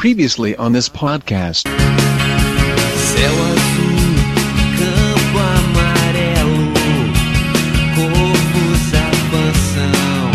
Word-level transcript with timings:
Previously 0.00 0.56
on 0.56 0.72
this 0.72 0.88
podcast. 0.88 1.68
Céu 1.68 3.34
azul, 3.52 4.00
campo 4.78 5.38
amarelo, 5.58 6.72
corpos 7.94 8.94
avançam 8.96 10.32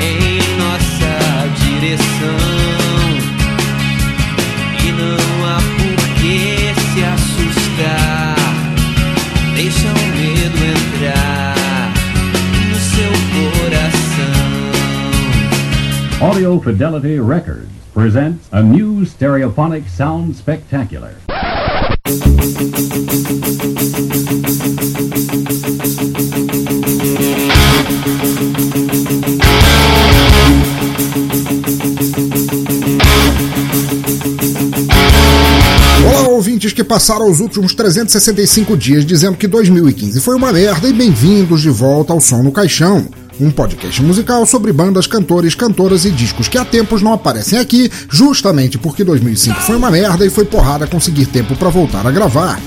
em 0.00 0.40
nossa 0.56 1.12
direção. 1.60 2.40
E 4.82 4.88
não 4.92 5.20
há 5.44 5.60
por 5.76 6.00
que 6.14 6.72
se 6.80 7.00
assustar. 7.04 8.36
Deixa 9.54 9.86
o 9.86 10.00
medo 10.16 10.60
entrar 10.64 11.92
no 12.70 12.78
seu 12.80 13.12
coração. 13.68 14.48
Audio 16.26 16.58
Fidelity 16.62 17.20
Records 17.20 17.77
presents 17.98 18.48
a 18.52 18.62
new 18.62 19.04
stereophonic 19.04 19.90
sound 19.90 20.32
spectacular. 20.32 21.14
Ouvintes 36.30 36.72
que 36.72 36.84
passaram 36.84 37.28
os 37.28 37.40
últimos 37.40 37.74
365 37.74 38.76
dias 38.76 39.04
dizendo 39.04 39.36
que 39.36 39.48
2015 39.48 40.20
foi 40.20 40.36
uma 40.36 40.52
merda 40.52 40.88
e 40.88 40.92
bem-vindos 40.92 41.62
de 41.62 41.68
volta 41.68 42.12
ao 42.12 42.20
Som 42.20 42.44
no 42.44 42.52
Caixão, 42.52 43.08
um 43.40 43.50
podcast 43.50 44.02
musical 44.02 44.44
sobre 44.46 44.72
bandas, 44.72 45.06
cantores, 45.06 45.54
cantoras 45.54 46.04
e 46.04 46.10
discos 46.10 46.48
que 46.48 46.58
há 46.58 46.64
tempos 46.64 47.02
não 47.02 47.12
aparecem 47.12 47.58
aqui, 47.58 47.90
justamente 48.08 48.78
porque 48.78 49.04
2005 49.04 49.60
foi 49.60 49.76
uma 49.76 49.90
merda 49.90 50.26
e 50.26 50.30
foi 50.30 50.44
porrada 50.44 50.86
conseguir 50.86 51.26
tempo 51.26 51.56
pra 51.56 51.68
voltar 51.68 52.06
a 52.06 52.10
gravar. 52.10 52.60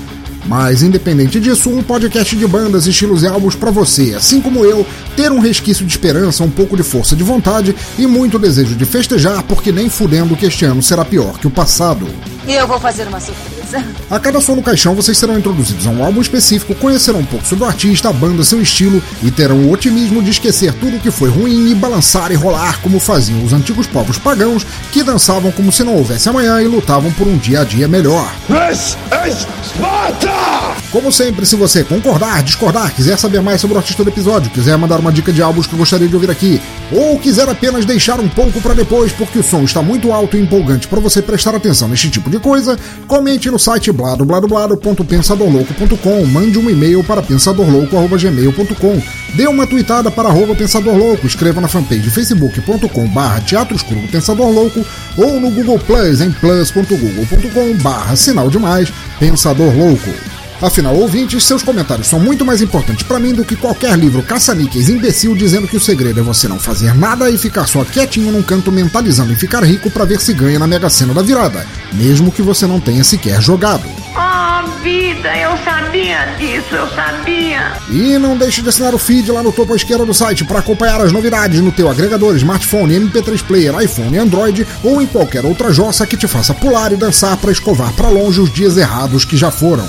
Mas 0.46 0.82
independente 0.82 1.38
disso, 1.38 1.70
um 1.70 1.82
podcast 1.82 2.34
de 2.34 2.46
bandas, 2.46 2.86
estilos 2.86 3.22
e 3.22 3.26
álbuns 3.28 3.54
pra 3.54 3.70
você, 3.70 4.14
assim 4.14 4.40
como 4.40 4.64
eu, 4.64 4.84
ter 5.16 5.30
um 5.30 5.38
resquício 5.38 5.86
de 5.86 5.92
esperança, 5.92 6.42
um 6.42 6.50
pouco 6.50 6.76
de 6.76 6.82
força 6.82 7.14
de 7.14 7.22
vontade 7.22 7.76
e 7.96 8.06
muito 8.06 8.38
desejo 8.38 8.74
de 8.74 8.84
festejar, 8.84 9.42
porque 9.44 9.70
nem 9.70 9.88
fudendo 9.88 10.36
que 10.36 10.46
este 10.46 10.64
ano 10.64 10.82
será 10.82 11.04
pior 11.04 11.38
que 11.38 11.46
o 11.46 11.50
passado. 11.50 12.08
E 12.46 12.54
eu 12.54 12.66
vou 12.66 12.80
fazer 12.80 13.06
uma 13.06 13.20
surpresa. 13.20 13.61
A 14.10 14.18
cada 14.18 14.40
som 14.40 14.54
no 14.54 14.62
caixão 14.62 14.94
vocês 14.94 15.16
serão 15.16 15.38
introduzidos 15.38 15.86
a 15.86 15.90
um 15.90 16.04
álbum 16.04 16.20
específico, 16.20 16.74
conhecerão 16.74 17.20
um 17.20 17.24
pouco 17.24 17.46
sobre 17.46 17.64
o 17.64 17.66
artista, 17.66 18.08
a 18.08 18.12
banda, 18.12 18.44
seu 18.44 18.60
estilo 18.60 19.02
e 19.22 19.30
terão 19.30 19.56
o 19.56 19.72
otimismo 19.72 20.22
de 20.22 20.30
esquecer 20.30 20.72
tudo 20.74 21.00
que 21.00 21.10
foi 21.10 21.30
ruim 21.30 21.70
e 21.70 21.74
balançar 21.74 22.30
e 22.30 22.34
rolar 22.34 22.80
como 22.80 23.00
faziam 23.00 23.42
os 23.44 23.52
antigos 23.52 23.86
povos 23.86 24.18
pagãos 24.18 24.66
que 24.90 25.02
dançavam 25.02 25.50
como 25.52 25.72
se 25.72 25.84
não 25.84 25.96
houvesse 25.96 26.28
amanhã 26.28 26.60
e 26.60 26.66
lutavam 26.66 27.10
por 27.12 27.26
um 27.26 27.36
dia 27.38 27.60
a 27.60 27.64
dia 27.64 27.88
melhor. 27.88 28.30
This 28.46 28.96
is 29.26 29.46
Sparta! 29.64 30.62
Como 30.90 31.10
sempre, 31.10 31.46
se 31.46 31.56
você 31.56 31.82
concordar, 31.82 32.42
discordar, 32.42 32.94
quiser 32.94 33.18
saber 33.18 33.40
mais 33.40 33.62
sobre 33.62 33.76
o 33.76 33.78
artista 33.78 34.04
do 34.04 34.10
episódio, 34.10 34.50
quiser 34.50 34.76
mandar 34.76 35.00
uma 35.00 35.10
dica 35.10 35.32
de 35.32 35.40
álbuns 35.40 35.66
que 35.66 35.74
gostaria 35.74 36.06
de 36.06 36.14
ouvir 36.14 36.30
aqui, 36.30 36.60
ou 36.90 37.18
quiser 37.18 37.48
apenas 37.48 37.86
deixar 37.86 38.20
um 38.20 38.28
pouco 38.28 38.60
para 38.60 38.74
depois 38.74 39.10
porque 39.10 39.38
o 39.38 39.42
som 39.42 39.62
está 39.62 39.80
muito 39.80 40.12
alto 40.12 40.36
e 40.36 40.40
empolgante 40.40 40.86
para 40.86 41.00
você 41.00 41.22
prestar 41.22 41.54
atenção 41.54 41.88
neste 41.88 42.10
tipo 42.10 42.28
de 42.28 42.38
coisa, 42.38 42.78
comente 43.06 43.50
no 43.50 43.58
site 43.62 43.92
bladobladoblado.pensadorlouco.com, 43.92 46.26
mande 46.26 46.58
um 46.58 46.68
e-mail 46.68 47.04
para 47.04 47.22
pensadorlouco.gmail.com, 47.22 49.00
dê 49.36 49.46
uma 49.46 49.68
tweetada 49.68 50.10
para 50.10 50.28
arroba 50.28 50.56
Pensador 50.56 50.96
Louco, 50.96 51.28
escreva 51.28 51.60
na 51.60 51.68
fanpage 51.68 52.10
facebook.com 52.10 53.06
barra 53.08 53.40
Teatro 53.40 53.76
Escuro 53.76 54.00
do 54.00 54.08
Pensador 54.08 54.50
Louco 54.50 54.84
ou 55.16 55.38
no 55.38 55.52
Google 55.52 55.78
Plus 55.78 56.20
em 56.20 56.32
plus.google.com 56.32 57.74
barra 57.82 58.16
sinal 58.16 58.50
demais 58.50 58.92
Pensador 59.20 59.72
Louco. 59.76 60.31
Afinal, 60.62 60.94
ouvintes, 60.94 61.42
seus 61.42 61.60
comentários 61.60 62.06
são 62.06 62.20
muito 62.20 62.44
mais 62.44 62.62
importantes 62.62 63.02
pra 63.02 63.18
mim 63.18 63.34
do 63.34 63.44
que 63.44 63.56
qualquer 63.56 63.98
livro 63.98 64.22
caça-níqueis 64.22 64.88
imbecil 64.88 65.34
dizendo 65.34 65.66
que 65.66 65.76
o 65.76 65.80
segredo 65.80 66.20
é 66.20 66.22
você 66.22 66.46
não 66.46 66.58
fazer 66.58 66.94
nada 66.94 67.28
e 67.28 67.36
ficar 67.36 67.66
só 67.66 67.84
quietinho 67.84 68.30
num 68.30 68.44
canto 68.44 68.70
mentalizando 68.70 69.32
em 69.32 69.36
ficar 69.36 69.64
rico 69.64 69.90
pra 69.90 70.04
ver 70.04 70.20
se 70.20 70.32
ganha 70.32 70.60
na 70.60 70.66
Mega 70.68 70.88
Sena 70.88 71.12
da 71.12 71.20
virada, 71.20 71.66
mesmo 71.92 72.30
que 72.30 72.42
você 72.42 72.64
não 72.64 72.78
tenha 72.78 73.02
sequer 73.02 73.42
jogado. 73.42 73.82
Oh, 74.14 74.68
vida, 74.82 75.36
eu 75.36 75.56
sabia 75.64 76.26
disso, 76.38 76.76
eu 76.76 76.88
sabia. 76.90 77.72
E 77.90 78.16
não 78.18 78.36
deixe 78.36 78.62
de 78.62 78.68
assinar 78.68 78.94
o 78.94 78.98
feed 78.98 79.32
lá 79.32 79.42
no 79.42 79.50
topo 79.50 79.72
à 79.72 79.76
esquerda 79.76 80.06
do 80.06 80.14
site 80.14 80.44
para 80.44 80.60
acompanhar 80.60 81.00
as 81.00 81.10
novidades 81.10 81.60
no 81.60 81.72
teu 81.72 81.88
agregador, 81.90 82.36
smartphone, 82.36 83.00
MP3 83.00 83.42
player, 83.42 83.80
iPhone, 83.80 84.16
Android 84.16 84.64
ou 84.84 85.02
em 85.02 85.06
qualquer 85.06 85.44
outra 85.44 85.72
jossa 85.72 86.06
que 86.06 86.16
te 86.16 86.28
faça 86.28 86.54
pular 86.54 86.92
e 86.92 86.96
dançar 86.96 87.36
para 87.36 87.50
escovar 87.50 87.92
para 87.94 88.08
longe 88.08 88.40
os 88.40 88.52
dias 88.52 88.76
errados 88.76 89.24
que 89.24 89.36
já 89.36 89.50
foram. 89.50 89.88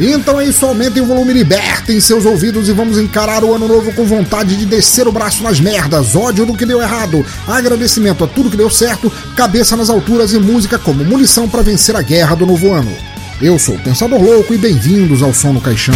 Então 0.00 0.40
é 0.40 0.46
isso, 0.46 0.64
aumentem 0.64 1.02
o 1.02 1.06
volume, 1.06 1.32
libertem 1.32 2.00
seus 2.00 2.24
ouvidos 2.24 2.68
e 2.68 2.72
vamos 2.72 2.98
encarar 2.98 3.42
o 3.42 3.52
ano 3.52 3.66
novo 3.66 3.92
com 3.92 4.04
vontade 4.04 4.56
de 4.56 4.64
descer 4.64 5.08
o 5.08 5.12
braço 5.12 5.42
nas 5.42 5.58
merdas, 5.58 6.14
ódio 6.14 6.46
do 6.46 6.54
que 6.54 6.64
deu 6.64 6.80
errado, 6.80 7.26
agradecimento 7.48 8.22
a 8.22 8.28
tudo 8.28 8.48
que 8.50 8.56
deu 8.56 8.70
certo, 8.70 9.10
cabeça 9.34 9.76
nas 9.76 9.90
alturas 9.90 10.32
e 10.32 10.38
música 10.38 10.78
como 10.78 11.04
munição 11.04 11.48
para 11.48 11.62
vencer 11.62 11.96
a 11.96 12.02
guerra 12.02 12.36
do 12.36 12.46
novo 12.46 12.72
ano. 12.72 12.92
Eu 13.42 13.58
sou 13.58 13.74
o 13.74 13.80
Pensador 13.80 14.22
Louco 14.22 14.54
e 14.54 14.58
bem-vindos 14.58 15.20
ao 15.20 15.34
Som 15.34 15.52
no 15.52 15.60
Caixão. 15.60 15.94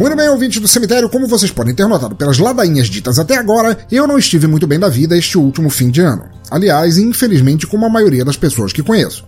Muito 0.00 0.16
bem, 0.16 0.30
ouvintes 0.30 0.58
do 0.62 0.66
cemitério, 0.66 1.10
como 1.10 1.26
vocês 1.26 1.52
podem 1.52 1.74
ter 1.74 1.86
notado 1.86 2.16
pelas 2.16 2.38
ladainhas 2.38 2.88
ditas 2.88 3.18
até 3.18 3.36
agora, 3.36 3.76
eu 3.92 4.06
não 4.06 4.16
estive 4.16 4.46
muito 4.46 4.66
bem 4.66 4.78
da 4.78 4.88
vida 4.88 5.14
este 5.14 5.36
último 5.36 5.68
fim 5.68 5.90
de 5.90 6.00
ano. 6.00 6.24
Aliás, 6.50 6.96
infelizmente, 6.96 7.66
como 7.66 7.84
a 7.84 7.90
maioria 7.90 8.24
das 8.24 8.34
pessoas 8.34 8.72
que 8.72 8.82
conheço. 8.82 9.26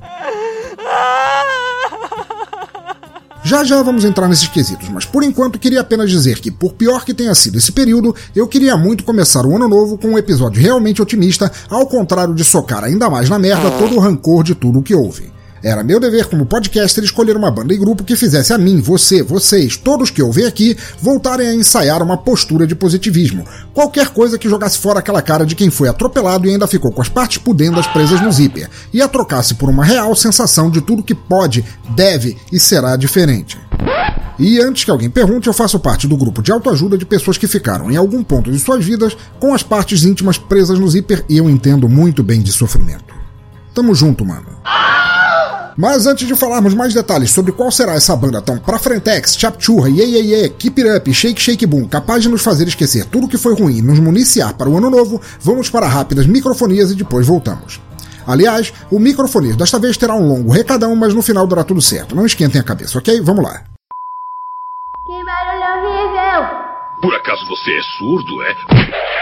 Já 3.45 3.63
já 3.65 3.83
vamos 3.83 4.03
entrar 4.03 4.27
nesses 4.29 4.49
quesitos, 4.49 4.89
mas 4.89 5.05
por 5.05 5.23
enquanto 5.23 5.59
queria 5.59 5.83
apenas 5.83 6.09
dizer 6.09 6.41
que, 6.41 6.51
por 6.51 6.73
pior 6.73 7.05
que 7.05 7.13
tenha 7.13 7.35
sido 7.35 7.59
esse 7.59 7.71
período, 7.71 8.17
eu 8.35 8.49
queria 8.49 8.75
muito 8.75 9.05
começar 9.05 9.45
o 9.45 9.55
ano 9.55 9.69
novo 9.69 9.99
com 9.99 10.09
um 10.09 10.19
episódio 10.19 10.63
realmente 10.63 11.03
otimista, 11.03 11.53
ao 11.69 11.87
contrário 11.87 12.35
de 12.35 12.45
socar 12.45 12.83
ainda 12.83 13.11
mais 13.11 13.29
na 13.29 13.39
merda 13.39 13.71
todo 13.73 13.97
o 13.97 14.01
rancor 14.01 14.43
de 14.43 14.55
tudo 14.55 14.79
o 14.79 14.83
que 14.83 14.95
houve. 14.95 15.31
Era 15.63 15.85
meu 15.85 16.01
dever 16.01 16.27
como 16.27 16.45
podcaster 16.45 17.05
escolher 17.05 17.37
uma 17.37 17.51
banda 17.51 17.73
e 17.73 17.79
grupo 17.79 18.03
que 18.03 18.17
fizesse 18.17 18.53
a 18.53 18.59
mim, 18.59 18.81
você, 18.81 19.23
vocês, 19.23 19.77
todos 19.77 20.11
que 20.11 20.21
ouvem 20.21 20.45
aqui, 20.45 20.77
voltarem 21.01 21.47
a 21.47 21.55
ensaiar 21.55 22.03
uma 22.03 22.17
postura 22.17 22.67
de 22.67 22.75
positivismo. 22.75 23.45
Qualquer 23.73 24.09
coisa 24.09 24.37
que 24.37 24.49
jogasse 24.49 24.79
fora 24.79 24.99
aquela 24.99 25.23
cara 25.23 25.47
de 25.47 25.55
quem 25.55 25.71
foi 25.71 25.89
atropelado 25.89 26.49
e 26.49 26.51
ainda 26.51 26.67
ficou 26.67 26.91
com 26.91 27.01
as 27.01 27.09
partes 27.09 27.39
pudendas 27.39 27.87
presas 27.87 28.21
no 28.21 28.33
zíper, 28.33 28.69
e 28.93 29.01
a 29.01 29.07
trocasse 29.07 29.55
por 29.55 29.69
uma 29.69 29.85
real 29.85 30.15
sensação 30.17 30.69
de 30.69 30.81
tudo 30.81 31.03
que 31.03 31.15
pode, 31.15 31.65
deve 31.95 32.37
e 32.51 32.59
será 32.59 32.97
diferente. 32.97 33.57
E 34.39 34.61
antes 34.61 34.83
que 34.83 34.91
alguém 34.91 35.11
pergunte, 35.11 35.47
eu 35.47 35.53
faço 35.53 35.79
parte 35.79 36.09
do 36.09 36.17
grupo 36.17 36.43
de 36.43 36.51
autoajuda 36.51 36.99
de 36.99 37.07
pessoas 37.07 37.39
que 37.39 37.47
ficaram 37.47 37.91
em 37.91 37.97
algum 37.97 38.25
ponto 38.25 38.51
de 38.51 38.59
suas 38.59 38.85
vidas 38.85 39.17
com 39.39 39.55
as 39.55 39.63
partes 39.63 40.03
íntimas 40.03 40.39
presas 40.39 40.79
no 40.79 40.89
zíper 40.89 41.25
e 41.29 41.39
eu 41.39 41.49
entendo 41.49 41.89
muito 41.89 42.23
bem 42.23 42.41
de 42.41 42.51
sofrimento. 42.51 43.15
Tamo 43.73 43.95
junto, 43.95 44.25
mano. 44.25 44.49
Mas 45.77 46.07
antes 46.07 46.27
de 46.27 46.35
falarmos 46.37 46.75
mais 46.75 46.93
detalhes 46.93 47.31
sobre 47.31 47.53
qual 47.53 47.71
será 47.71 47.95
essa 47.95 48.15
banda 48.15 48.43
tão 48.43 48.59
pra 48.59 48.79
frentex, 48.79 49.37
chapchurra, 49.37 49.89
ye 49.89 50.05
ye 50.05 50.35
ye, 50.35 50.49
keep 50.51 50.81
it 50.81 50.97
up, 50.97 51.13
shake 51.13 51.41
shake 51.41 51.67
boom, 51.67 51.87
capaz 51.87 52.23
de 52.23 52.29
nos 52.29 52.43
fazer 52.43 52.69
esquecer 52.69 53.05
tudo 53.07 53.29
que 53.29 53.39
foi 53.39 53.55
ruim 53.55 53.79
e 53.79 53.83
nos 53.83 53.99
municiar 53.99 54.55
para 54.55 54.69
o 54.69 54.77
ano 54.77 54.91
novo, 54.91 55.21
vamos 55.41 55.71
para 55.71 55.87
rápidas 55.87 56.27
microfonias 56.27 56.91
e 56.91 56.95
depois 56.95 57.27
voltamos. 57.27 57.81
Aliás, 58.27 58.73
o 58.91 58.99
microfonia 58.99 59.55
desta 59.57 59.79
vez 59.79 59.97
terá 59.97 60.15
um 60.15 60.29
longo 60.29 60.53
recadão, 60.53 60.95
mas 60.95 61.13
no 61.15 61.23
final 61.23 61.47
dará 61.47 61.65
tudo 61.65 61.81
certo. 61.81 62.15
Não 62.15 62.27
esquentem 62.27 62.61
a 62.61 62.65
cabeça, 62.65 62.99
ok? 62.99 63.21
Vamos 63.21 63.45
lá. 63.45 63.65
Que 65.05 65.25
barulho 65.25 65.89
horrível! 65.89 66.73
Por 67.01 67.15
acaso 67.17 67.45
você 67.49 67.73
é 67.73 67.83
surdo, 67.99 68.43
é? 68.45 69.22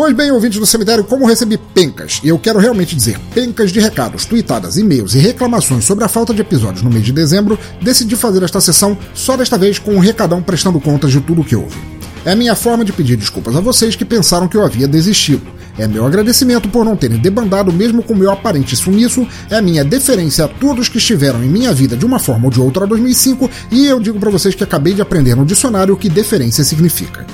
Pois 0.00 0.16
bem, 0.16 0.30
ouvintes 0.30 0.58
do 0.58 0.64
cemitério, 0.64 1.04
como 1.04 1.26
recebi 1.26 1.58
pencas, 1.58 2.22
e 2.24 2.28
eu 2.28 2.38
quero 2.38 2.58
realmente 2.58 2.96
dizer 2.96 3.20
pencas 3.34 3.70
de 3.70 3.80
recados, 3.80 4.24
tweetadas, 4.24 4.78
e-mails 4.78 5.14
e 5.14 5.18
reclamações 5.18 5.84
sobre 5.84 6.02
a 6.04 6.08
falta 6.08 6.32
de 6.32 6.40
episódios 6.40 6.82
no 6.82 6.88
mês 6.88 7.04
de 7.04 7.12
dezembro, 7.12 7.58
decidi 7.82 8.16
fazer 8.16 8.42
esta 8.42 8.62
sessão 8.62 8.96
só 9.12 9.36
desta 9.36 9.58
vez 9.58 9.78
com 9.78 9.92
um 9.92 9.98
recadão 9.98 10.42
prestando 10.42 10.80
contas 10.80 11.12
de 11.12 11.20
tudo 11.20 11.42
o 11.42 11.44
que 11.44 11.54
houve. 11.54 11.76
É 12.24 12.34
minha 12.34 12.54
forma 12.54 12.82
de 12.82 12.94
pedir 12.94 13.14
desculpas 13.18 13.54
a 13.54 13.60
vocês 13.60 13.94
que 13.94 14.06
pensaram 14.06 14.48
que 14.48 14.56
eu 14.56 14.64
havia 14.64 14.88
desistido. 14.88 15.46
É 15.78 15.86
meu 15.86 16.06
agradecimento 16.06 16.70
por 16.70 16.82
não 16.82 16.96
terem 16.96 17.18
debandado 17.18 17.70
mesmo 17.70 18.02
com 18.02 18.14
meu 18.14 18.30
aparente 18.30 18.74
sumiço, 18.76 19.28
é 19.50 19.60
minha 19.60 19.84
deferência 19.84 20.46
a 20.46 20.48
todos 20.48 20.88
que 20.88 20.96
estiveram 20.96 21.44
em 21.44 21.48
minha 21.48 21.74
vida 21.74 21.94
de 21.94 22.06
uma 22.06 22.18
forma 22.18 22.46
ou 22.46 22.50
de 22.50 22.58
outra 22.58 22.84
a 22.84 22.88
2005 22.88 23.50
e 23.70 23.84
eu 23.84 24.00
digo 24.00 24.18
para 24.18 24.30
vocês 24.30 24.54
que 24.54 24.64
acabei 24.64 24.94
de 24.94 25.02
aprender 25.02 25.36
no 25.36 25.44
dicionário 25.44 25.92
o 25.92 25.96
que 25.98 26.08
deferência 26.08 26.64
significa. 26.64 27.26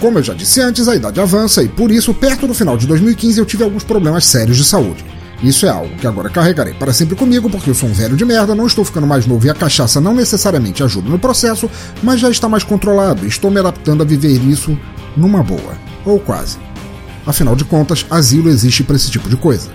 Como 0.00 0.18
eu 0.18 0.22
já 0.22 0.34
disse 0.34 0.60
antes, 0.60 0.88
a 0.88 0.94
idade 0.94 1.20
avança 1.20 1.62
e 1.62 1.68
por 1.68 1.90
isso, 1.90 2.12
perto 2.12 2.46
do 2.46 2.54
final 2.54 2.76
de 2.76 2.86
2015, 2.86 3.38
eu 3.38 3.46
tive 3.46 3.64
alguns 3.64 3.82
problemas 3.82 4.26
sérios 4.26 4.56
de 4.56 4.64
saúde. 4.64 5.04
Isso 5.42 5.66
é 5.66 5.68
algo 5.68 5.94
que 5.96 6.06
agora 6.06 6.30
carregarei 6.30 6.74
para 6.74 6.92
sempre 6.92 7.14
comigo, 7.14 7.50
porque 7.50 7.70
eu 7.70 7.74
sou 7.74 7.88
um 7.88 7.92
velho 7.92 8.16
de 8.16 8.24
merda, 8.24 8.54
não 8.54 8.66
estou 8.66 8.84
ficando 8.84 9.06
mais 9.06 9.26
novo 9.26 9.46
e 9.46 9.50
a 9.50 9.54
cachaça 9.54 10.00
não 10.00 10.14
necessariamente 10.14 10.82
ajuda 10.82 11.08
no 11.08 11.18
processo, 11.18 11.70
mas 12.02 12.20
já 12.20 12.30
está 12.30 12.48
mais 12.48 12.64
controlado 12.64 13.24
e 13.24 13.28
estou 13.28 13.50
me 13.50 13.60
adaptando 13.60 14.02
a 14.02 14.06
viver 14.06 14.38
isso 14.48 14.78
numa 15.16 15.42
boa. 15.42 15.76
Ou 16.04 16.18
quase. 16.18 16.58
Afinal 17.26 17.56
de 17.56 17.64
contas, 17.64 18.06
asilo 18.10 18.48
existe 18.48 18.82
para 18.82 18.96
esse 18.96 19.10
tipo 19.10 19.28
de 19.28 19.36
coisa. 19.36 19.68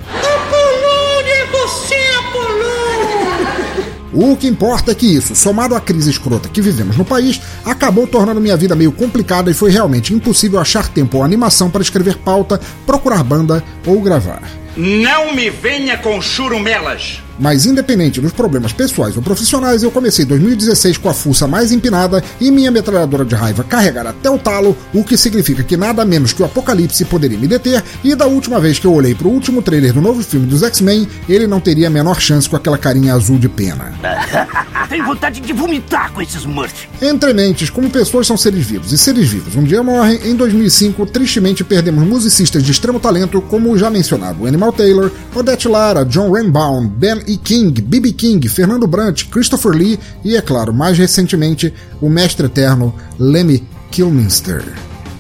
O 4.14 4.36
que 4.36 4.48
importa 4.48 4.92
é 4.92 4.96
que 4.96 5.06
isso, 5.06 5.36
somado 5.36 5.76
à 5.76 5.80
crise 5.80 6.10
escrota 6.10 6.50
que 6.50 6.62
vivemos 6.62 6.98
no 6.98 7.06
país, 7.06 7.42
acabou 7.64 8.06
tornando 8.06 8.42
minha 8.42 8.58
vida 8.58 8.76
meio 8.76 8.92
complicada 8.92 9.50
e 9.50 9.54
foi 9.54 9.72
realmente 9.72 10.14
impossível 10.14 10.60
achar 10.60 10.90
tempo 10.90 11.18
ou 11.18 11.24
animação 11.24 11.70
para 11.70 11.82
escrever 11.82 12.18
pauta, 12.18 12.60
procurar 12.86 13.24
banda 13.24 13.64
ou 13.86 14.02
gravar. 14.02 14.42
Não 14.76 15.34
me 15.34 15.50
venha 15.50 15.98
com 15.98 16.22
churumelas! 16.22 17.22
Mas 17.42 17.66
independente 17.66 18.22
dos 18.22 18.32
problemas 18.32 18.72
pessoais 18.72 19.18
ou 19.18 19.24
profissionais, 19.24 19.82
eu 19.82 19.90
comecei 19.90 20.24
2016 20.26 21.00
com 21.00 21.10
a 21.10 21.14
fuça 21.14 21.48
mais 21.48 21.72
empinada 21.72 22.24
e 22.40 22.52
minha 22.52 22.70
metralhadora 22.70 23.26
de 23.26 23.34
raiva 23.34 23.64
carregar 23.64 24.06
até 24.06 24.30
o 24.30 24.38
talo, 24.38 24.78
o 24.94 25.04
que 25.04 25.18
significa 25.18 25.64
que 25.64 25.76
nada 25.76 26.06
menos 26.06 26.34
que 26.34 26.44
o 26.44 26.46
apocalipse 26.46 27.04
poderia 27.06 27.40
me 27.40 27.48
deter, 27.48 27.84
e 28.04 28.14
da 28.14 28.28
última 28.28 28.60
vez 28.60 28.78
que 28.78 28.86
eu 28.86 28.94
olhei 28.94 29.16
pro 29.16 29.28
último 29.28 29.64
trailer 29.64 29.92
do 29.92 30.02
novo 30.02 30.22
filme 30.22 30.46
dos 30.46 30.62
X-Men, 30.62 31.08
ele 31.28 31.48
não 31.48 31.60
teria 31.60 31.88
a 31.88 31.90
menor 31.90 32.22
chance 32.22 32.48
com 32.48 32.56
aquela 32.56 32.78
carinha 32.78 33.16
azul 33.16 33.40
de 33.40 33.50
pena. 33.50 33.92
Tenho 34.88 35.06
vontade 35.06 35.40
de 35.40 35.54
vomitar 35.54 36.12
com 36.12 36.22
esses 36.22 36.46
Murphy. 36.46 36.90
Entre 37.02 37.34
mentes, 37.34 37.70
como 37.70 37.90
pessoas 37.90 38.28
são 38.28 38.36
seres 38.36 38.66
vivos 38.66 38.92
e 38.92 38.98
seres 38.98 39.30
vivos 39.30 39.56
um 39.56 39.64
dia 39.64 39.82
morrem, 39.82 40.20
em 40.26 40.36
2005 40.36 41.06
tristemente 41.06 41.64
perdemos 41.64 42.06
musicistas 42.06 42.62
de 42.62 42.72
extremo 42.72 43.00
talento 43.00 43.42
como 43.42 43.72
o 43.72 43.78
já 43.78 43.90
mencionado 43.90 44.46
Animal 44.46 44.74
Taylor, 44.74 45.10
Odette 45.34 45.68
Lara, 45.68 46.04
John 46.04 46.30
Rainbow, 46.30 46.82
Ben 46.88 47.24
E. 47.32 47.38
King, 47.38 47.82
B.B. 47.82 48.12
King, 48.12 48.48
Fernando 48.50 48.86
Brant, 48.86 49.24
Christopher 49.30 49.72
Lee 49.72 49.98
e, 50.24 50.36
é 50.36 50.42
claro, 50.42 50.74
mais 50.74 50.98
recentemente, 50.98 51.74
o 52.02 52.10
mestre 52.10 52.46
eterno 52.46 52.94
Lemmy 53.18 53.64
Kilminster. 53.90 54.64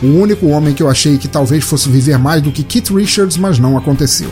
O 0.03 0.07
único 0.07 0.47
homem 0.47 0.73
que 0.73 0.83
eu 0.83 0.89
achei 0.89 1.17
que 1.17 1.27
talvez 1.27 1.63
fosse 1.63 1.87
viver 1.87 2.17
mais 2.17 2.41
do 2.41 2.51
que 2.51 2.63
Keith 2.63 2.89
Richards, 2.89 3.37
mas 3.37 3.59
não 3.59 3.77
aconteceu. 3.77 4.29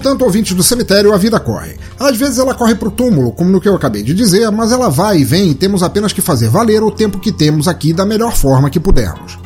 Portanto, 0.00 0.22
ouvintes 0.22 0.54
do 0.54 0.62
cemitério, 0.62 1.12
a 1.12 1.18
vida 1.18 1.38
corre. 1.38 1.76
Às 1.98 2.16
vezes 2.16 2.38
ela 2.38 2.54
corre 2.54 2.74
pro 2.74 2.90
túmulo, 2.90 3.32
como 3.32 3.50
no 3.50 3.60
que 3.60 3.68
eu 3.68 3.74
acabei 3.74 4.02
de 4.02 4.14
dizer, 4.14 4.50
mas 4.50 4.72
ela 4.72 4.88
vai 4.88 5.18
e 5.18 5.24
vem 5.24 5.50
e 5.50 5.54
temos 5.54 5.82
apenas 5.82 6.10
que 6.10 6.22
fazer 6.22 6.48
valer 6.48 6.82
o 6.82 6.90
tempo 6.90 7.18
que 7.18 7.30
temos 7.30 7.68
aqui 7.68 7.92
da 7.92 8.06
melhor 8.06 8.34
forma 8.34 8.70
que 8.70 8.80
pudermos. 8.80 9.38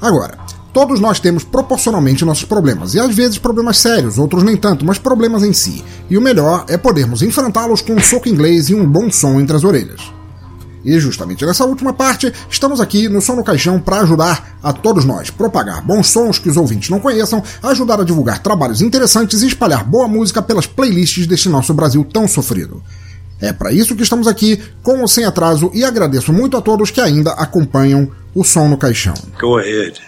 Agora, 0.00 0.38
todos 0.72 1.00
nós 1.00 1.18
temos 1.18 1.42
proporcionalmente 1.42 2.24
nossos 2.24 2.44
problemas, 2.44 2.94
e 2.94 3.00
às 3.00 3.12
vezes 3.12 3.36
problemas 3.38 3.78
sérios, 3.78 4.16
outros 4.16 4.44
nem 4.44 4.56
tanto, 4.56 4.86
mas 4.86 4.96
problemas 4.96 5.42
em 5.42 5.52
si. 5.52 5.82
E 6.08 6.16
o 6.16 6.22
melhor 6.22 6.64
é 6.68 6.76
podermos 6.76 7.20
enfrentá-los 7.20 7.82
com 7.82 7.94
um 7.94 8.00
soco 8.00 8.28
inglês 8.28 8.68
e 8.68 8.76
um 8.76 8.88
bom 8.88 9.10
som 9.10 9.40
entre 9.40 9.56
as 9.56 9.64
orelhas. 9.64 10.15
E 10.86 11.00
justamente 11.00 11.44
nessa 11.44 11.64
última 11.64 11.92
parte, 11.92 12.32
estamos 12.48 12.80
aqui 12.80 13.08
no 13.08 13.20
Som 13.20 13.34
no 13.34 13.42
Caixão 13.42 13.80
para 13.80 14.02
ajudar 14.02 14.56
a 14.62 14.72
todos 14.72 15.04
nós, 15.04 15.30
propagar 15.30 15.84
bons 15.84 16.08
sons 16.08 16.38
que 16.38 16.48
os 16.48 16.56
ouvintes 16.56 16.90
não 16.90 17.00
conheçam, 17.00 17.42
ajudar 17.60 18.00
a 18.00 18.04
divulgar 18.04 18.38
trabalhos 18.38 18.80
interessantes 18.80 19.42
e 19.42 19.48
espalhar 19.48 19.82
boa 19.82 20.06
música 20.06 20.40
pelas 20.40 20.64
playlists 20.64 21.26
deste 21.26 21.48
nosso 21.48 21.74
Brasil 21.74 22.04
tão 22.04 22.28
sofrido. 22.28 22.80
É 23.40 23.52
para 23.52 23.72
isso 23.72 23.96
que 23.96 24.04
estamos 24.04 24.28
aqui, 24.28 24.62
com 24.80 25.00
ou 25.00 25.08
sem 25.08 25.24
atraso, 25.24 25.72
e 25.74 25.84
agradeço 25.84 26.32
muito 26.32 26.56
a 26.56 26.62
todos 26.62 26.92
que 26.92 27.00
ainda 27.00 27.32
acompanham 27.32 28.08
o 28.32 28.44
Som 28.44 28.68
no 28.68 28.78
Caixão. 28.78 29.14
Go 29.40 29.58
ahead. 29.58 30.00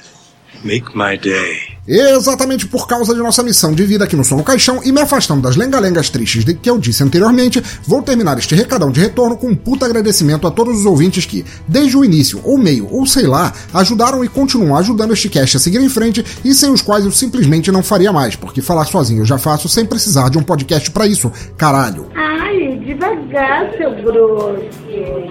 Make 0.64 0.96
my 0.96 1.16
day. 1.16 1.78
Exatamente 1.88 2.66
por 2.66 2.86
causa 2.86 3.14
de 3.14 3.20
nossa 3.20 3.42
missão 3.42 3.72
de 3.72 3.82
vida 3.84 4.04
aqui 4.04 4.14
no 4.14 4.22
Som 4.22 4.36
no 4.36 4.44
Caixão 4.44 4.82
e 4.84 4.92
me 4.92 5.00
afastando 5.00 5.40
das 5.40 5.56
lengalengas 5.56 6.10
tristes 6.10 6.44
de 6.44 6.52
que 6.52 6.68
eu 6.68 6.76
disse 6.76 7.02
anteriormente, 7.02 7.62
vou 7.86 8.02
terminar 8.02 8.36
este 8.36 8.54
recadão 8.54 8.90
de 8.90 9.00
retorno 9.00 9.38
com 9.38 9.48
um 9.48 9.56
puta 9.56 9.86
agradecimento 9.86 10.46
a 10.46 10.50
todos 10.50 10.80
os 10.80 10.84
ouvintes 10.84 11.24
que, 11.24 11.46
desde 11.66 11.96
o 11.96 12.04
início, 12.04 12.42
ou 12.44 12.58
meio, 12.58 12.86
ou 12.92 13.06
sei 13.06 13.26
lá, 13.26 13.54
ajudaram 13.72 14.22
e 14.22 14.28
continuam 14.28 14.76
ajudando 14.76 15.14
este 15.14 15.30
cast 15.30 15.56
a 15.56 15.60
seguir 15.60 15.80
em 15.80 15.88
frente 15.88 16.22
e 16.44 16.52
sem 16.52 16.70
os 16.70 16.82
quais 16.82 17.06
eu 17.06 17.10
simplesmente 17.10 17.72
não 17.72 17.82
faria 17.82 18.12
mais, 18.12 18.36
porque 18.36 18.60
falar 18.60 18.84
sozinho 18.84 19.22
eu 19.22 19.26
já 19.26 19.38
faço 19.38 19.66
sem 19.66 19.86
precisar 19.86 20.28
de 20.28 20.36
um 20.36 20.42
podcast 20.42 20.90
para 20.90 21.06
isso, 21.06 21.32
caralho. 21.56 22.10
Ai, 22.14 22.67
devagar, 22.88 23.70
seu 23.76 23.90
grosso. 24.02 24.64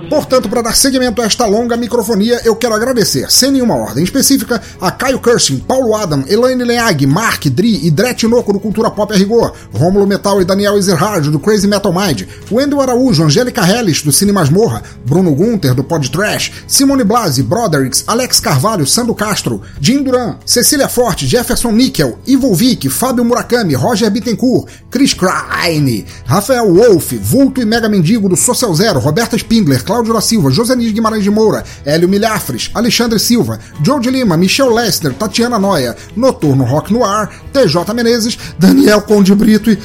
Portanto, 0.09 0.48
para 0.48 0.62
dar 0.62 0.75
seguimento 0.75 1.21
a 1.21 1.25
esta 1.25 1.45
longa 1.45 1.75
microfonia, 1.75 2.39
eu 2.45 2.56
quero 2.56 2.75
agradecer, 2.75 3.30
sem 3.31 3.51
nenhuma 3.51 3.75
ordem 3.75 4.04
específica, 4.04 4.62
a 4.80 4.92
Caio 4.92 5.19
Cursing, 5.19 5.59
Paulo 5.59 5.95
Adam, 5.95 6.24
Elaine 6.27 6.63
Leag, 6.63 7.07
Mark, 7.07 7.50
Dri 7.50 7.86
e 7.88 7.92
Dre 7.92 8.13
Tinoco 8.13 8.54
do 8.54 8.59
Cultura 8.59 8.92
Pop 8.92 9.12
a 9.12 9.18
Rigor, 9.18 9.54
Rômulo 9.74 10.06
Metal 10.06 10.39
e 10.42 10.45
Daniel 10.45 10.77
Ezerhard 10.77 11.30
do 11.31 11.39
Crazy 11.39 11.68
Metal 11.68 11.92
Mind, 11.92 12.27
Wendel 12.51 12.80
Araújo, 12.80 13.24
Angélica 13.24 13.68
Hellis 13.68 14.03
do 14.03 14.12
Cine 14.12 14.31
Masmorra, 14.31 14.83
Bruno 15.03 15.33
Gunter 15.33 15.74
do 15.74 15.83
Pod 15.83 16.10
Trash, 16.12 16.63
Simone 16.68 17.03
Blasi, 17.03 17.42
Brodericks, 17.42 18.03
Alex 18.07 18.39
Carvalho, 18.39 18.86
Sandro 18.86 19.15
Castro, 19.15 19.62
Jim 19.80 20.03
Duran, 20.03 20.38
Cecília 20.45 20.88
Forte, 20.88 21.25
Jefferson 21.25 21.71
Níquel, 21.71 22.19
Ivo 22.27 22.53
Vick, 22.53 22.88
Fábio 22.89 23.25
Murakami, 23.25 23.74
Roger 23.74 24.12
Bittencourt, 24.12 24.69
Chris 24.92 25.13
Kraine, 25.13 26.06
Rafael 26.25 26.71
Wolf, 26.71 27.13
Vulto 27.48 27.62
e 27.62 27.66
Mega 27.66 27.88
Mendigo 27.88 28.28
do 28.28 28.36
Social 28.36 28.74
Zero, 28.76 29.00
Roberta 29.00 29.38
Spindler, 29.38 29.82
Cláudio 29.82 30.14
da 30.14 30.20
Silva, 30.20 30.52
Josenis 30.52 30.92
Guimarães 30.92 31.24
de 31.24 31.32
Moura, 31.32 31.64
Hélio 31.86 32.10
Milhafres, 32.10 32.70
Alexandre 32.74 33.18
Silva, 33.20 33.58
Joe 33.82 34.02
de 34.02 34.10
Lima, 34.10 34.36
Michel 34.36 34.74
Lester, 34.74 35.14
Tatiana 35.14 35.58
Noia, 35.58 35.96
Noturno 36.14 36.66
Rock 36.66 36.92
no 36.92 37.06
Ar, 37.06 37.32
TJ 37.54 37.94
Menezes, 37.94 38.38
Daniel 38.60 39.02
Conde 39.02 39.34
Brito 39.34 39.72
e. 39.72 39.80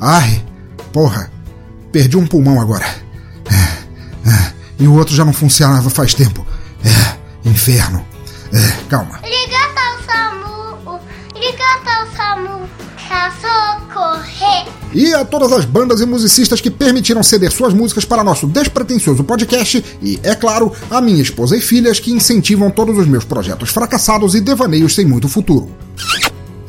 Ai, 0.00 0.42
porra, 0.90 1.30
perdi 1.92 2.16
um 2.16 2.26
pulmão 2.26 2.58
agora. 2.58 2.86
E 4.78 4.88
o 4.88 4.94
outro 4.94 5.14
já 5.14 5.26
não 5.26 5.34
funcionava 5.34 5.90
faz 5.90 6.14
tempo. 6.14 6.46
É, 6.82 7.48
inferno. 7.50 8.02
É, 8.54 8.84
calma. 8.88 9.20
Liga 9.22 9.58
ao 9.76 9.98
SAMU, 10.06 11.00
liga 11.34 11.64
ao 11.84 12.06
SAMU, 12.16 12.59
E 14.92 15.14
a 15.14 15.24
todas 15.24 15.52
as 15.52 15.64
bandas 15.64 16.00
e 16.00 16.06
musicistas 16.06 16.60
que 16.60 16.70
permitiram 16.70 17.22
ceder 17.22 17.52
suas 17.52 17.72
músicas 17.72 18.04
para 18.04 18.24
nosso 18.24 18.46
despretensioso 18.46 19.22
podcast 19.22 19.84
e, 20.02 20.18
é 20.22 20.34
claro, 20.34 20.72
a 20.90 21.00
minha 21.00 21.22
esposa 21.22 21.56
e 21.56 21.60
filhas 21.60 22.00
que 22.00 22.12
incentivam 22.12 22.70
todos 22.70 22.98
os 22.98 23.06
meus 23.06 23.24
projetos 23.24 23.70
fracassados 23.70 24.34
e 24.34 24.40
devaneios 24.40 24.94
sem 24.94 25.04
muito 25.04 25.28
futuro. 25.28 25.70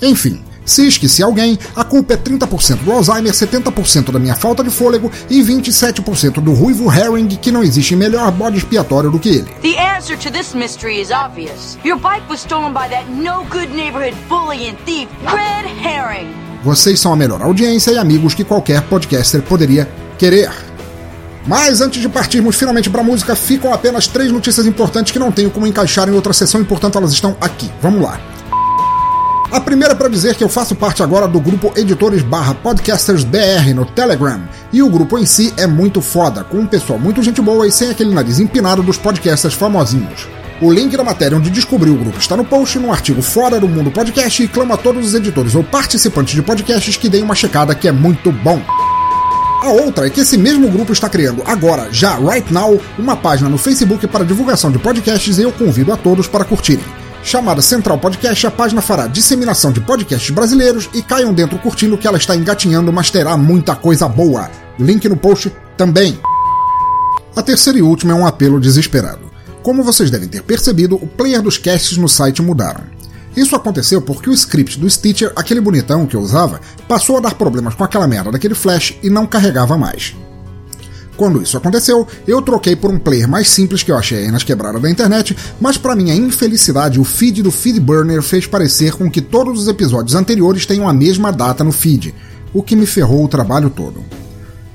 Enfim, 0.01 0.41
se 0.71 0.87
esqueci 0.87 1.21
alguém, 1.21 1.59
a 1.75 1.83
culpa 1.83 2.13
é 2.13 2.17
30% 2.17 2.77
do 2.77 2.91
Alzheimer, 2.91 3.33
70% 3.33 4.11
da 4.11 4.19
minha 4.19 4.35
falta 4.35 4.63
de 4.63 4.69
fôlego 4.69 5.11
e 5.29 5.41
27% 5.41 6.39
do 6.39 6.53
ruivo 6.53 6.91
Herring 6.91 7.27
que 7.27 7.51
não 7.51 7.61
existe 7.61 7.95
melhor 7.95 8.31
bode 8.31 8.57
expiatório 8.57 9.11
do 9.11 9.19
que 9.19 9.29
ele. 9.29 9.47
The 9.61 9.97
answer 9.97 10.17
to 10.17 10.31
this 10.31 10.53
mystery 10.53 11.01
is 11.01 11.11
obvious. 11.11 11.77
Your 11.83 11.99
bike 11.99 12.23
was 12.29 12.41
stolen 12.41 12.73
by 12.73 12.87
that 12.89 13.09
no 13.09 13.43
good 13.49 13.75
neighborhood 13.75 14.15
bully 14.29 14.69
and 14.69 14.75
thief, 14.85 15.09
Red 15.25 15.69
Herring. 15.85 16.29
Vocês 16.63 16.99
são 16.99 17.11
a 17.11 17.15
melhor 17.15 17.41
audiência 17.41 17.91
e 17.91 17.97
amigos 17.97 18.33
que 18.33 18.43
qualquer 18.43 18.81
podcaster 18.83 19.41
poderia 19.41 19.89
querer. 20.17 20.51
Mas 21.45 21.81
antes 21.81 21.99
de 21.99 22.07
partirmos 22.07 22.55
finalmente 22.55 22.89
para 22.89 23.01
a 23.01 23.03
música, 23.03 23.35
ficam 23.35 23.73
apenas 23.73 24.07
três 24.07 24.31
notícias 24.31 24.65
importantes 24.65 25.11
que 25.11 25.19
não 25.19 25.31
tenho 25.31 25.49
como 25.49 25.67
encaixar 25.67 26.07
em 26.07 26.13
outra 26.13 26.31
sessão 26.33 26.61
e 26.61 26.63
portanto 26.63 26.97
elas 26.97 27.11
estão 27.11 27.35
aqui. 27.41 27.69
Vamos 27.81 28.01
lá. 28.01 28.19
A 29.51 29.59
primeira 29.59 29.93
para 29.93 30.07
dizer 30.07 30.35
que 30.35 30.43
eu 30.45 30.47
faço 30.47 30.73
parte 30.73 31.03
agora 31.03 31.27
do 31.27 31.37
grupo 31.37 31.73
Editores 31.75 32.23
barra 32.23 32.55
Podcasters 32.55 33.25
BR 33.25 33.73
no 33.75 33.85
Telegram. 33.85 34.41
E 34.71 34.81
o 34.81 34.89
grupo 34.89 35.19
em 35.19 35.25
si 35.25 35.53
é 35.57 35.67
muito 35.67 35.99
foda, 36.01 36.41
com 36.41 36.59
um 36.59 36.65
pessoal 36.65 36.97
muito 36.97 37.21
gente 37.21 37.41
boa 37.41 37.67
e 37.67 37.71
sem 37.71 37.89
aquele 37.89 38.13
nariz 38.13 38.39
empinado 38.39 38.81
dos 38.81 38.97
podcasters 38.97 39.53
famosinhos. 39.53 40.25
O 40.61 40.71
link 40.71 40.95
da 40.95 41.03
matéria 41.03 41.37
onde 41.37 41.49
descobri 41.49 41.89
o 41.89 41.97
grupo 41.97 42.17
está 42.17 42.37
no 42.37 42.45
post, 42.45 42.79
num 42.79 42.93
artigo 42.93 43.21
fora 43.21 43.59
do 43.59 43.67
mundo 43.67 43.91
podcast 43.91 44.41
e 44.41 44.47
clama 44.47 44.75
a 44.75 44.77
todos 44.77 45.07
os 45.07 45.13
editores 45.13 45.53
ou 45.53 45.65
participantes 45.65 46.33
de 46.33 46.41
podcasts 46.41 46.95
que 46.95 47.09
deem 47.09 47.23
uma 47.23 47.35
checada 47.35 47.75
que 47.75 47.89
é 47.89 47.91
muito 47.91 48.31
bom. 48.31 48.61
A 49.63 49.67
outra 49.67 50.07
é 50.07 50.09
que 50.09 50.21
esse 50.21 50.37
mesmo 50.37 50.69
grupo 50.69 50.93
está 50.93 51.09
criando 51.09 51.43
agora, 51.45 51.89
já 51.91 52.15
right 52.15 52.53
now, 52.53 52.79
uma 52.97 53.17
página 53.17 53.49
no 53.49 53.57
Facebook 53.57 54.07
para 54.07 54.23
divulgação 54.23 54.71
de 54.71 54.79
podcasts 54.79 55.37
e 55.37 55.41
eu 55.41 55.51
convido 55.51 55.91
a 55.91 55.97
todos 55.97 56.25
para 56.25 56.45
curtirem. 56.45 57.00
Chamada 57.23 57.61
Central 57.61 57.99
Podcast, 57.99 58.47
a 58.47 58.51
página 58.51 58.81
fará 58.81 59.05
disseminação 59.07 59.71
de 59.71 59.79
podcasts 59.79 60.31
brasileiros 60.31 60.89
e 60.93 61.01
caiam 61.01 61.33
dentro 61.33 61.57
curtindo 61.59 61.97
que 61.97 62.07
ela 62.07 62.17
está 62.17 62.35
engatinhando, 62.35 62.91
mas 62.91 63.11
terá 63.11 63.37
muita 63.37 63.75
coisa 63.75 64.07
boa. 64.07 64.49
Link 64.79 65.07
no 65.07 65.15
post 65.15 65.53
também. 65.77 66.19
A 67.35 67.41
terceira 67.41 67.77
e 67.77 67.81
última 67.81 68.13
é 68.13 68.15
um 68.15 68.25
apelo 68.25 68.59
desesperado. 68.59 69.31
Como 69.61 69.83
vocês 69.83 70.09
devem 70.09 70.27
ter 70.27 70.41
percebido, 70.41 70.95
o 70.95 71.07
player 71.07 71.41
dos 71.41 71.57
casts 71.57 71.95
no 71.97 72.09
site 72.09 72.41
mudaram. 72.41 72.83
Isso 73.37 73.55
aconteceu 73.55 74.01
porque 74.01 74.29
o 74.29 74.33
script 74.33 74.79
do 74.79 74.89
Stitcher, 74.89 75.31
aquele 75.35 75.61
bonitão 75.61 76.05
que 76.05 76.15
eu 76.15 76.19
usava, 76.19 76.59
passou 76.87 77.17
a 77.17 77.21
dar 77.21 77.35
problemas 77.35 77.75
com 77.75 77.83
aquela 77.83 78.07
merda 78.07 78.31
daquele 78.31 78.55
flash 78.55 78.97
e 79.01 79.09
não 79.09 79.27
carregava 79.27 79.77
mais. 79.77 80.15
Quando 81.21 81.39
isso 81.39 81.55
aconteceu, 81.55 82.07
eu 82.27 82.41
troquei 82.41 82.75
por 82.75 82.89
um 82.89 82.97
player 82.97 83.29
mais 83.29 83.47
simples 83.47 83.83
que 83.83 83.91
eu 83.91 83.95
achei 83.95 84.31
nas 84.31 84.43
quebradas 84.43 84.81
da 84.81 84.89
internet, 84.89 85.37
mas 85.59 85.77
para 85.77 85.95
minha 85.95 86.15
infelicidade, 86.15 86.99
o 86.99 87.03
feed 87.03 87.43
do 87.43 87.51
Feedburner 87.51 88.23
fez 88.23 88.47
parecer 88.47 88.93
com 88.93 89.07
que 89.07 89.21
todos 89.21 89.61
os 89.61 89.67
episódios 89.67 90.15
anteriores 90.15 90.65
tenham 90.65 90.89
a 90.89 90.93
mesma 90.93 91.31
data 91.31 91.63
no 91.63 91.71
feed, 91.71 92.15
o 92.51 92.63
que 92.63 92.75
me 92.75 92.87
ferrou 92.87 93.23
o 93.23 93.27
trabalho 93.27 93.69
todo. 93.69 94.03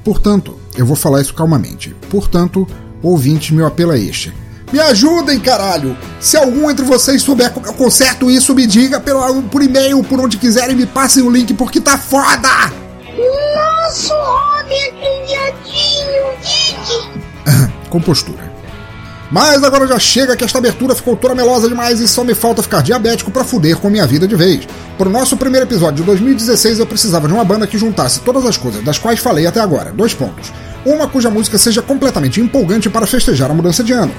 Portanto, 0.04 0.56
eu 0.76 0.86
vou 0.86 0.94
falar 0.94 1.20
isso 1.20 1.34
calmamente. 1.34 1.96
Portanto, 2.08 2.64
ouvintes, 3.02 3.50
meu 3.50 3.66
apelo 3.66 3.90
é 3.90 3.98
este. 3.98 4.32
Me 4.72 4.78
ajudem, 4.78 5.40
caralho! 5.40 5.98
Se 6.20 6.36
algum 6.36 6.70
entre 6.70 6.84
vocês 6.84 7.22
souber 7.22 7.50
como 7.50 7.66
eu 7.66 7.72
conserto 7.72 8.30
isso, 8.30 8.54
me 8.54 8.68
diga 8.68 9.00
pelo, 9.00 9.42
por 9.42 9.64
e-mail, 9.64 10.00
por 10.04 10.20
onde 10.20 10.36
quiserem, 10.36 10.76
me 10.76 10.86
passem 10.86 11.24
o 11.24 11.30
link, 11.30 11.52
porque 11.54 11.80
tá 11.80 11.98
foda! 11.98 12.70
Nosso 13.16 14.14
homem 14.76 15.26
viadinho, 15.26 16.36
Didi! 16.40 17.88
Com 17.88 18.00
postura. 18.00 18.56
Mas 19.30 19.64
agora 19.64 19.86
já 19.86 19.98
chega 19.98 20.36
que 20.36 20.44
esta 20.44 20.58
abertura 20.58 20.94
ficou 20.94 21.16
toda 21.16 21.34
melosa 21.34 21.68
demais 21.68 21.98
e 21.98 22.06
só 22.06 22.22
me 22.22 22.34
falta 22.34 22.62
ficar 22.62 22.82
diabético 22.82 23.30
pra 23.30 23.42
fuder 23.42 23.76
com 23.76 23.90
minha 23.90 24.06
vida 24.06 24.26
de 24.26 24.36
vez. 24.36 24.66
Pro 24.96 25.10
nosso 25.10 25.36
primeiro 25.36 25.66
episódio 25.66 25.96
de 25.96 26.02
2016 26.04 26.78
eu 26.78 26.86
precisava 26.86 27.26
de 27.26 27.34
uma 27.34 27.44
banda 27.44 27.66
que 27.66 27.76
juntasse 27.76 28.20
todas 28.20 28.46
as 28.46 28.56
coisas 28.56 28.84
das 28.84 28.98
quais 28.98 29.18
falei 29.18 29.46
até 29.46 29.60
agora. 29.60 29.92
Dois 29.92 30.14
pontos. 30.14 30.52
Uma 30.84 31.08
cuja 31.08 31.28
música 31.28 31.58
seja 31.58 31.82
completamente 31.82 32.40
empolgante 32.40 32.88
para 32.88 33.06
festejar 33.06 33.50
a 33.50 33.54
mudança 33.54 33.82
de 33.82 33.92
ano. 33.92 34.14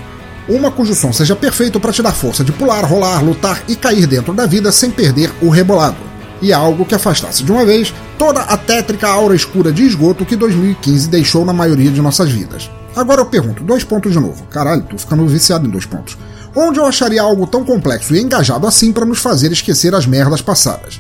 Uma 0.50 0.72
cujo 0.72 0.94
som 0.94 1.14
seja 1.14 1.36
perfeito 1.36 1.80
para 1.80 1.94
te 1.94 2.02
dar 2.02 2.14
força 2.14 2.44
de 2.44 2.52
pular, 2.52 2.84
rolar, 2.84 3.24
lutar 3.24 3.64
e 3.68 3.76
cair 3.76 4.08
dentro 4.08 4.34
da 4.34 4.46
vida 4.46 4.72
sem 4.72 4.92
perder 4.92 5.32
o 5.42 5.50
rebolado. 5.50 6.07
E 6.42 6.54
algo 6.54 6.86
que 6.86 6.96
afastasse 6.96 7.44
de 7.44 7.52
uma 7.52 7.66
vez 7.66 7.94
toda 8.18 8.42
a 8.42 8.58
tétrica 8.58 9.08
aura 9.08 9.36
escura 9.36 9.72
de 9.72 9.84
esgoto 9.84 10.26
que 10.26 10.36
2015 10.36 11.10
deixou 11.10 11.44
na 11.44 11.54
maioria 11.54 11.92
de 11.92 12.02
nossas 12.02 12.32
vidas. 12.32 12.70
Agora 12.96 13.22
eu 13.22 13.26
pergunto, 13.26 13.64
dois 13.64 13.84
pontos 13.84 14.12
de 14.12 14.20
novo. 14.20 14.44
Caralho, 14.46 14.84
tô 14.84 14.98
ficando 14.98 15.26
viciado 15.28 15.68
em 15.68 15.70
dois 15.70 15.86
pontos. 15.86 16.18
Onde 16.56 16.80
eu 16.80 16.86
acharia 16.86 17.22
algo 17.22 17.46
tão 17.46 17.64
complexo 17.64 18.16
e 18.16 18.20
engajado 18.20 18.66
assim 18.66 18.92
para 18.92 19.06
nos 19.06 19.20
fazer 19.20 19.52
esquecer 19.52 19.94
as 19.94 20.06
merdas 20.08 20.42
passadas? 20.42 21.00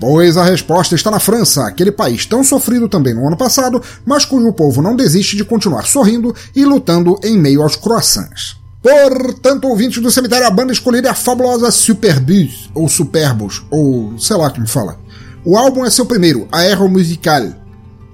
Pois 0.00 0.36
a 0.36 0.42
resposta 0.42 0.96
está 0.96 1.12
na 1.12 1.20
França, 1.20 1.64
aquele 1.64 1.92
país 1.92 2.26
tão 2.26 2.42
sofrido 2.42 2.88
também 2.88 3.14
no 3.14 3.24
ano 3.24 3.36
passado, 3.36 3.80
mas 4.04 4.24
cujo 4.24 4.52
povo 4.52 4.82
não 4.82 4.96
desiste 4.96 5.36
de 5.36 5.44
continuar 5.44 5.86
sorrindo 5.86 6.34
e 6.56 6.64
lutando 6.64 7.16
em 7.22 7.38
meio 7.38 7.62
aos 7.62 7.76
croissants. 7.76 8.61
Portanto, 8.82 9.68
ouvintes 9.68 10.02
do 10.02 10.10
cemitério, 10.10 10.46
a 10.46 10.50
banda 10.50 10.72
escolhida 10.72 11.08
é 11.08 11.10
a 11.12 11.14
fabulosa 11.14 11.70
Superbus, 11.70 12.68
ou 12.74 12.88
Superbos, 12.88 13.62
ou 13.70 14.18
sei 14.18 14.36
lá 14.36 14.50
como 14.50 14.66
fala. 14.66 14.98
O 15.44 15.56
álbum 15.56 15.84
é 15.84 15.90
seu 15.90 16.04
primeiro, 16.04 16.48
Aero 16.50 16.88
Musical. 16.88 17.52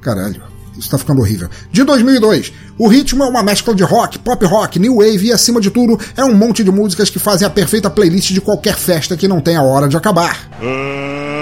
Caralho, 0.03 0.43
isso 0.77 0.91
tá 0.91 0.99
ficando 0.99 1.21
horrível. 1.21 1.49
De 1.73 1.83
2002. 1.85 2.53
O 2.79 2.87
ritmo 2.87 3.25
é 3.25 3.27
uma 3.27 3.43
mescla 3.43 3.75
de 3.75 3.83
rock, 3.83 4.19
pop 4.21 4.45
rock, 4.47 4.79
new 4.79 4.97
wave 4.97 5.27
e, 5.27 5.33
acima 5.33 5.61
de 5.61 5.71
tudo, 5.71 5.99
é 6.17 6.25
um 6.25 6.35
monte 6.35 6.63
de 6.63 6.71
músicas 6.71 7.11
que 7.11 7.19
fazem 7.19 7.47
a 7.47 7.51
perfeita 7.51 7.91
playlist 7.91 8.33
de 8.33 8.41
qualquer 8.41 8.77
festa 8.77 9.17
que 9.17 9.27
não 9.27 9.41
tenha 9.41 9.63
hora 9.63 9.89
de 9.89 9.97
acabar. 9.97 10.49
Uh, 10.63 11.38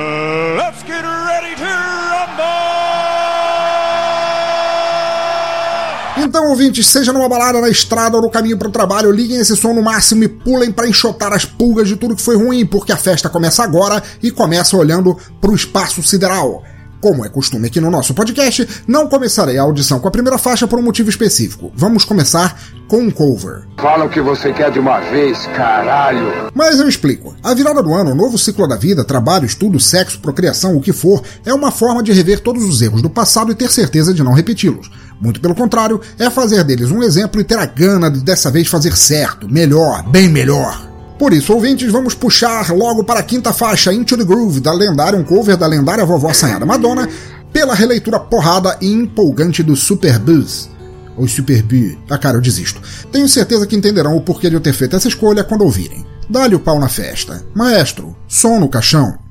Então, 6.26 6.48
ouvintes, 6.48 6.88
seja 6.88 7.12
numa 7.12 7.28
balada, 7.28 7.60
na 7.60 7.68
estrada 7.68 8.16
ou 8.16 8.22
no 8.22 8.28
caminho 8.28 8.58
para 8.58 8.66
o 8.66 8.72
trabalho, 8.72 9.12
liguem 9.12 9.38
esse 9.38 9.56
som 9.56 9.72
no 9.72 9.80
máximo 9.80 10.24
e 10.24 10.28
pulem 10.28 10.72
para 10.72 10.88
enxotar 10.88 11.32
as 11.32 11.44
pulgas 11.44 11.86
de 11.86 11.94
tudo 11.94 12.16
que 12.16 12.22
foi 12.22 12.36
ruim, 12.36 12.66
porque 12.66 12.90
a 12.90 12.96
festa 12.96 13.28
começa 13.28 13.62
agora 13.62 14.02
e 14.20 14.32
começa 14.32 14.76
olhando 14.76 15.16
para 15.40 15.52
o 15.52 15.54
espaço 15.54 16.02
sideral. 16.02 16.64
Como 17.00 17.24
é 17.24 17.28
costume 17.28 17.68
aqui 17.68 17.80
no 17.80 17.92
nosso 17.92 18.12
podcast, 18.12 18.66
não 18.88 19.06
começarei 19.06 19.56
a 19.56 19.62
audição 19.62 20.00
com 20.00 20.08
a 20.08 20.10
primeira 20.10 20.36
faixa 20.36 20.66
por 20.66 20.80
um 20.80 20.82
motivo 20.82 21.08
específico. 21.08 21.70
Vamos 21.76 22.04
começar 22.04 22.60
com 22.88 22.98
um 22.98 23.10
cover. 23.10 23.64
Fala 23.78 24.06
o 24.06 24.08
que 24.08 24.20
você 24.20 24.52
quer 24.52 24.72
de 24.72 24.80
uma 24.80 24.98
vez, 24.98 25.46
caralho. 25.54 26.50
Mas 26.52 26.80
eu 26.80 26.88
explico. 26.88 27.36
A 27.40 27.54
virada 27.54 27.82
do 27.82 27.94
ano, 27.94 28.10
o 28.10 28.14
novo 28.16 28.36
ciclo 28.36 28.66
da 28.66 28.74
vida, 28.74 29.04
trabalho, 29.04 29.46
estudo, 29.46 29.78
sexo, 29.78 30.18
procriação, 30.18 30.76
o 30.76 30.80
que 30.80 30.92
for, 30.92 31.22
é 31.44 31.54
uma 31.54 31.70
forma 31.70 32.02
de 32.02 32.12
rever 32.12 32.40
todos 32.40 32.64
os 32.64 32.82
erros 32.82 33.02
do 33.02 33.10
passado 33.10 33.52
e 33.52 33.54
ter 33.54 33.70
certeza 33.70 34.12
de 34.12 34.24
não 34.24 34.32
repeti-los. 34.32 34.90
Muito 35.20 35.40
pelo 35.40 35.54
contrário, 35.54 36.00
é 36.18 36.28
fazer 36.28 36.62
deles 36.64 36.90
um 36.90 37.02
exemplo 37.02 37.40
e 37.40 37.44
ter 37.44 37.58
a 37.58 37.66
gana 37.66 38.10
de 38.10 38.22
dessa 38.22 38.50
vez 38.50 38.68
fazer 38.68 38.96
certo, 38.96 39.48
melhor, 39.48 40.02
bem 40.08 40.28
melhor. 40.28 40.90
Por 41.18 41.32
isso, 41.32 41.54
ouvintes, 41.54 41.90
vamos 41.90 42.14
puxar 42.14 42.70
logo 42.74 43.02
para 43.02 43.20
a 43.20 43.22
quinta 43.22 43.52
faixa, 43.52 43.92
Into 43.92 44.18
the 44.18 44.24
Groove, 44.24 44.60
da 44.60 44.72
lendária, 44.72 45.18
um 45.18 45.24
cover 45.24 45.56
da 45.56 45.66
lendária 45.66 46.04
vovó 46.04 46.28
assanhada 46.28 46.66
Madonna, 46.66 47.08
pela 47.52 47.74
releitura 47.74 48.20
porrada 48.20 48.76
e 48.82 48.92
empolgante 48.92 49.62
do 49.62 49.74
Super 49.74 50.18
Buzz. 50.18 50.68
Ou 51.16 51.26
Super 51.26 51.62
Buzz. 51.62 51.96
Ah, 52.10 52.18
cara, 52.18 52.36
eu 52.36 52.42
desisto. 52.42 52.82
Tenho 53.10 53.26
certeza 53.26 53.66
que 53.66 53.74
entenderão 53.74 54.14
o 54.14 54.20
porquê 54.20 54.50
de 54.50 54.56
eu 54.56 54.60
ter 54.60 54.74
feito 54.74 54.94
essa 54.94 55.08
escolha 55.08 55.42
quando 55.42 55.62
ouvirem. 55.62 56.04
Dá-lhe 56.28 56.54
o 56.54 56.60
pau 56.60 56.78
na 56.78 56.88
festa. 56.88 57.42
Maestro, 57.54 58.14
som 58.28 58.58
no 58.58 58.68
caixão. 58.68 59.25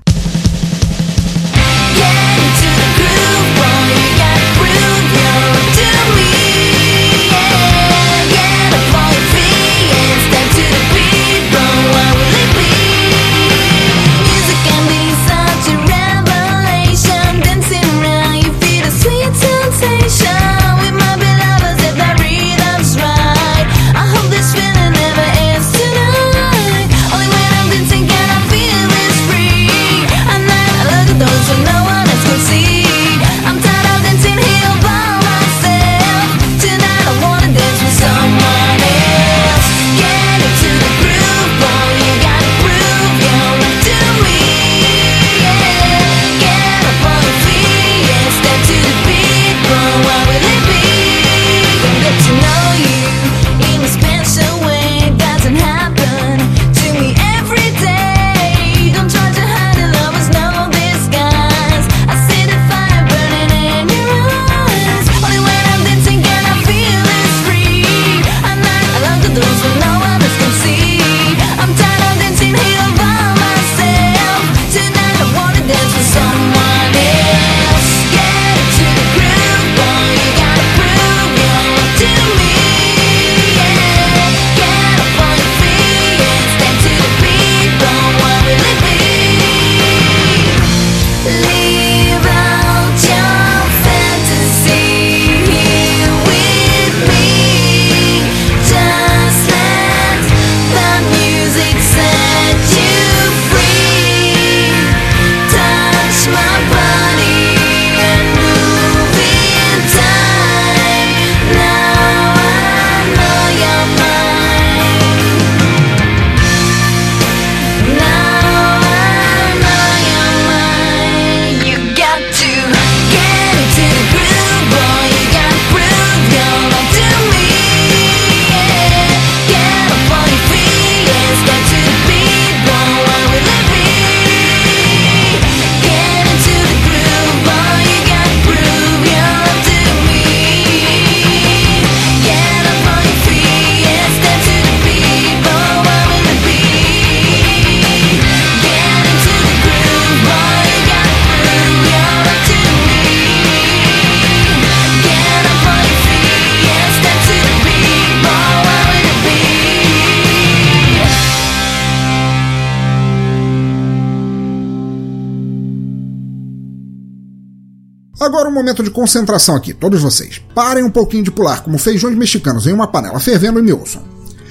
Momento 168.66 168.82
de 168.82 168.90
concentração 168.90 169.56
aqui, 169.56 169.74
todos 169.74 170.02
vocês. 170.02 170.42
Parem 170.56 170.84
um 170.84 170.90
pouquinho 170.90 171.24
de 171.24 171.30
pular 171.30 171.62
como 171.62 171.78
feijões 171.78 172.18
mexicanos 172.18 172.66
em 172.66 172.74
uma 172.74 172.88
panela 172.88 173.20
fervendo 173.20 173.60
e 173.60 173.62
me 173.62 173.72
ouçam. 173.72 174.02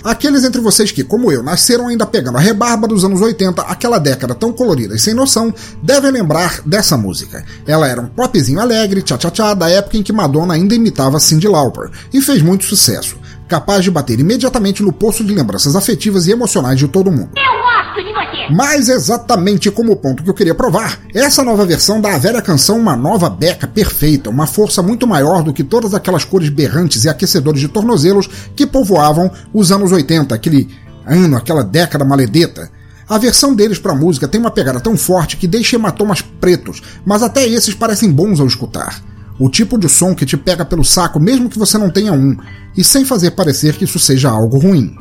Aqueles 0.05 0.45
entre 0.45 0.61
vocês 0.61 0.93
que, 0.93 1.03
como 1.03 1.33
eu, 1.33 1.43
nasceram 1.43 1.89
ainda 1.89 2.07
pegando 2.07 2.37
a 2.37 2.41
rebarba 2.41 2.87
dos 2.87 3.05
anos 3.05 3.21
80, 3.21 3.63
aquela 3.63 3.99
década 3.99 4.35
tão 4.35 4.53
colorida 4.53 4.95
e 4.95 4.99
sem 4.99 5.15
noção, 5.15 5.53
devem 5.83 6.13
lembrar 6.13 6.61
dessa 6.65 6.97
música. 6.97 7.45
Ela 7.67 7.89
era 7.89 8.01
um 8.01 8.07
popzinho 8.07 8.61
alegre, 8.61 9.03
tchá-tchá-tchá, 9.03 9.55
da 9.55 9.69
época 9.69 9.97
em 9.97 10.03
que 10.03 10.13
Madonna 10.13 10.55
ainda 10.55 10.75
imitava 10.75 11.19
Cyndi 11.19 11.49
Lauper, 11.49 11.91
e 12.13 12.21
fez 12.21 12.43
muito 12.43 12.67
sucesso, 12.67 13.17
capaz 13.49 13.83
de 13.83 13.91
bater 13.91 14.21
imediatamente 14.21 14.83
no 14.83 14.93
poço 14.93 15.25
de 15.25 15.35
lembranças 15.35 15.75
afetivas 15.75 16.27
e 16.27 16.33
emocionais 16.33 16.79
de 16.79 16.87
todo 16.87 17.11
mundo. 17.11 17.31
Eu 17.35 17.63
gosto 17.63 18.05
de 18.05 18.13
você! 18.13 18.34
Mas 18.51 18.89
exatamente 18.89 19.71
como 19.71 19.93
o 19.93 19.97
ponto 19.97 20.23
que 20.23 20.31
eu 20.31 20.35
queria 20.35 20.55
provar, 20.55 21.01
essa 21.15 21.43
nova 21.43 21.65
versão 21.65 22.01
dá 22.01 22.15
à 22.15 22.19
velha 22.19 22.43
canção 22.43 22.79
uma 22.79 22.97
nova 22.97 23.31
beca 23.31 23.67
perfeita, 23.67 24.31
uma 24.31 24.47
força 24.47 24.83
muito 24.83 25.07
maior 25.07 25.43
do 25.43 25.53
que 25.53 25.65
todas 25.65 25.95
aquelas 25.95 26.25
cores 26.25 26.49
berrantes 26.49 27.05
e 27.05 27.09
aquecedores 27.09 27.61
de 27.61 27.69
tornozelos 27.69 28.29
que 28.55 28.67
povoavam 28.67 29.31
os 29.53 29.73
anos 29.73 29.93
80, 29.93 30.35
aquele 30.35 30.69
ano, 31.07 31.37
aquela 31.37 31.63
década 31.63 32.05
maledeta. 32.05 32.71
A 33.09 33.19
versão 33.19 33.55
deles 33.55 33.79
para 33.79 33.93
a 33.93 33.97
música 33.97 34.27
tem 34.27 34.41
uma 34.41 34.51
pegada 34.51 34.81
tão 34.81 34.97
forte 34.97 35.37
que 35.37 35.47
deixa 35.47 35.77
hematomas 35.77 36.23
pretos, 36.23 36.83
mas 37.05 37.23
até 37.23 37.47
esses 37.47 37.75
parecem 37.75 38.11
bons 38.11 38.41
ao 38.41 38.47
escutar. 38.47 39.03
O 39.39 39.51
tipo 39.51 39.77
de 39.77 39.89
som 39.89 40.15
que 40.15 40.25
te 40.25 40.37
pega 40.37 40.65
pelo 40.65 40.85
saco 40.85 41.19
mesmo 41.19 41.51
que 41.51 41.59
você 41.59 41.77
não 41.77 41.91
tenha 41.91 42.13
um, 42.13 42.37
e 42.77 42.85
sem 42.85 43.05
fazer 43.05 43.33
parecer 43.33 43.75
que 43.75 43.85
isso 43.85 43.99
seja 43.99 44.31
algo 44.31 44.59
ruim. 44.59 44.97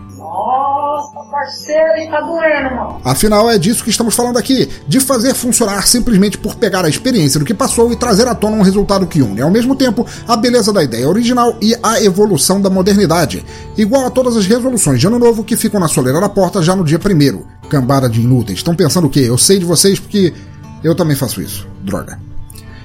Parceiro, 1.44 1.98
hein? 1.98 2.10
Tá 2.10 2.22
doendo, 2.22 2.76
mano. 2.76 3.02
Afinal, 3.04 3.50
é 3.50 3.58
disso 3.58 3.84
que 3.84 3.90
estamos 3.90 4.16
falando 4.16 4.38
aqui, 4.38 4.70
de 4.88 5.00
fazer 5.02 5.34
funcionar 5.34 5.86
simplesmente 5.86 6.38
por 6.38 6.56
pegar 6.56 6.86
a 6.86 6.90
experiência 6.90 7.38
do 7.38 7.46
que 7.46 7.54
passou 7.54 7.92
e 7.92 7.98
trazer 7.98 8.28
à 8.28 8.34
tona 8.34 8.56
um 8.56 8.62
resultado 8.62 9.06
que 9.06 9.22
une, 9.22 9.42
ao 9.42 9.52
mesmo 9.52 9.76
tempo, 9.76 10.08
a 10.26 10.38
beleza 10.38 10.72
da 10.72 10.82
ideia 10.82 11.08
original 11.08 11.58
e 11.62 11.76
a 11.84 12.02
evolução 12.02 12.62
da 12.62 12.70
modernidade, 12.70 13.46
igual 13.78 14.06
a 14.06 14.10
todas 14.10 14.38
as 14.38 14.46
resoluções 14.46 15.02
de 15.02 15.08
ano 15.08 15.20
novo 15.20 15.44
que 15.44 15.58
ficam 15.58 15.82
na 15.82 15.90
soleira 15.90 16.22
da 16.22 16.30
porta 16.30 16.64
já 16.64 16.76
no 16.76 16.86
dia 16.86 16.98
primeiro. 16.98 17.46
Cambada 17.70 18.10
de 18.10 18.22
inúteis. 18.22 18.60
Estão 18.60 18.76
pensando 18.76 19.08
o 19.08 19.10
quê? 19.10 19.22
Eu 19.22 19.38
sei 19.38 19.60
de 19.60 19.66
vocês 19.66 20.00
porque 20.00 20.34
eu 20.82 20.96
também 20.96 21.16
faço 21.16 21.42
isso. 21.42 21.68
Droga. 21.82 22.33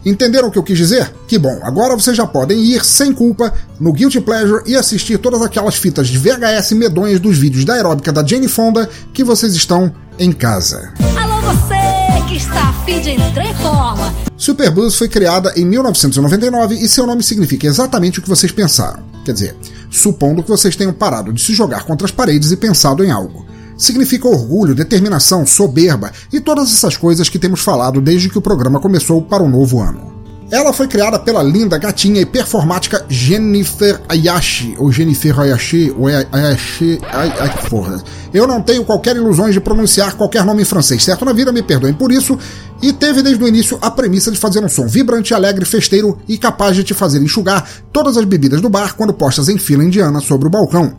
Entenderam 0.05 0.49
o 0.49 0.51
que 0.51 0.59
eu 0.59 0.63
quis 0.63 0.79
dizer? 0.79 1.13
Que 1.27 1.39
bom, 1.39 1.59
agora 1.63 1.97
vocês 1.97 2.17
já 2.17 2.27
podem 2.27 2.59
ir 2.59 2.85
sem 2.85 3.13
culpa 3.13 3.53
no 3.81 3.93
Guilty 3.93 4.21
Pleasure 4.21 4.63
e 4.67 4.77
assistir 4.77 5.19
todas 5.19 5.43
aquelas 5.43 5.75
fitas 5.75 6.09
de 6.09 6.19
VHS 6.19 6.73
medonhas 6.73 7.21
dos 7.21 7.37
vídeos 7.37 7.65
da 7.65 7.75
aeróbica 7.75 8.13
da 8.13 8.25
Jane 8.25 8.49
Fonda 8.49 8.89
que 9.13 9.25
vocês 9.25 9.55
estão 9.55 9.93
em 10.19 10.33
casa. 10.33 10.93
Alô 11.21 11.41
você 11.43 12.29
que 12.29 12.37
está 12.37 12.69
afim 12.69 13.01
de 13.01 13.11
entrar 13.11 13.45
em 13.45 13.55
forma. 13.55 14.15
Superbuzz 14.37 14.95
foi 14.95 15.09
criada 15.09 15.53
em 15.57 15.65
1999 15.65 16.77
e 16.77 16.89
seu 16.89 17.07
nome 17.07 17.23
significa 17.23 17.67
exatamente 17.67 18.19
o 18.19 18.23
que 18.23 18.29
vocês 18.29 18.53
pensaram. 18.53 19.03
Quer 19.25 19.33
dizer, 19.33 19.57
supondo 19.91 20.43
que 20.43 20.49
vocês 20.49 20.77
tenham 20.77 20.93
parado 20.93 21.33
de 21.33 21.43
se 21.43 21.55
jogar 21.55 21.85
contra 21.85 22.07
as 22.07 22.13
paredes 22.13 22.53
e 22.53 22.57
pensado 22.57 23.05
em 23.05 23.11
algo 23.11 23.48
significa 23.79 24.29
orgulho, 24.29 24.75
determinação, 24.75 25.47
soberba 25.47 26.13
e 26.33 26.41
todas 26.41 26.73
essas 26.73 26.97
coisas 26.97 27.29
que 27.29 27.39
temos 27.39 27.61
falado 27.61 28.01
desde 28.01 28.29
que 28.29 28.37
o 28.37 28.43
programa 28.43 28.81
começou 28.81 29.23
para 29.23 29.43
o 29.43 29.49
novo 29.49 29.81
ano. 29.81 30.19
Ela 30.51 30.73
foi 30.73 30.89
criada 30.89 31.19
pela 31.19 31.43
linda, 31.43 31.77
gatinha 31.77 32.23
e 32.23 32.27
performática 32.27 33.05
Jennifer 33.07 34.01
Ayashi, 34.09 34.75
ou 34.79 34.91
Jennifer 34.91 35.39
Ayashi, 35.39 35.95
ou 35.97 36.07
Ayashi, 36.07 36.99
ai, 37.13 37.31
ai 37.39 37.69
porra. 37.69 38.03
Eu 38.33 38.47
não 38.47 38.63
tenho 38.63 38.83
qualquer 38.83 39.15
ilusões 39.15 39.53
de 39.53 39.61
pronunciar 39.61 40.15
qualquer 40.15 40.47
nome 40.47 40.63
em 40.63 40.65
francês, 40.65 41.05
certo 41.05 41.23
na 41.27 41.35
vida, 41.35 41.53
me 41.53 41.63
perdoem 41.63 41.93
por 41.93 42.11
isso, 42.11 42.39
e 42.81 42.95
teve 42.95 43.21
desde 43.21 43.45
o 43.45 43.47
início 43.47 43.79
a 43.83 43.91
premissa 43.91 44.31
de 44.31 44.39
fazer 44.39 44.65
um 44.65 44.69
som 44.71 44.87
vibrante, 44.87 45.35
alegre, 45.35 45.67
festeiro 45.67 46.19
e 46.27 46.39
capaz 46.39 46.75
de 46.75 46.83
te 46.83 46.95
fazer 46.95 47.23
enxugar 47.23 47.69
todas 47.93 48.17
as 48.17 48.25
bebidas 48.25 48.63
do 48.63 48.71
bar 48.71 48.97
quando 48.97 49.13
postas 49.13 49.51
em 49.51 49.59
fila 49.59 49.85
indiana 49.85 50.19
sobre 50.21 50.49
o 50.49 50.51
balcão. 50.51 50.97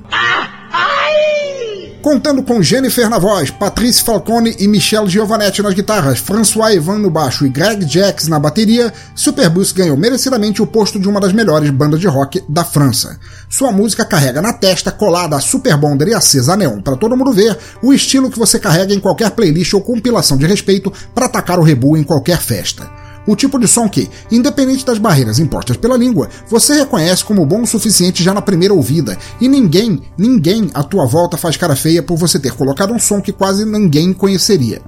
Contando 2.01 2.41
com 2.41 2.63
Jennifer 2.63 3.09
na 3.09 3.19
voz, 3.19 3.51
Patrice 3.51 4.01
Falcone 4.01 4.55
e 4.57 4.69
Michelle 4.69 5.09
Giovanetti 5.09 5.62
nas 5.62 5.73
guitarras, 5.73 6.17
François 6.17 6.73
Evan 6.73 6.97
no 6.97 7.09
baixo 7.09 7.45
e 7.45 7.49
Greg 7.49 7.85
Jacks 7.85 8.29
na 8.29 8.39
bateria, 8.39 8.93
Superbus 9.13 9.73
ganhou 9.73 9.97
merecidamente 9.97 10.62
o 10.62 10.67
posto 10.67 10.97
de 10.97 11.09
uma 11.09 11.19
das 11.19 11.33
melhores 11.33 11.69
bandas 11.71 11.99
de 11.99 12.07
rock 12.07 12.41
da 12.47 12.63
França. 12.63 13.19
Sua 13.49 13.69
música 13.73 14.05
carrega 14.05 14.41
na 14.41 14.53
testa, 14.53 14.93
colada 14.93 15.35
a 15.35 15.41
Super 15.41 15.75
Bonder 15.75 16.07
e 16.07 16.13
acesa 16.13 16.53
a 16.53 16.57
neon 16.57 16.81
para 16.81 16.95
todo 16.95 17.17
mundo 17.17 17.33
ver, 17.33 17.57
o 17.83 17.93
estilo 17.93 18.31
que 18.31 18.39
você 18.39 18.57
carrega 18.57 18.93
em 18.93 18.99
qualquer 18.99 19.31
playlist 19.31 19.73
ou 19.73 19.81
compilação 19.81 20.38
de 20.38 20.45
respeito 20.45 20.93
para 21.13 21.25
atacar 21.25 21.59
o 21.59 21.63
rebu 21.63 21.97
em 21.97 22.03
qualquer 22.03 22.39
festa 22.39 22.98
o 23.27 23.36
tipo 23.36 23.60
de 23.60 23.67
som 23.67 23.88
que, 23.88 24.10
independente 24.32 24.86
das 24.86 24.97
barreiras 24.97 25.39
impostas 25.39 25.77
pela 25.77 25.97
língua, 25.97 26.29
você 26.47 26.73
reconhece 26.73 27.23
como 27.23 27.45
bom 27.45 27.62
o 27.62 27.67
suficiente 27.67 28.23
já 28.23 28.34
na 28.34 28.41
primeira 28.41 28.73
ouvida, 28.73 29.17
e 29.39 29.47
ninguém, 29.47 30.01
ninguém 30.17 30.69
à 30.73 30.84
tua 30.84 31.05
volta 31.05 31.38
faz 31.38 31.58
cara 31.58 31.75
feia 31.75 32.03
por 32.03 32.17
você 32.17 32.39
ter 32.39 32.53
colocado 32.53 32.93
um 32.93 32.99
som 32.99 33.21
que 33.21 33.32
quase 33.32 33.65
ninguém 33.65 34.13
conheceria. 34.13 34.82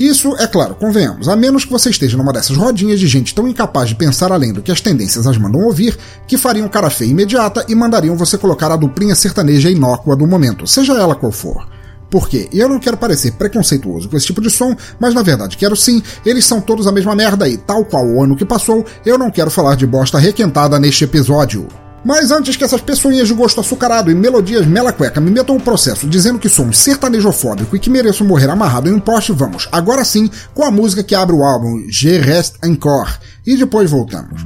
Isso, 0.00 0.34
é 0.36 0.48
claro, 0.48 0.74
convenhamos, 0.74 1.28
a 1.28 1.36
menos 1.36 1.64
que 1.64 1.70
você 1.70 1.90
esteja 1.90 2.16
numa 2.16 2.32
dessas 2.32 2.56
rodinhas 2.56 2.98
de 2.98 3.06
gente 3.06 3.34
tão 3.34 3.46
incapaz 3.46 3.88
de 3.88 3.94
pensar 3.94 4.32
além 4.32 4.52
do 4.52 4.60
que 4.60 4.72
as 4.72 4.80
tendências 4.80 5.26
as 5.26 5.38
mandam 5.38 5.60
ouvir, 5.60 5.96
que 6.26 6.36
fariam 6.36 6.68
cara 6.68 6.90
feia 6.90 7.10
imediata 7.10 7.64
e 7.68 7.74
mandariam 7.74 8.16
você 8.16 8.36
colocar 8.36 8.72
a 8.72 8.76
duplinha 8.76 9.14
sertaneja 9.14 9.70
inócua 9.70 10.16
do 10.16 10.26
momento, 10.26 10.66
seja 10.66 10.94
ela 10.94 11.14
qual 11.14 11.30
for. 11.30 11.68
Por 12.12 12.28
quê? 12.28 12.46
Eu 12.52 12.68
não 12.68 12.78
quero 12.78 12.98
parecer 12.98 13.32
preconceituoso 13.32 14.06
com 14.06 14.18
esse 14.18 14.26
tipo 14.26 14.42
de 14.42 14.50
som, 14.50 14.76
mas 15.00 15.14
na 15.14 15.22
verdade 15.22 15.56
quero 15.56 15.74
sim, 15.74 16.02
eles 16.26 16.44
são 16.44 16.60
todos 16.60 16.86
a 16.86 16.92
mesma 16.92 17.16
merda 17.16 17.48
e, 17.48 17.56
tal 17.56 17.86
qual 17.86 18.06
o 18.06 18.22
ano 18.22 18.36
que 18.36 18.44
passou, 18.44 18.84
eu 19.06 19.16
não 19.16 19.30
quero 19.30 19.50
falar 19.50 19.76
de 19.76 19.86
bosta 19.86 20.18
requentada 20.18 20.78
neste 20.78 21.04
episódio. 21.04 21.66
Mas 22.04 22.30
antes 22.30 22.54
que 22.54 22.64
essas 22.64 22.82
pessoinhas 22.82 23.28
de 23.28 23.34
gosto 23.34 23.62
açucarado 23.62 24.10
e 24.10 24.14
melodias 24.14 24.66
mela 24.66 24.92
cueca 24.92 25.22
me 25.22 25.30
metam 25.30 25.56
o 25.56 25.60
processo 25.60 26.06
dizendo 26.06 26.38
que 26.38 26.50
sou 26.50 26.66
um 26.66 26.72
sertanejofóbico 26.72 27.74
e 27.74 27.78
que 27.78 27.88
mereço 27.88 28.26
morrer 28.26 28.50
amarrado 28.50 28.90
em 28.90 28.92
um 28.92 29.00
poste, 29.00 29.32
vamos, 29.32 29.66
agora 29.72 30.04
sim, 30.04 30.28
com 30.52 30.64
a 30.66 30.70
música 30.70 31.02
que 31.02 31.14
abre 31.14 31.34
o 31.34 31.42
álbum 31.42 31.82
Je 31.88 32.18
Reste 32.18 32.58
Encore. 32.62 33.12
E 33.46 33.56
depois 33.56 33.90
voltamos. 33.90 34.42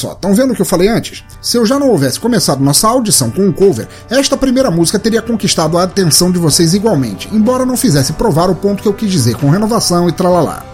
Só, 0.00 0.12
estão 0.12 0.34
vendo 0.34 0.52
o 0.52 0.56
que 0.56 0.62
eu 0.62 0.66
falei 0.66 0.88
antes? 0.88 1.22
Se 1.42 1.58
eu 1.58 1.66
já 1.66 1.78
não 1.78 1.90
houvesse 1.90 2.18
começado 2.18 2.64
nossa 2.64 2.88
audição 2.88 3.30
com 3.30 3.42
um 3.42 3.52
cover, 3.52 3.86
esta 4.08 4.36
primeira 4.36 4.70
música 4.70 4.98
teria 4.98 5.20
conquistado 5.20 5.76
a 5.76 5.82
atenção 5.82 6.32
de 6.32 6.38
vocês 6.38 6.72
igualmente, 6.72 7.28
embora 7.32 7.66
não 7.66 7.76
fizesse 7.76 8.14
provar 8.14 8.48
o 8.48 8.54
ponto 8.54 8.82
que 8.82 8.88
eu 8.88 8.94
quis 8.94 9.10
dizer 9.10 9.36
com 9.36 9.50
renovação 9.50 10.08
e 10.08 10.12
tralalá. 10.12 10.64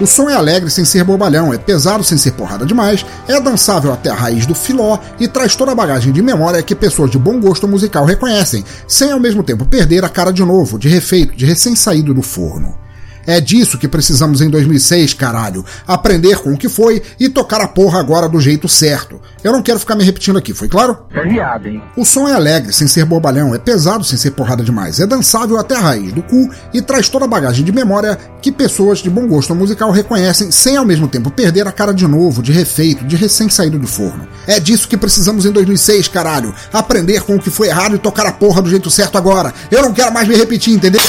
O 0.00 0.06
som 0.06 0.30
é 0.30 0.34
alegre 0.34 0.70
sem 0.70 0.84
ser 0.84 1.04
bobalhão, 1.04 1.52
é 1.52 1.58
pesado 1.58 2.04
sem 2.04 2.16
ser 2.16 2.30
porrada 2.32 2.64
demais, 2.64 3.04
é 3.28 3.38
dançável 3.40 3.92
até 3.92 4.08
a 4.08 4.14
raiz 4.14 4.46
do 4.46 4.54
filó 4.54 4.98
e 5.18 5.26
traz 5.26 5.54
toda 5.56 5.72
a 5.72 5.74
bagagem 5.74 6.12
de 6.12 6.22
memória 6.22 6.62
que 6.62 6.74
pessoas 6.74 7.10
de 7.10 7.18
bom 7.18 7.38
gosto 7.38 7.68
musical 7.68 8.04
reconhecem, 8.04 8.64
sem 8.86 9.10
ao 9.10 9.20
mesmo 9.20 9.42
tempo 9.42 9.66
perder 9.66 10.04
a 10.04 10.08
cara 10.08 10.32
de 10.32 10.42
novo, 10.44 10.78
de 10.78 10.88
refeito, 10.88 11.36
de 11.36 11.44
recém-saído 11.44 12.14
do 12.14 12.22
forno. 12.22 12.74
É 13.26 13.40
disso 13.40 13.78
que 13.78 13.88
precisamos 13.88 14.40
em 14.40 14.48
2006, 14.48 15.14
caralho. 15.14 15.64
Aprender 15.86 16.38
com 16.38 16.52
o 16.52 16.56
que 16.56 16.68
foi 16.68 17.02
e 17.18 17.28
tocar 17.28 17.60
a 17.60 17.68
porra 17.68 18.00
agora 18.00 18.28
do 18.28 18.40
jeito 18.40 18.68
certo. 18.68 19.20
Eu 19.42 19.52
não 19.52 19.62
quero 19.62 19.78
ficar 19.78 19.94
me 19.94 20.04
repetindo 20.04 20.38
aqui, 20.38 20.52
foi 20.52 20.68
claro? 20.68 20.98
É 21.12 21.26
viado, 21.26 21.66
hein? 21.66 21.82
O 21.96 22.04
som 22.04 22.28
é 22.28 22.32
alegre, 22.32 22.72
sem 22.72 22.86
ser 22.86 23.04
bobalhão, 23.04 23.54
é 23.54 23.58
pesado 23.58 24.04
sem 24.04 24.18
ser 24.18 24.32
porrada 24.32 24.62
demais, 24.62 25.00
é 25.00 25.06
dançável 25.06 25.58
até 25.58 25.76
a 25.76 25.80
raiz 25.80 26.12
do 26.12 26.22
cu 26.22 26.50
e 26.72 26.82
traz 26.82 27.08
toda 27.08 27.24
a 27.24 27.28
bagagem 27.28 27.64
de 27.64 27.72
memória 27.72 28.18
que 28.40 28.52
pessoas 28.52 28.98
de 28.98 29.10
bom 29.10 29.26
gosto 29.26 29.54
musical 29.54 29.90
reconhecem 29.90 30.50
sem 30.50 30.76
ao 30.76 30.84
mesmo 30.84 31.08
tempo 31.08 31.30
perder 31.30 31.66
a 31.66 31.72
cara 31.72 31.92
de 31.92 32.06
novo, 32.06 32.42
de 32.42 32.52
refeito, 32.52 33.04
de 33.04 33.16
recém-saído 33.16 33.78
do 33.78 33.86
forno. 33.86 34.26
É 34.46 34.58
disso 34.58 34.88
que 34.88 34.96
precisamos 34.96 35.46
em 35.46 35.52
2006, 35.52 36.08
caralho. 36.08 36.54
Aprender 36.72 37.22
com 37.22 37.36
o 37.36 37.40
que 37.40 37.50
foi 37.50 37.68
errado 37.68 37.94
e 37.96 37.98
tocar 37.98 38.26
a 38.26 38.32
porra 38.32 38.62
do 38.62 38.70
jeito 38.70 38.90
certo 38.90 39.16
agora. 39.16 39.52
Eu 39.70 39.82
não 39.82 39.92
quero 39.92 40.12
mais 40.12 40.26
me 40.26 40.36
repetir, 40.36 40.74
entendeu? 40.74 41.00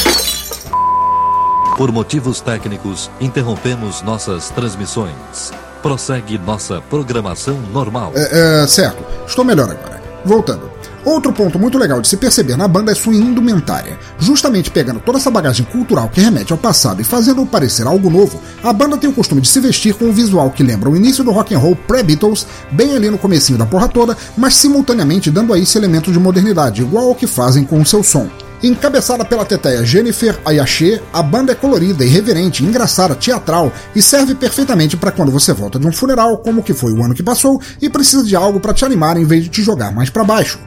Por 1.78 1.92
motivos 1.92 2.42
técnicos, 2.42 3.10
interrompemos 3.20 4.02
nossas 4.02 4.50
transmissões. 4.50 5.52
Prossegue 5.82 6.38
nossa 6.38 6.82
programação 6.82 7.60
normal. 7.74 8.12
É, 8.16 8.64
é, 8.64 8.68
certo, 8.68 9.04
estou 9.26 9.44
melhor 9.44 9.70
agora. 9.70 10.02
Voltando. 10.24 10.70
Outro 11.04 11.34
ponto 11.34 11.58
muito 11.58 11.80
legal 11.80 12.00
de 12.00 12.08
se 12.08 12.16
perceber 12.16 12.56
na 12.56 12.68
banda 12.68 12.92
é 12.92 12.96
sua 12.96 13.16
indumentária. 13.16 13.98
Justamente 14.20 14.70
pegando 14.70 15.00
toda 15.00 15.18
essa 15.18 15.32
bagagem 15.32 15.66
cultural 15.66 16.08
que 16.10 16.22
remete 16.22 16.52
ao 16.52 16.60
passado 16.60 17.02
e 17.02 17.04
fazendo-o 17.04 17.48
parecer 17.48 17.88
algo 17.88 18.08
novo, 18.08 18.40
a 18.64 18.72
banda 18.72 18.98
tem 18.98 19.10
o 19.10 19.14
costume 19.14 19.42
de 19.42 19.48
se 19.48 19.60
vestir 19.60 19.96
com 19.96 20.06
um 20.06 20.14
visual 20.14 20.52
que 20.52 20.62
lembra 20.62 20.90
o 20.90 20.96
início 20.96 21.24
do 21.24 21.32
rock 21.32 21.56
and 21.56 21.60
roll 21.60 21.76
pré-Beatles, 21.76 22.46
bem 22.72 22.96
ali 22.96 23.10
no 23.10 23.18
comecinho 23.18 23.58
da 23.58 23.66
porra 23.66 23.88
toda, 23.88 24.16
mas 24.38 24.54
simultaneamente 24.54 25.32
dando 25.32 25.54
a 25.54 25.58
isso 25.58 25.76
elementos 25.76 26.14
de 26.14 26.20
modernidade, 26.20 26.84
igual 26.84 27.08
ao 27.08 27.16
que 27.16 27.26
fazem 27.26 27.64
com 27.64 27.82
o 27.82 27.86
seu 27.86 28.04
som. 28.04 28.30
Encabeçada 28.64 29.26
pela 29.26 29.44
teteia 29.44 29.84
Jennifer 29.84 30.40
Ayache, 30.46 31.02
a 31.12 31.24
banda 31.24 31.52
é 31.52 31.56
colorida, 31.56 32.06
irreverente, 32.06 32.64
engraçada, 32.64 33.16
teatral 33.16 33.72
e 33.96 34.02
serve 34.04 34.36
perfeitamente 34.36 34.96
para 34.96 35.12
quando 35.12 35.32
você 35.32 35.52
volta 35.52 35.80
de 35.80 35.88
um 35.88 35.92
funeral, 35.92 36.38
como 36.38 36.62
que 36.62 36.74
foi 36.74 36.94
o 36.94 37.04
ano 37.04 37.16
que 37.16 37.24
passou, 37.24 37.60
e 37.82 37.90
precisa 37.90 38.24
de 38.24 38.36
algo 38.36 38.60
para 38.60 38.74
te 38.74 38.86
animar 38.86 39.18
em 39.18 39.26
vez 39.26 39.46
de 39.46 39.50
te 39.50 39.64
jogar 39.64 39.92
mais 39.92 40.12
para 40.12 40.24
baixo. 40.24 40.60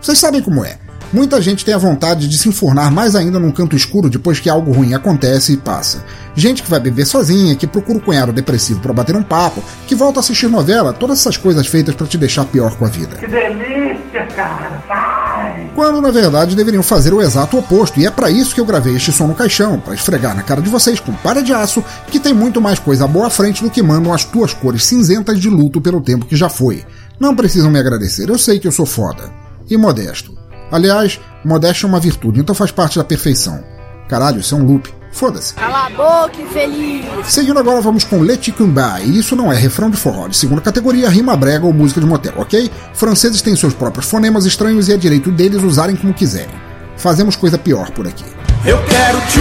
Vocês 0.00 0.18
sabem 0.18 0.40
como 0.40 0.64
é. 0.64 0.78
Muita 1.12 1.42
gente 1.42 1.62
tem 1.62 1.74
a 1.74 1.78
vontade 1.78 2.26
de 2.26 2.38
se 2.38 2.48
enfurnar 2.48 2.90
mais 2.90 3.14
ainda 3.14 3.38
num 3.38 3.50
canto 3.50 3.76
escuro 3.76 4.08
depois 4.08 4.40
que 4.40 4.48
algo 4.48 4.72
ruim 4.72 4.94
acontece 4.94 5.52
e 5.52 5.58
passa. 5.58 6.02
Gente 6.34 6.62
que 6.62 6.70
vai 6.70 6.80
beber 6.80 7.04
sozinha, 7.04 7.54
que 7.54 7.66
procura 7.66 7.98
o 7.98 8.00
cunhado 8.00 8.32
depressivo 8.32 8.80
para 8.80 8.94
bater 8.94 9.14
um 9.14 9.22
papo, 9.22 9.62
que 9.86 9.94
volta 9.94 10.20
a 10.20 10.22
assistir 10.22 10.48
novela, 10.48 10.94
todas 10.94 11.20
essas 11.20 11.36
coisas 11.36 11.66
feitas 11.66 11.94
para 11.94 12.06
te 12.06 12.16
deixar 12.16 12.46
pior 12.46 12.74
com 12.76 12.86
a 12.86 12.88
vida. 12.88 13.16
Que 13.16 13.26
delícia, 13.26 14.26
cara! 14.34 14.82
Vai! 14.88 15.70
Quando 15.74 16.00
na 16.00 16.10
verdade 16.10 16.56
deveriam 16.56 16.82
fazer 16.82 17.12
o 17.12 17.20
exato 17.20 17.58
oposto, 17.58 18.00
e 18.00 18.06
é 18.06 18.10
para 18.10 18.30
isso 18.30 18.54
que 18.54 18.60
eu 18.62 18.64
gravei 18.64 18.96
este 18.96 19.12
som 19.12 19.26
no 19.26 19.34
caixão, 19.34 19.78
para 19.78 19.92
esfregar 19.92 20.34
na 20.34 20.42
cara 20.42 20.62
de 20.62 20.70
vocês 20.70 20.98
com 20.98 21.12
palha 21.12 21.42
de 21.42 21.52
aço 21.52 21.84
que 22.06 22.18
tem 22.18 22.32
muito 22.32 22.58
mais 22.58 22.78
coisa 22.78 23.06
boa 23.06 23.26
à 23.26 23.30
frente 23.30 23.62
do 23.62 23.68
que 23.68 23.82
mandam 23.82 24.14
as 24.14 24.24
tuas 24.24 24.54
cores 24.54 24.86
cinzentas 24.86 25.38
de 25.38 25.50
luto 25.50 25.78
pelo 25.78 26.00
tempo 26.00 26.24
que 26.24 26.36
já 26.36 26.48
foi. 26.48 26.86
Não 27.20 27.36
precisam 27.36 27.70
me 27.70 27.78
agradecer, 27.78 28.30
eu 28.30 28.38
sei 28.38 28.58
que 28.58 28.66
eu 28.66 28.72
sou 28.72 28.86
foda. 28.86 29.30
E 29.68 29.76
modesto. 29.76 30.41
Aliás, 30.72 31.20
modéstia 31.44 31.86
é 31.86 31.88
uma 31.88 32.00
virtude, 32.00 32.40
então 32.40 32.54
faz 32.54 32.70
parte 32.70 32.98
da 32.98 33.04
perfeição. 33.04 33.62
Caralho, 34.08 34.40
isso 34.40 34.54
é 34.54 34.58
um 34.58 34.64
loop. 34.64 34.92
Foda-se. 35.12 35.52
Cala 35.52 35.86
a 35.86 35.90
boca, 35.90 36.40
infeliz! 36.40 37.04
Seguindo 37.24 37.58
agora, 37.58 37.82
vamos 37.82 38.02
com 38.02 38.18
Leticumba, 38.20 38.98
e 39.02 39.18
isso 39.18 39.36
não 39.36 39.52
é 39.52 39.56
refrão 39.56 39.90
de 39.90 39.96
forró 39.98 40.26
de 40.26 40.36
segunda 40.36 40.62
categoria, 40.62 41.10
rima 41.10 41.36
brega 41.36 41.66
ou 41.66 41.72
música 41.72 42.00
de 42.00 42.06
motel, 42.06 42.32
ok? 42.38 42.70
Franceses 42.94 43.42
têm 43.42 43.54
seus 43.54 43.74
próprios 43.74 44.06
fonemas 44.06 44.46
estranhos 44.46 44.88
e 44.88 44.92
é 44.94 44.96
direito 44.96 45.30
deles 45.30 45.62
usarem 45.62 45.94
como 45.94 46.14
quiserem. 46.14 46.54
Fazemos 46.96 47.36
coisa 47.36 47.58
pior 47.58 47.90
por 47.90 48.06
aqui. 48.06 48.24
Eu 48.64 48.82
quero 48.84 49.20
tchu, 49.28 49.40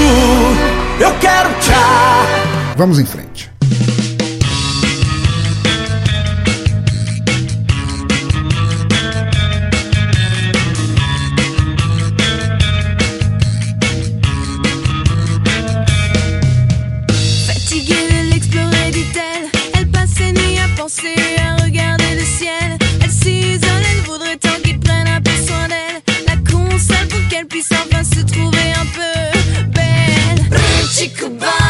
eu 1.00 1.18
quero 1.20 1.50
tchá. 1.62 2.74
Vamos 2.76 3.00
em 3.00 3.06
frente. 3.06 3.50
qui 27.62 27.76
semble 27.76 28.06
se 28.06 28.22
trouver 28.22 28.74
un 28.80 28.86
peu 28.86 29.70
belle. 29.70 30.46
Un 30.52 30.88
petit 30.88 31.10
coup 31.12 31.30
bas. 31.30 31.61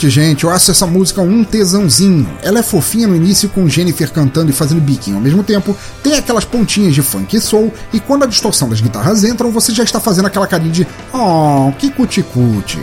Gente, 0.00 0.08
gente, 0.08 0.44
eu 0.44 0.50
acho 0.50 0.70
essa 0.70 0.86
música 0.86 1.20
um 1.20 1.44
tesãozinho. 1.44 2.26
Ela 2.42 2.60
é 2.60 2.62
fofinha 2.62 3.06
no 3.06 3.14
início 3.14 3.50
com 3.50 3.68
Jennifer 3.68 4.10
cantando 4.10 4.50
e 4.50 4.54
fazendo 4.54 4.80
biquinho 4.80 5.18
ao 5.18 5.22
mesmo 5.22 5.44
tempo, 5.44 5.76
tem 6.02 6.16
aquelas 6.16 6.42
pontinhas 6.42 6.94
de 6.94 7.02
funk 7.02 7.36
e 7.36 7.40
soul, 7.40 7.70
e 7.92 8.00
quando 8.00 8.22
a 8.22 8.26
distorção 8.26 8.70
das 8.70 8.80
guitarras 8.80 9.24
entram, 9.24 9.50
você 9.50 9.74
já 9.74 9.84
está 9.84 10.00
fazendo 10.00 10.24
aquela 10.24 10.46
carinha 10.46 10.72
de 10.72 10.86
Oh, 11.12 11.70
que 11.78 11.90
cuticute. 11.90 12.78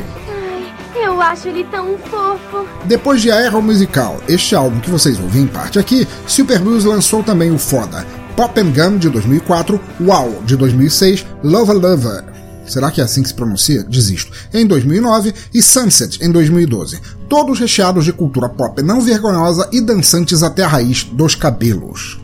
Eu 0.95 1.19
acho 1.19 1.47
ele 1.47 1.63
tão 1.63 1.97
fofo. 1.97 2.67
Depois 2.85 3.19
de 3.19 3.31
Aero 3.31 3.63
Musical, 3.63 4.21
este 4.27 4.53
álbum 4.53 4.79
que 4.79 4.91
vocês 4.91 5.19
ouvem 5.19 5.41
em 5.41 5.47
parte 5.47 5.79
aqui, 5.79 6.07
Superblues 6.27 6.85
lançou 6.85 7.23
também 7.23 7.49
o 7.49 7.57
foda 7.57 8.05
Pop 8.35 8.59
and 8.59 8.73
Gum 8.75 8.99
de 8.99 9.09
2004, 9.09 9.81
Wow 9.99 10.43
de 10.45 10.55
2006, 10.55 11.25
Lover 11.43 11.77
Lover. 11.77 12.36
Será 12.67 12.91
que 12.91 13.01
é 13.01 13.03
assim 13.03 13.23
que 13.23 13.29
se 13.29 13.33
pronuncia? 13.33 13.83
Desisto. 13.83 14.31
Em 14.53 14.65
2009 14.65 15.33
e 15.53 15.61
Sunset 15.61 16.23
em 16.23 16.31
2012. 16.31 16.99
Todos 17.29 17.59
recheados 17.59 18.05
de 18.05 18.13
cultura 18.13 18.49
pop 18.49 18.81
não 18.81 19.01
vergonhosa 19.01 19.69
e 19.71 19.81
dançantes 19.81 20.43
até 20.43 20.63
a 20.63 20.67
raiz 20.67 21.03
dos 21.03 21.33
cabelos. 21.33 22.19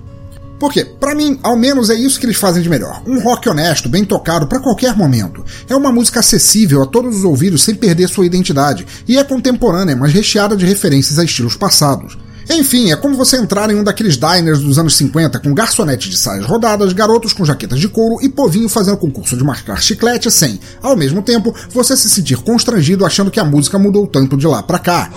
Porque, 0.59 0.85
para 0.85 1.13
mim, 1.13 1.37
ao 1.43 1.57
menos 1.57 1.89
é 1.89 1.93
isso 1.93 2.17
que 2.17 2.25
eles 2.25 2.37
fazem 2.37 2.63
de 2.63 2.69
melhor. 2.69 3.03
Um 3.05 3.19
rock 3.19 3.49
honesto, 3.49 3.89
bem 3.89 4.05
tocado 4.05 4.47
para 4.47 4.61
qualquer 4.61 4.95
momento. 4.95 5.43
É 5.67 5.75
uma 5.75 5.91
música 5.91 6.21
acessível 6.21 6.83
a 6.83 6.85
todos 6.85 7.17
os 7.17 7.23
ouvidos 7.25 7.63
sem 7.63 7.75
perder 7.75 8.07
sua 8.07 8.25
identidade, 8.25 8.87
e 9.05 9.17
é 9.17 9.23
contemporânea, 9.25 9.95
mas 9.95 10.13
recheada 10.13 10.55
de 10.55 10.65
referências 10.65 11.19
a 11.19 11.23
estilos 11.25 11.57
passados. 11.57 12.17
Enfim, 12.49 12.91
é 12.91 12.95
como 12.95 13.15
você 13.15 13.37
entrar 13.37 13.69
em 13.69 13.75
um 13.75 13.83
daqueles 13.83 14.17
diners 14.17 14.59
dos 14.59 14.77
anos 14.77 14.95
50 14.95 15.39
com 15.39 15.53
garçonete 15.53 16.09
de 16.09 16.17
saias 16.17 16.45
rodadas, 16.45 16.93
garotos 16.93 17.33
com 17.33 17.45
jaquetas 17.45 17.79
de 17.79 17.87
couro 17.87 18.23
e 18.23 18.29
povinho 18.29 18.69
fazendo 18.69 18.97
concurso 18.97 19.37
de 19.37 19.43
marcar 19.43 19.81
chiclete 19.81 20.29
sem, 20.29 20.59
ao 20.81 20.95
mesmo 20.95 21.21
tempo, 21.21 21.55
você 21.71 21.95
se 21.95 22.09
sentir 22.09 22.37
constrangido 22.37 23.05
achando 23.05 23.31
que 23.31 23.39
a 23.39 23.45
música 23.45 23.79
mudou 23.79 24.07
tanto 24.07 24.37
de 24.37 24.47
lá 24.47 24.61
pra 24.61 24.79
cá. 24.79 25.09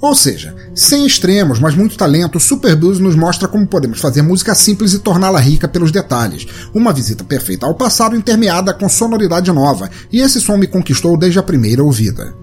Ou 0.00 0.14
seja, 0.14 0.54
sem 0.74 1.04
extremos, 1.04 1.58
mas 1.58 1.74
muito 1.74 1.96
talento, 1.96 2.40
Super 2.40 2.74
Blues 2.74 2.98
nos 2.98 3.14
mostra 3.14 3.46
como 3.46 3.66
podemos 3.66 4.00
fazer 4.00 4.22
música 4.22 4.54
simples 4.54 4.94
e 4.94 4.98
torná-la 4.98 5.38
rica 5.38 5.68
pelos 5.68 5.92
detalhes. 5.92 6.46
Uma 6.72 6.92
visita 6.92 7.22
perfeita 7.22 7.66
ao 7.66 7.74
passado 7.74 8.16
intermeada 8.16 8.72
com 8.72 8.88
sonoridade 8.88 9.52
nova, 9.52 9.90
e 10.10 10.20
esse 10.20 10.40
som 10.40 10.56
me 10.56 10.66
conquistou 10.66 11.18
desde 11.18 11.38
a 11.38 11.42
primeira 11.42 11.84
ouvida. 11.84 12.34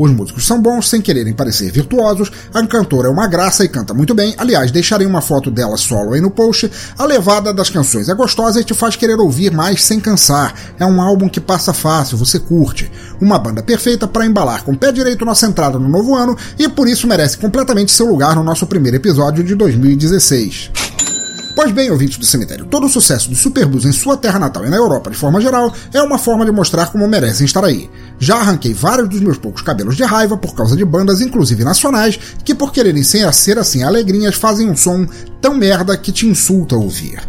Os 0.00 0.10
músicos 0.10 0.46
são 0.46 0.62
bons 0.62 0.88
sem 0.88 1.02
quererem 1.02 1.34
parecer 1.34 1.70
virtuosos, 1.70 2.32
a 2.54 2.66
cantora 2.66 3.08
é 3.08 3.10
uma 3.10 3.26
graça 3.26 3.66
e 3.66 3.68
canta 3.68 3.92
muito 3.92 4.14
bem, 4.14 4.34
aliás, 4.38 4.70
deixarei 4.70 5.06
uma 5.06 5.20
foto 5.20 5.50
dela 5.50 5.76
solo 5.76 6.14
aí 6.14 6.22
no 6.22 6.30
post. 6.30 6.72
A 6.96 7.04
levada 7.04 7.52
das 7.52 7.68
canções 7.68 8.08
é 8.08 8.14
gostosa 8.14 8.58
e 8.58 8.64
te 8.64 8.72
faz 8.72 8.96
querer 8.96 9.20
ouvir 9.20 9.52
mais 9.52 9.84
sem 9.84 10.00
cansar. 10.00 10.54
É 10.78 10.86
um 10.86 11.02
álbum 11.02 11.28
que 11.28 11.38
passa 11.38 11.74
fácil, 11.74 12.16
você 12.16 12.40
curte. 12.40 12.90
Uma 13.20 13.38
banda 13.38 13.62
perfeita 13.62 14.08
para 14.08 14.24
embalar 14.24 14.64
com 14.64 14.72
o 14.72 14.78
pé 14.78 14.90
direito 14.90 15.22
nossa 15.26 15.46
entrada 15.46 15.78
no 15.78 15.86
novo 15.86 16.14
ano 16.14 16.34
e 16.58 16.66
por 16.66 16.88
isso 16.88 17.06
merece 17.06 17.36
completamente 17.36 17.92
seu 17.92 18.06
lugar 18.06 18.34
no 18.34 18.42
nosso 18.42 18.66
primeiro 18.66 18.96
episódio 18.96 19.44
de 19.44 19.54
2016. 19.54 20.99
Pois 21.54 21.72
bem, 21.72 21.90
ouvintes 21.90 22.16
do 22.16 22.24
cemitério, 22.24 22.64
todo 22.64 22.86
o 22.86 22.88
sucesso 22.88 23.28
do 23.28 23.34
Superbus 23.34 23.84
em 23.84 23.92
sua 23.92 24.16
terra 24.16 24.38
natal 24.38 24.64
e 24.64 24.70
na 24.70 24.76
Europa 24.76 25.10
de 25.10 25.16
forma 25.16 25.40
geral 25.40 25.74
é 25.92 26.00
uma 26.00 26.18
forma 26.18 26.44
de 26.44 26.52
mostrar 26.52 26.86
como 26.86 27.08
merecem 27.08 27.44
estar 27.44 27.64
aí. 27.64 27.90
Já 28.18 28.36
arranquei 28.36 28.72
vários 28.72 29.08
dos 29.08 29.20
meus 29.20 29.36
poucos 29.36 29.60
cabelos 29.60 29.96
de 29.96 30.04
raiva 30.04 30.36
por 30.36 30.54
causa 30.54 30.76
de 30.76 30.84
bandas, 30.84 31.20
inclusive 31.20 31.64
nacionais, 31.64 32.18
que 32.44 32.54
por 32.54 32.72
quererem 32.72 33.02
ser, 33.02 33.32
ser 33.34 33.58
assim 33.58 33.82
alegrinhas 33.82 34.36
fazem 34.36 34.70
um 34.70 34.76
som 34.76 35.06
tão 35.40 35.54
merda 35.54 35.96
que 35.96 36.12
te 36.12 36.26
insulta 36.26 36.76
ouvir. 36.76 37.20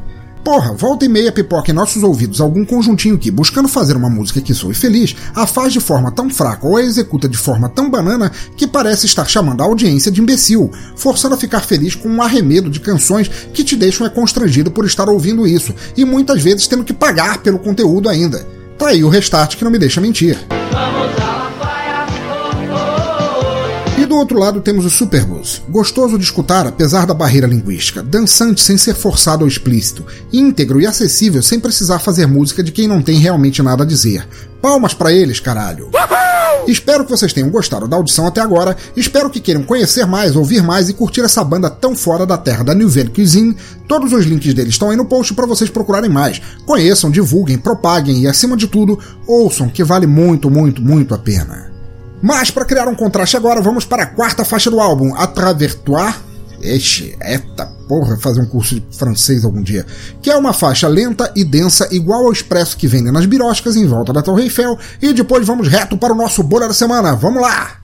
Porra, 0.44 0.74
volta 0.74 1.06
e 1.06 1.08
meia 1.08 1.32
pipoca 1.32 1.70
em 1.70 1.74
nossos 1.74 2.02
ouvidos 2.02 2.42
algum 2.42 2.66
conjuntinho 2.66 3.18
que, 3.18 3.30
buscando 3.30 3.68
fazer 3.68 3.96
uma 3.96 4.10
música 4.10 4.42
que 4.42 4.56
soe 4.56 4.74
feliz, 4.74 5.16
a 5.36 5.46
faz 5.46 5.72
de 5.72 5.80
forma 5.80 6.12
tão 6.12 6.30
fraca 6.32 6.66
ou 6.66 6.78
a 6.78 6.82
executa 6.82 7.30
de 7.30 7.38
forma 7.38 7.70
tão 7.70 7.90
banana 7.90 8.32
que 8.58 8.66
parece 8.66 9.06
estar 9.06 9.30
chamando 9.30 9.62
a 9.62 9.66
audiência 9.66 10.12
de 10.12 10.20
imbecil, 10.20 10.72
forçando 10.96 11.36
a 11.36 11.38
ficar 11.38 11.62
feliz 11.62 11.94
com 11.94 12.10
um 12.10 12.22
arremedo 12.22 12.72
de 12.72 12.80
canções 12.80 13.30
que 13.54 13.64
te 13.64 13.76
deixam 13.76 14.06
é 14.06 14.10
constrangido 14.10 14.72
por 14.72 14.86
estar 14.86 15.08
ouvindo 15.08 15.46
isso, 15.46 15.76
e 15.96 16.04
muitas 16.04 16.42
vezes 16.42 16.68
tendo 16.68 16.84
que 16.84 16.94
pagar 16.94 17.38
pelo 17.44 17.60
conteúdo 17.60 18.10
ainda. 18.10 18.46
Tá 18.80 18.88
aí 18.88 19.04
o 19.04 19.10
restart 19.10 19.56
que 19.56 19.64
não 19.64 19.72
me 19.72 19.78
deixa 19.78 20.02
mentir. 20.02 20.40
Do 24.12 24.17
outro 24.17 24.38
lado 24.38 24.60
temos 24.60 24.84
o 24.84 24.89
Superblues, 24.89 25.62
gostoso 25.69 26.17
de 26.17 26.26
escutar 26.26 26.67
apesar 26.67 27.06
da 27.06 27.13
barreira 27.13 27.47
linguística, 27.47 28.04
dançante 28.04 28.60
sem 28.60 28.78
ser 28.78 28.93
forçado 28.93 29.43
ou 29.43 29.47
explícito, 29.47 30.06
íntegro 30.34 30.82
e 30.82 30.86
acessível 30.86 31.41
sem 31.41 31.62
precisar 31.62 32.00
fazer 32.00 32.28
música 32.28 32.62
de 32.62 32.74
quem 32.74 32.89
não 32.89 33.02
tem 33.02 33.19
realmente 33.19 33.63
nada 33.63 33.84
a 33.84 33.88
dizer. 33.88 34.28
Palmas 34.62 34.93
para 34.93 35.13
eles, 35.13 35.39
caralho! 35.39 35.89
Espero 36.67 37.06
que 37.06 37.10
vocês 37.10 37.32
tenham 37.32 37.50
gostado 37.50 37.88
da 37.88 37.95
audição 37.95 38.28
até 38.28 38.41
agora, 38.41 38.76
espero 38.97 39.30
que 39.30 39.39
queiram 39.39 39.63
conhecer 39.63 40.06
mais, 40.06 40.36
ouvir 40.36 40.62
mais 40.62 40.89
e 40.89 40.93
curtir 40.93 41.21
essa 41.21 41.41
banda 41.41 41.69
tão 41.69 41.95
fora 41.95 42.26
da 42.26 42.38
terra 42.38 42.65
da 42.65 42.76
Nouvelle 42.76 43.12
Cuisine. 43.12 43.56
Todos 43.88 44.12
os 44.12 44.26
links 44.26 44.54
deles 44.54 44.74
estão 44.74 44.89
aí 44.89 44.97
no 44.97 45.06
post 45.06 45.34
para 45.34 45.47
vocês 45.47 45.69
procurarem 45.69 46.10
mais. 46.10 46.41
Conheçam, 46.65 47.10
divulguem, 47.10 47.58
propaguem 47.58 48.24
e, 48.24 48.28
acima 48.28 48.58
de 48.58 48.67
tudo, 48.67 49.00
ouçam, 49.26 49.69
que 49.69 49.86
vale 49.86 50.06
muito, 50.06 50.52
muito, 50.52 50.82
muito 50.82 51.15
a 51.15 51.17
pena. 51.17 51.71
Mas 52.22 52.52
para 52.52 52.66
criar 52.66 52.88
um 52.88 52.96
contraste 52.96 53.36
agora, 53.36 53.62
vamos 53.62 53.86
para 53.86 54.04
a 54.04 54.08
quarta 54.08 54.46
faixa 54.46 54.70
do 54.70 54.80
álbum, 54.80 55.16
A 55.16 55.26
Travertoire. 55.28 56.16
Exe, 56.62 57.18
eita 57.22 57.66
porra, 57.88 58.16
fazer 58.18 58.40
um 58.40 58.46
curso 58.46 58.76
de 58.76 58.86
francês 58.96 59.44
algum 59.44 59.62
dia. 59.62 59.86
Que 60.22 60.30
é 60.30 60.38
uma 60.38 60.54
faixa 60.54 60.88
lenta 60.88 61.32
e 61.36 61.44
densa, 61.44 61.90
igual 61.92 62.26
ao 62.26 62.32
expresso 62.32 62.78
que 62.78 62.88
vendem 62.88 63.12
nas 63.12 63.26
biroscas 63.26 63.76
em 63.76 63.88
volta 63.88 64.14
da 64.14 64.22
Torre 64.22 64.44
Eiffel. 64.44 64.78
E 65.02 65.12
depois 65.12 65.46
vamos 65.46 65.68
reto 65.68 65.98
para 65.98 66.14
o 66.14 66.16
nosso 66.16 66.44
bolha 66.44 66.68
da 66.68 66.74
semana. 66.74 67.16
Vamos 67.16 67.42
lá! 67.42 67.81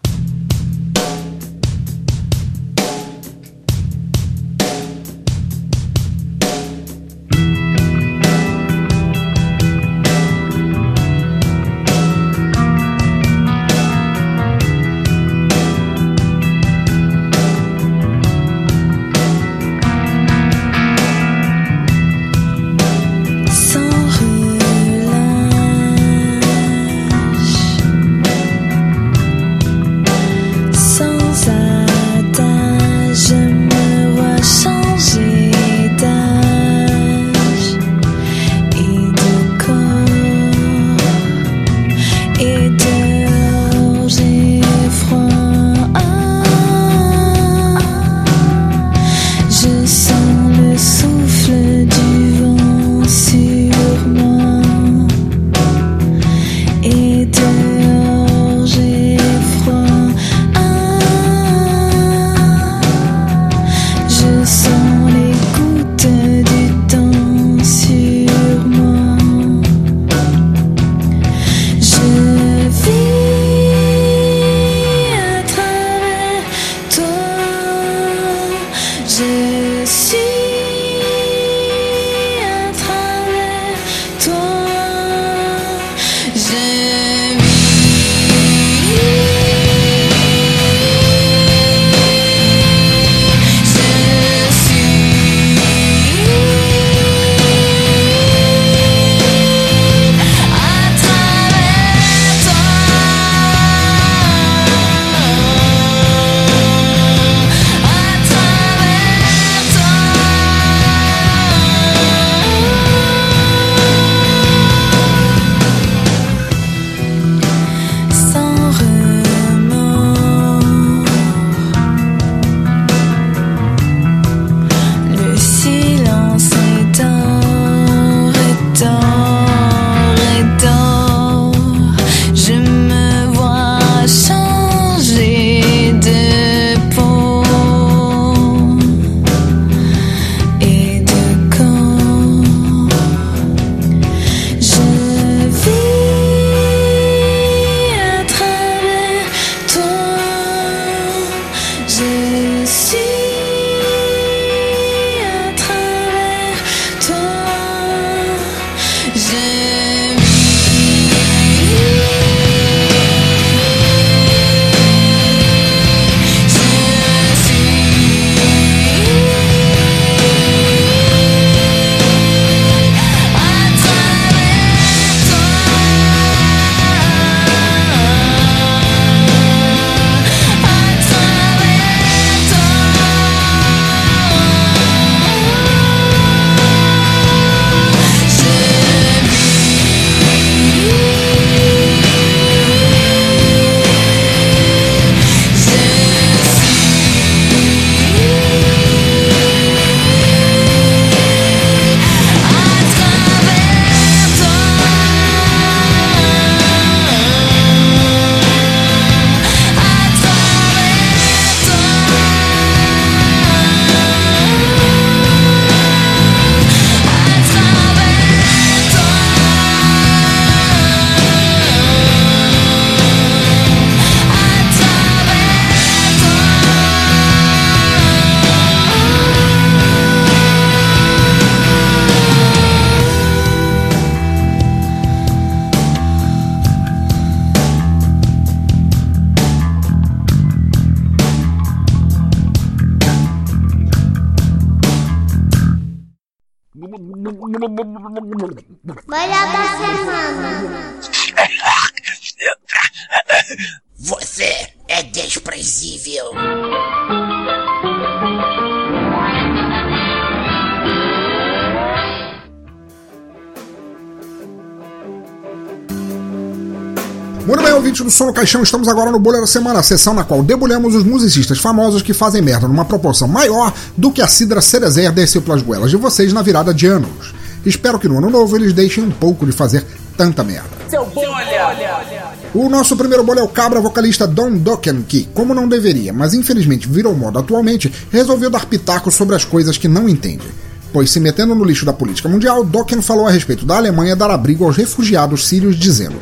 Caixão, 268.38 268.62
estamos 268.62 268.88
agora 268.88 269.10
no 269.10 269.18
Bolha 269.18 269.42
da 269.42 269.48
Semana, 269.48 269.80
a 269.80 269.84
sessão 269.84 270.14
na 270.14 270.24
qual 270.24 270.44
debulhamos 270.44 270.94
os 270.94 271.04
musicistas 271.04 271.58
famosos 271.58 272.04
que 272.04 272.14
fazem 272.14 272.40
merda 272.40 272.68
numa 272.68 272.86
proporção 272.86 273.28
maior 273.28 273.74
do 273.98 274.12
que 274.12 274.22
a 274.22 274.28
Cidra 274.28 274.62
Cerezer 274.62 275.12
desceu 275.12 275.42
pelas 275.42 275.64
goelas 275.64 275.90
de 275.90 275.98
vocês 275.98 276.32
na 276.32 276.44
virada 276.44 276.72
de 276.72 276.86
anos. 276.86 277.34
Espero 277.66 277.98
que 277.98 278.08
no 278.08 278.20
ano 278.20 278.30
novo 278.30 278.56
eles 278.56 278.74
deixem 278.74 279.04
um 279.04 279.10
pouco 279.10 279.44
de 279.44 279.52
fazer 279.52 279.84
tanta 280.16 280.44
merda. 280.44 280.70
Seu 280.88 281.04
bolha! 281.08 282.30
O 282.54 282.70
nosso 282.70 282.96
primeiro 282.96 283.24
bolha 283.24 283.40
é 283.40 283.44
o 283.44 283.48
cabra 283.48 283.82
vocalista 283.82 284.28
Don 284.28 284.52
Dokken, 284.52 285.02
que, 285.02 285.28
como 285.34 285.56
não 285.56 285.68
deveria, 285.68 286.14
mas 286.14 286.36
infelizmente 286.36 286.88
virou 286.88 287.16
moda 287.16 287.40
atualmente, 287.40 287.92
resolveu 288.12 288.52
dar 288.52 288.68
pitaco 288.68 289.10
sobre 289.10 289.36
as 289.36 289.46
coisas 289.46 289.80
que 289.80 289.88
não 289.88 290.08
entende. 290.08 290.46
Pois, 290.94 291.10
se 291.10 291.20
metendo 291.20 291.56
no 291.56 291.66
lixo 291.66 291.88
da 291.88 291.92
política 291.92 292.30
mundial, 292.30 292.64
Dokken 292.64 293.02
falou 293.02 293.26
a 293.26 293.32
respeito 293.32 293.66
da 293.66 293.78
Alemanha 293.78 294.16
dar 294.16 294.30
abrigo 294.30 294.64
aos 294.64 294.78
refugiados 294.78 295.48
sírios, 295.48 295.76
dizendo: 295.76 296.18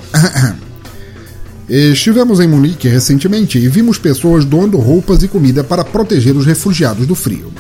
Estivemos 1.68 2.39
em 2.39 2.47
Munique 2.47 2.88
recentemente 2.88 3.57
e 3.57 3.68
vimos 3.68 3.97
pessoas 3.97 4.45
doando 4.45 4.78
roupas 4.78 5.24
e 5.24 5.28
comida 5.28 5.63
para 5.63 5.84
proteger 5.84 6.36
os 6.36 6.45
refugiados 6.45 7.07
do 7.07 7.16
frio. 7.16 7.51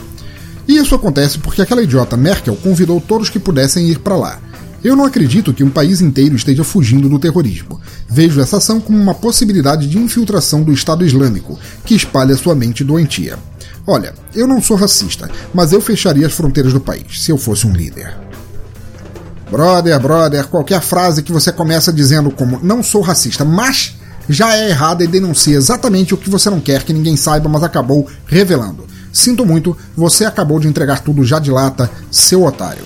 E 0.67 0.77
isso 0.77 0.93
acontece 0.93 1.39
porque 1.39 1.61
aquela 1.61 1.81
idiota 1.81 2.15
Merkel 2.15 2.55
convidou 2.55 3.01
todos 3.01 3.29
que 3.29 3.39
pudessem 3.39 3.89
ir 3.89 3.99
para 3.99 4.15
lá. 4.15 4.39
Eu 4.83 4.95
não 4.95 5.05
acredito 5.05 5.51
que 5.51 5.63
um 5.63 5.69
país 5.71 6.01
inteiro 6.01 6.35
esteja 6.35 6.63
fugindo 6.63 7.09
do 7.09 7.17
terrorismo. 7.17 7.81
Vejo 8.07 8.39
essa 8.39 8.57
ação 8.57 8.79
como 8.79 8.99
uma 8.99 9.15
possibilidade 9.15 9.87
de 9.87 9.97
infiltração 9.97 10.61
do 10.61 10.71
Estado 10.71 11.03
Islâmico, 11.03 11.59
que 11.83 11.95
espalha 11.95 12.37
sua 12.37 12.53
mente 12.53 12.83
doentia. 12.83 13.39
Olha, 13.87 14.13
eu 14.35 14.45
não 14.45 14.61
sou 14.61 14.77
racista, 14.77 15.29
mas 15.51 15.71
eu 15.71 15.81
fecharia 15.81 16.27
as 16.27 16.33
fronteiras 16.33 16.73
do 16.73 16.79
país 16.79 17.23
se 17.23 17.31
eu 17.31 17.37
fosse 17.37 17.65
um 17.65 17.73
líder. 17.73 18.24
Brother, 19.55 19.97
brother, 20.01 20.47
qualquer 20.47 20.81
frase 20.81 21.23
que 21.23 21.31
você 21.31 21.49
começa 21.49 21.93
dizendo 21.93 22.29
como 22.29 22.59
não 22.61 22.83
sou 22.83 22.99
racista, 22.99 23.45
mas 23.45 23.95
já 24.27 24.53
é 24.53 24.67
errada 24.67 25.01
e 25.01 25.07
denuncia 25.07 25.55
exatamente 25.55 26.13
o 26.13 26.17
que 26.17 26.29
você 26.29 26.49
não 26.49 26.59
quer 26.59 26.83
que 26.83 26.91
ninguém 26.91 27.15
saiba, 27.15 27.47
mas 27.47 27.63
acabou 27.63 28.05
revelando. 28.25 28.85
Sinto 29.13 29.45
muito, 29.45 29.77
você 29.95 30.25
acabou 30.25 30.59
de 30.59 30.67
entregar 30.67 30.99
tudo 30.99 31.23
já 31.23 31.39
de 31.39 31.51
lata, 31.51 31.89
seu 32.11 32.43
otário. 32.43 32.83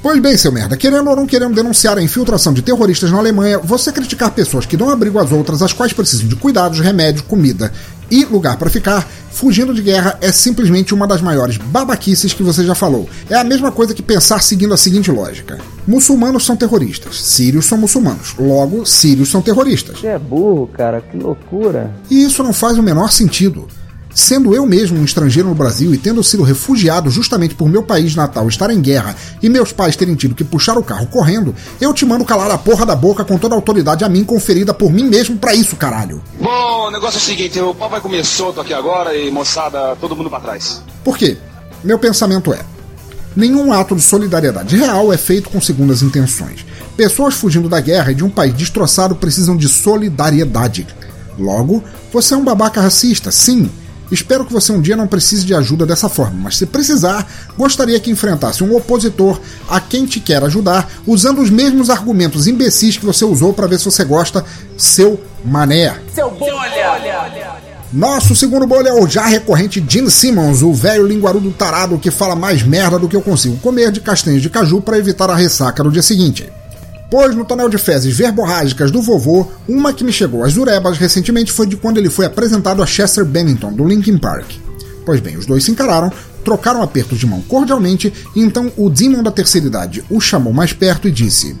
Pois 0.00 0.20
bem, 0.20 0.36
seu 0.36 0.52
merda, 0.52 0.76
querendo 0.76 1.10
ou 1.10 1.16
não 1.16 1.26
querendo 1.26 1.56
denunciar 1.56 1.98
a 1.98 2.02
infiltração 2.02 2.52
de 2.52 2.62
terroristas 2.62 3.10
na 3.10 3.18
Alemanha, 3.18 3.58
você 3.58 3.90
criticar 3.90 4.30
pessoas 4.30 4.64
que 4.66 4.76
dão 4.76 4.90
abrigo 4.90 5.18
às 5.18 5.32
outras, 5.32 5.60
as 5.60 5.72
quais 5.72 5.92
precisam 5.92 6.28
de 6.28 6.36
cuidados, 6.36 6.78
remédio, 6.78 7.24
comida 7.24 7.72
e 8.10 8.24
lugar 8.24 8.56
para 8.56 8.70
ficar, 8.70 9.08
fugindo 9.30 9.72
de 9.72 9.82
guerra 9.82 10.18
é 10.20 10.32
simplesmente 10.32 10.92
uma 10.92 11.06
das 11.06 11.22
maiores 11.22 11.56
babaquices 11.56 12.32
que 12.32 12.42
você 12.42 12.64
já 12.64 12.74
falou. 12.74 13.08
É 13.28 13.36
a 13.36 13.44
mesma 13.44 13.70
coisa 13.70 13.94
que 13.94 14.02
pensar 14.02 14.42
seguindo 14.42 14.74
a 14.74 14.76
seguinte 14.76 15.10
lógica: 15.10 15.58
muçulmanos 15.86 16.44
são 16.44 16.56
terroristas, 16.56 17.20
sírios 17.22 17.66
são 17.66 17.78
muçulmanos, 17.78 18.34
logo, 18.38 18.84
sírios 18.84 19.28
são 19.30 19.40
terroristas. 19.40 20.00
Você 20.00 20.08
é 20.08 20.18
burro, 20.18 20.66
cara, 20.66 21.00
que 21.00 21.16
loucura. 21.16 21.90
E 22.10 22.22
isso 22.24 22.42
não 22.42 22.52
faz 22.52 22.78
o 22.78 22.82
menor 22.82 23.10
sentido. 23.10 23.68
Sendo 24.12 24.54
eu 24.54 24.66
mesmo 24.66 24.98
um 24.98 25.04
estrangeiro 25.04 25.48
no 25.48 25.54
Brasil 25.54 25.94
e 25.94 25.98
tendo 25.98 26.22
sido 26.22 26.42
refugiado 26.42 27.10
justamente 27.10 27.54
por 27.54 27.68
meu 27.68 27.82
país 27.82 28.14
natal 28.14 28.48
estar 28.48 28.70
em 28.70 28.80
guerra 28.80 29.14
e 29.40 29.48
meus 29.48 29.72
pais 29.72 29.94
terem 29.94 30.16
tido 30.16 30.34
que 30.34 30.42
puxar 30.42 30.76
o 30.76 30.82
carro 30.82 31.06
correndo, 31.06 31.54
eu 31.80 31.94
te 31.94 32.04
mando 32.04 32.24
calar 32.24 32.50
a 32.50 32.58
porra 32.58 32.84
da 32.84 32.96
boca 32.96 33.24
com 33.24 33.38
toda 33.38 33.54
a 33.54 33.58
autoridade 33.58 34.04
a 34.04 34.08
mim 34.08 34.24
conferida 34.24 34.74
por 34.74 34.92
mim 34.92 35.04
mesmo 35.04 35.36
para 35.36 35.54
isso, 35.54 35.76
caralho. 35.76 36.22
Bom, 36.40 36.88
o 36.88 36.90
negócio 36.90 37.18
é 37.18 37.20
o 37.20 37.24
seguinte, 37.24 37.60
o 37.60 37.74
pau 37.74 37.88
vai 37.88 38.00
comer 38.00 38.24
solto 38.24 38.60
aqui 38.60 38.74
agora 38.74 39.16
e 39.16 39.30
moçada, 39.30 39.96
todo 40.00 40.16
mundo 40.16 40.28
para 40.28 40.40
trás. 40.40 40.82
Por 41.04 41.16
quê? 41.16 41.38
Meu 41.84 41.98
pensamento 41.98 42.52
é: 42.52 42.60
nenhum 43.36 43.72
ato 43.72 43.94
de 43.94 44.02
solidariedade 44.02 44.76
real 44.76 45.12
é 45.12 45.16
feito 45.16 45.48
com 45.48 45.60
segundas 45.60 46.02
intenções. 46.02 46.66
Pessoas 46.96 47.34
fugindo 47.34 47.68
da 47.68 47.80
guerra 47.80 48.10
e 48.10 48.14
de 48.14 48.24
um 48.24 48.30
país 48.30 48.52
destroçado 48.54 49.14
precisam 49.14 49.56
de 49.56 49.68
solidariedade. 49.68 50.86
Logo, 51.38 51.82
você 52.12 52.34
é 52.34 52.36
um 52.36 52.44
babaca 52.44 52.80
racista, 52.80 53.30
sim. 53.30 53.70
Espero 54.10 54.44
que 54.44 54.52
você 54.52 54.72
um 54.72 54.80
dia 54.80 54.96
não 54.96 55.06
precise 55.06 55.44
de 55.44 55.54
ajuda 55.54 55.86
dessa 55.86 56.08
forma, 56.08 56.38
mas 56.42 56.56
se 56.56 56.66
precisar, 56.66 57.26
gostaria 57.56 58.00
que 58.00 58.10
enfrentasse 58.10 58.64
um 58.64 58.74
opositor 58.74 59.40
a 59.68 59.80
quem 59.80 60.06
te 60.06 60.18
quer 60.18 60.42
ajudar, 60.44 60.90
usando 61.06 61.40
os 61.40 61.50
mesmos 61.50 61.90
argumentos 61.90 62.46
imbecis 62.46 62.96
que 62.96 63.06
você 63.06 63.24
usou 63.24 63.52
para 63.52 63.66
ver 63.66 63.78
se 63.78 63.84
você 63.84 64.04
gosta, 64.04 64.44
seu 64.76 65.20
mané. 65.44 65.96
Seu 66.14 66.30
bolha! 66.30 66.60
Nosso 67.92 68.36
segundo 68.36 68.68
bolha 68.68 68.90
é 68.90 68.94
o 68.94 69.08
já 69.08 69.26
recorrente 69.26 69.84
Gene 69.86 70.10
Simmons, 70.10 70.62
o 70.62 70.72
velho 70.72 71.06
linguarudo 71.06 71.50
tarado 71.50 71.98
que 71.98 72.10
fala 72.10 72.36
mais 72.36 72.62
merda 72.62 73.00
do 73.00 73.08
que 73.08 73.16
eu 73.16 73.22
consigo 73.22 73.56
comer 73.56 73.90
de 73.90 74.00
castanhas 74.00 74.42
de 74.42 74.48
caju 74.48 74.80
para 74.80 74.96
evitar 74.96 75.28
a 75.28 75.34
ressaca 75.34 75.82
no 75.82 75.90
dia 75.90 76.02
seguinte. 76.02 76.48
Pois 77.10 77.34
no 77.34 77.44
tonel 77.44 77.68
de 77.68 77.76
fezes 77.76 78.16
verborrágicas 78.16 78.90
do 78.90 79.02
vovô, 79.02 79.48
uma 79.68 79.92
que 79.92 80.04
me 80.04 80.12
chegou 80.12 80.44
às 80.44 80.56
urebas 80.56 80.96
recentemente 80.96 81.50
foi 81.50 81.66
de 81.66 81.76
quando 81.76 81.98
ele 81.98 82.08
foi 82.08 82.24
apresentado 82.24 82.82
a 82.82 82.86
Chester 82.86 83.24
Bennington, 83.24 83.72
do 83.72 83.86
Linkin 83.86 84.16
Park. 84.16 84.52
Pois 85.04 85.18
bem, 85.18 85.36
os 85.36 85.44
dois 85.44 85.64
se 85.64 85.72
encararam, 85.72 86.12
trocaram 86.44 86.82
apertos 86.82 87.18
de 87.18 87.26
mão 87.26 87.42
cordialmente, 87.42 88.12
e 88.36 88.40
então 88.40 88.70
o 88.76 88.88
Demon 88.88 89.24
da 89.24 89.32
terceira 89.32 89.66
idade 89.66 90.04
o 90.08 90.20
chamou 90.20 90.52
mais 90.52 90.72
perto 90.72 91.08
e 91.08 91.10
disse: 91.10 91.56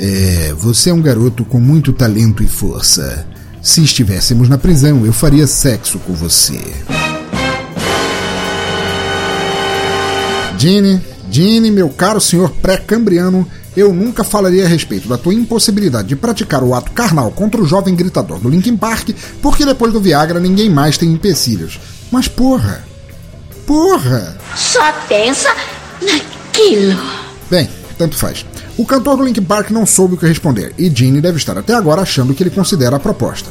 É, 0.00 0.54
você 0.56 0.88
é 0.88 0.94
um 0.94 1.02
garoto 1.02 1.44
com 1.44 1.60
muito 1.60 1.92
talento 1.92 2.42
e 2.42 2.46
força. 2.46 3.26
Se 3.60 3.82
estivéssemos 3.82 4.48
na 4.48 4.56
prisão, 4.56 5.04
eu 5.04 5.12
faria 5.12 5.46
sexo 5.46 5.98
com 5.98 6.14
você. 6.14 6.60
Gene, 10.56 11.02
Gene, 11.30 11.70
meu 11.70 11.90
caro 11.90 12.20
senhor 12.20 12.50
pré-cambriano, 12.50 13.46
eu 13.76 13.92
nunca 13.92 14.24
falaria 14.24 14.64
a 14.64 14.68
respeito 14.68 15.08
da 15.08 15.18
tua 15.18 15.34
impossibilidade 15.34 16.08
de 16.08 16.16
praticar 16.16 16.62
o 16.62 16.74
ato 16.74 16.90
carnal 16.92 17.30
contra 17.30 17.60
o 17.60 17.66
jovem 17.66 17.94
gritador 17.94 18.38
do 18.38 18.48
Linkin 18.48 18.76
Park, 18.76 19.10
porque 19.42 19.64
depois 19.64 19.92
do 19.92 20.00
Viagra 20.00 20.40
ninguém 20.40 20.70
mais 20.70 20.96
tem 20.96 21.12
empecilhos. 21.12 21.78
Mas 22.10 22.26
porra! 22.26 22.84
Porra! 23.66 24.36
Só 24.56 24.92
pensa 25.08 25.54
naquilo. 26.00 27.00
Bem, 27.50 27.68
tanto 27.98 28.16
faz. 28.16 28.46
O 28.78 28.86
cantor 28.86 29.16
do 29.16 29.24
Linkin 29.24 29.42
Park 29.42 29.70
não 29.70 29.84
soube 29.84 30.14
o 30.14 30.16
que 30.16 30.26
responder, 30.26 30.74
e 30.78 30.90
Gene 30.90 31.20
deve 31.20 31.38
estar 31.38 31.56
até 31.58 31.74
agora 31.74 32.02
achando 32.02 32.34
que 32.34 32.42
ele 32.42 32.50
considera 32.50 32.96
a 32.96 33.00
proposta. 33.00 33.50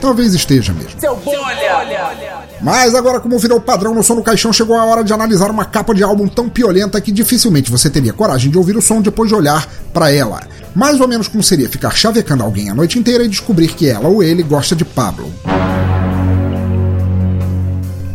Talvez 0.00 0.34
esteja 0.34 0.72
mesmo. 0.72 1.00
Seu 1.00 1.16
bom, 1.16 1.30
olha, 1.30 1.76
olha. 1.78 2.45
Mas 2.60 2.94
agora, 2.94 3.20
como 3.20 3.38
virou 3.38 3.60
padrão 3.60 3.94
no 3.94 4.02
som 4.02 4.16
do 4.16 4.22
caixão, 4.22 4.52
chegou 4.52 4.76
a 4.76 4.84
hora 4.84 5.04
de 5.04 5.12
analisar 5.12 5.50
uma 5.50 5.64
capa 5.64 5.94
de 5.94 6.02
álbum 6.02 6.26
tão 6.26 6.48
piolenta 6.48 7.00
que 7.00 7.12
dificilmente 7.12 7.70
você 7.70 7.90
teria 7.90 8.12
coragem 8.12 8.50
de 8.50 8.56
ouvir 8.56 8.76
o 8.76 8.82
som 8.82 9.00
depois 9.00 9.28
de 9.28 9.34
olhar 9.34 9.68
para 9.92 10.10
ela. 10.10 10.40
Mais 10.74 11.00
ou 11.00 11.06
menos 11.06 11.28
como 11.28 11.42
seria 11.42 11.68
ficar 11.68 11.94
chavecando 11.94 12.42
alguém 12.42 12.70
a 12.70 12.74
noite 12.74 12.98
inteira 12.98 13.24
e 13.24 13.28
descobrir 13.28 13.68
que 13.68 13.88
ela 13.88 14.08
ou 14.08 14.22
ele 14.22 14.42
gosta 14.42 14.74
de 14.74 14.84
Pablo. 14.84 15.30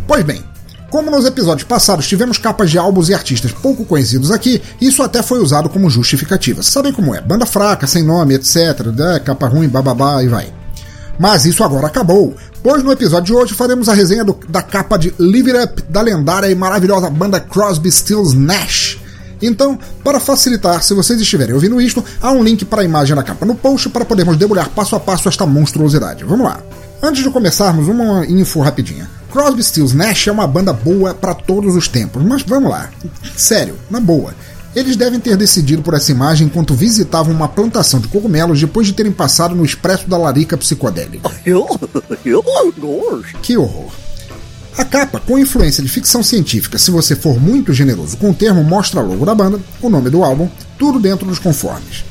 Pois 0.08 0.24
bem, 0.24 0.44
como 0.90 1.10
nos 1.10 1.26
episódios 1.26 1.66
passados 1.66 2.08
tivemos 2.08 2.38
capas 2.38 2.70
de 2.70 2.78
álbuns 2.78 3.10
e 3.10 3.14
artistas 3.14 3.52
pouco 3.54 3.86
conhecidos 3.86 4.30
aqui, 4.30 4.62
isso 4.82 5.02
até 5.02 5.24
foi 5.24 5.40
usado 5.40 5.70
como 5.70 5.90
justificativa. 5.90 6.62
Sabem 6.62 6.92
como 6.92 7.16
é? 7.16 7.22
Banda 7.22 7.46
fraca, 7.46 7.88
sem 7.88 8.04
nome, 8.04 8.34
etc. 8.34 8.88
Né? 8.94 9.20
Capa 9.24 9.48
ruim, 9.48 9.70
bababá 9.70 10.22
e 10.22 10.28
vai. 10.28 10.61
Mas 11.22 11.46
isso 11.46 11.64
agora 11.64 11.86
acabou, 11.86 12.36
pois 12.64 12.82
no 12.82 12.92
episódio 12.92 13.26
de 13.26 13.34
hoje 13.40 13.54
faremos 13.54 13.88
a 13.88 13.94
resenha 13.94 14.26
do, 14.26 14.36
da 14.50 14.64
capa 14.64 14.98
de 14.98 15.14
Live 15.20 15.52
It 15.52 15.66
Up 15.66 15.84
da 15.84 16.02
lendária 16.02 16.50
e 16.50 16.56
maravilhosa 16.56 17.12
banda 17.12 17.40
Crosby, 17.40 17.92
Stills, 17.92 18.36
Nash. 18.36 18.98
Então, 19.40 19.78
para 20.04 20.20
facilitar, 20.20 20.82
se 20.82 20.96
vocês 20.96 21.22
estiverem 21.22 21.54
ouvindo 21.54 21.80
isto, 21.80 22.04
há 22.20 22.32
um 22.32 22.44
link 22.44 22.66
para 22.66 22.82
a 22.82 22.86
imagem 22.86 23.16
da 23.16 23.22
capa 23.22 23.46
no 23.46 23.54
post 23.54 23.88
para 23.90 24.04
podermos 24.04 24.36
debulhar 24.36 24.70
passo 24.70 24.96
a 24.96 25.00
passo 25.00 25.30
esta 25.30 25.46
monstruosidade. 25.46 26.24
Vamos 26.24 26.44
lá. 26.44 26.60
Antes 27.04 27.24
de 27.24 27.30
começarmos, 27.30 27.88
uma 27.88 28.26
info 28.26 28.60
rapidinha. 28.60 29.08
Crosby, 29.32 29.64
Stills, 29.64 29.96
Nash 29.96 30.28
é 30.28 30.32
uma 30.32 30.48
banda 30.48 30.74
boa 30.74 31.14
para 31.14 31.36
todos 31.36 31.76
os 31.76 31.88
tempos, 31.88 32.24
mas 32.24 32.42
vamos 32.42 32.72
lá. 32.72 32.90
Sério, 33.38 33.76
na 33.92 34.00
boa. 34.00 34.34
Eles 34.76 34.96
devem 34.96 35.20
ter 35.20 35.36
decidido 35.36 35.82
por 35.82 35.94
essa 35.94 36.12
imagem 36.12 36.48
enquanto 36.48 36.74
visitavam 36.74 37.34
uma 37.34 37.50
plantação 37.50 38.00
de 38.00 38.08
cogumelos 38.08 38.60
depois 38.60 38.88
de 38.88 38.94
terem 38.94 39.12
passado 39.12 39.54
no 39.54 39.66
expresso 39.66 40.10
da 40.10 40.18
larica 40.18 40.58
psicodélica. 40.58 41.30
que 43.42 43.58
horror. 43.58 43.92
A 44.78 44.86
capa, 44.86 45.20
com 45.20 45.38
influência 45.38 45.84
de 45.84 45.90
ficção 45.90 46.24
científica, 46.24 46.78
se 46.78 46.90
você 46.90 47.14
for 47.14 47.38
muito 47.40 47.74
generoso 47.74 48.16
com 48.16 48.30
o 48.30 48.34
termo, 48.34 48.64
mostra 48.64 49.02
a 49.02 49.04
logo 49.04 49.26
da 49.26 49.36
banda, 49.36 49.60
o 49.82 49.90
nome 49.90 50.10
do 50.10 50.24
álbum, 50.24 50.48
tudo 50.80 50.98
dentro 50.98 51.28
dos 51.28 51.40
conformes. 51.40 52.06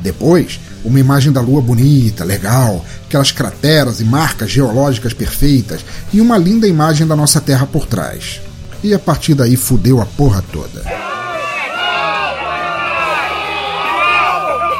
Depois, 0.00 0.58
uma 0.82 0.98
imagem 0.98 1.30
da 1.30 1.42
lua 1.42 1.60
bonita, 1.60 2.24
legal, 2.24 2.82
aquelas 3.04 3.32
crateras 3.32 4.00
e 4.00 4.04
marcas 4.04 4.50
geológicas 4.50 5.12
perfeitas 5.12 5.84
e 6.12 6.20
uma 6.20 6.38
linda 6.38 6.66
imagem 6.66 7.06
da 7.06 7.14
nossa 7.14 7.40
Terra 7.40 7.66
por 7.66 7.86
trás. 7.86 8.40
E 8.82 8.94
a 8.94 8.98
partir 8.98 9.34
daí 9.34 9.56
fudeu 9.56 10.00
a 10.00 10.06
porra 10.06 10.42
toda. 10.50 10.82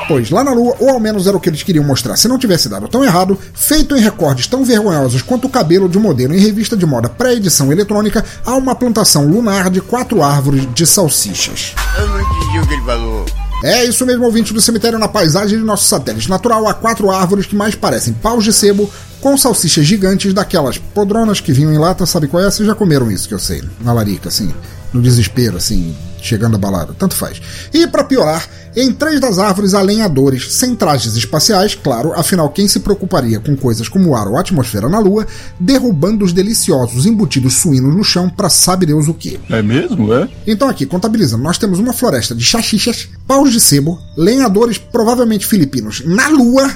Pois 0.08 0.30
lá 0.30 0.44
na 0.44 0.52
Lua, 0.52 0.76
ou 0.78 0.90
ao 0.90 1.00
menos 1.00 1.26
era 1.26 1.36
o 1.36 1.40
que 1.40 1.48
eles 1.48 1.64
queriam 1.64 1.84
mostrar 1.84 2.16
se 2.16 2.28
não 2.28 2.38
tivesse 2.38 2.68
dado 2.68 2.86
tão 2.86 3.04
errado, 3.04 3.36
feito 3.54 3.96
em 3.96 4.00
recordes 4.00 4.46
tão 4.46 4.64
vergonhosos 4.64 5.20
quanto 5.20 5.46
o 5.46 5.50
cabelo 5.50 5.88
de 5.88 5.98
modelo 5.98 6.34
em 6.34 6.38
revista 6.38 6.76
de 6.76 6.86
moda 6.86 7.08
pré-edição 7.08 7.72
eletrônica, 7.72 8.24
há 8.44 8.54
uma 8.54 8.74
plantação 8.74 9.26
lunar 9.26 9.68
de 9.68 9.80
quatro 9.80 10.22
árvores 10.22 10.68
de 10.72 10.86
salsichas. 10.86 11.74
Eu 11.98 12.06
não 12.08 12.20
entendi 12.20 12.60
o 12.60 12.66
que 12.66 12.74
ele 12.74 12.82
falou. 12.84 13.26
É 13.64 13.84
isso 13.84 14.04
mesmo, 14.04 14.24
ouvinte 14.24 14.52
do 14.52 14.60
cemitério 14.60 14.98
na 14.98 15.08
paisagem 15.08 15.58
de 15.58 15.64
nosso 15.64 15.86
satélite 15.86 16.28
natural, 16.28 16.68
há 16.68 16.74
quatro 16.74 17.10
árvores 17.10 17.46
que 17.46 17.56
mais 17.56 17.74
parecem 17.74 18.12
paus 18.12 18.44
de 18.44 18.52
sebo 18.52 18.90
com 19.20 19.36
salsichas 19.36 19.86
gigantes 19.86 20.32
daquelas 20.34 20.78
podronas 20.78 21.40
que 21.40 21.52
vinham 21.52 21.72
em 21.72 21.78
lata, 21.78 22.04
sabe 22.06 22.28
qual 22.28 22.42
é? 22.42 22.50
Vocês 22.50 22.66
já 22.66 22.74
comeram 22.74 23.10
isso 23.10 23.26
que 23.26 23.34
eu 23.34 23.38
sei, 23.38 23.62
na 23.80 23.92
larica, 23.92 24.28
assim, 24.28 24.54
no 24.92 25.00
desespero, 25.00 25.56
assim, 25.56 25.96
chegando 26.26 26.56
a 26.56 26.58
balada, 26.58 26.94
tanto 26.98 27.14
faz. 27.14 27.40
E 27.72 27.86
para 27.86 28.04
piorar, 28.04 28.48
em 28.76 28.92
três 28.92 29.20
das 29.20 29.38
árvores 29.38 29.72
há 29.72 29.80
lenhadores, 29.80 30.52
sem 30.52 30.74
trajes 30.74 31.16
espaciais, 31.16 31.74
claro, 31.74 32.12
afinal 32.14 32.50
quem 32.50 32.68
se 32.68 32.80
preocuparia 32.80 33.40
com 33.40 33.56
coisas 33.56 33.88
como 33.88 34.14
ar 34.14 34.28
ou 34.28 34.36
atmosfera 34.36 34.88
na 34.88 34.98
Lua, 34.98 35.26
derrubando 35.58 36.24
os 36.24 36.32
deliciosos 36.32 37.06
embutidos 37.06 37.54
suínos 37.54 37.96
no 37.96 38.04
chão 38.04 38.28
para 38.28 38.50
sabe 38.50 38.84
Deus 38.84 39.08
o 39.08 39.14
que. 39.14 39.40
É 39.48 39.62
mesmo, 39.62 40.12
é? 40.12 40.28
Então 40.46 40.68
aqui, 40.68 40.84
contabilizando, 40.84 41.42
nós 41.42 41.56
temos 41.56 41.78
uma 41.78 41.92
floresta 41.92 42.34
de 42.34 42.44
chachichas, 42.44 43.08
paus 43.26 43.52
de 43.52 43.60
sebo, 43.60 43.98
lenhadores 44.16 44.76
provavelmente 44.76 45.46
filipinos 45.46 46.02
na 46.04 46.28
Lua, 46.28 46.70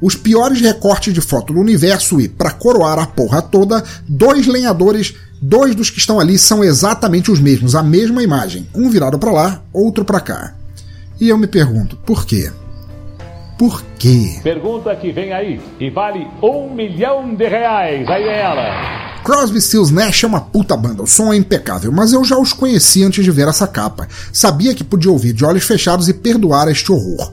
os 0.00 0.14
piores 0.14 0.60
recortes 0.60 1.12
de 1.14 1.20
foto 1.20 1.52
do 1.52 1.60
universo 1.60 2.20
e, 2.20 2.28
para 2.28 2.50
coroar 2.50 2.98
a 2.98 3.06
porra 3.06 3.40
toda, 3.40 3.82
dois 4.06 4.46
lenhadores 4.46 5.14
Dois 5.40 5.74
dos 5.74 5.90
que 5.90 5.98
estão 5.98 6.18
ali 6.18 6.38
são 6.38 6.64
exatamente 6.64 7.30
os 7.30 7.40
mesmos, 7.40 7.74
a 7.74 7.82
mesma 7.82 8.22
imagem, 8.22 8.66
um 8.74 8.88
virado 8.88 9.18
para 9.18 9.32
lá, 9.32 9.62
outro 9.72 10.04
para 10.04 10.20
cá. 10.20 10.54
E 11.20 11.28
eu 11.28 11.36
me 11.36 11.46
pergunto, 11.46 11.96
por 11.96 12.24
quê? 12.24 12.50
Por 13.58 13.82
quê? 13.98 14.38
Pergunta 14.42 14.94
que 14.96 15.10
vem 15.12 15.32
aí 15.32 15.60
e 15.80 15.88
vale 15.88 16.26
um 16.42 16.74
milhão 16.74 17.34
de 17.34 17.48
reais. 17.48 18.06
Aí 18.08 18.24
é 18.24 18.40
ela. 18.40 19.22
Crosby, 19.24 19.60
Stills, 19.60 19.92
Nash 19.92 20.24
é 20.24 20.26
uma 20.26 20.40
puta 20.40 20.76
banda, 20.76 21.02
o 21.02 21.06
som 21.06 21.32
é 21.32 21.36
impecável, 21.36 21.90
mas 21.90 22.12
eu 22.12 22.22
já 22.24 22.38
os 22.38 22.52
conheci 22.52 23.02
antes 23.02 23.24
de 23.24 23.30
ver 23.30 23.48
essa 23.48 23.66
capa. 23.66 24.06
Sabia 24.32 24.74
que 24.74 24.84
podia 24.84 25.10
ouvir 25.10 25.32
de 25.32 25.44
olhos 25.44 25.64
fechados 25.64 26.08
e 26.08 26.14
perdoar 26.14 26.68
este 26.68 26.92
horror. 26.92 27.32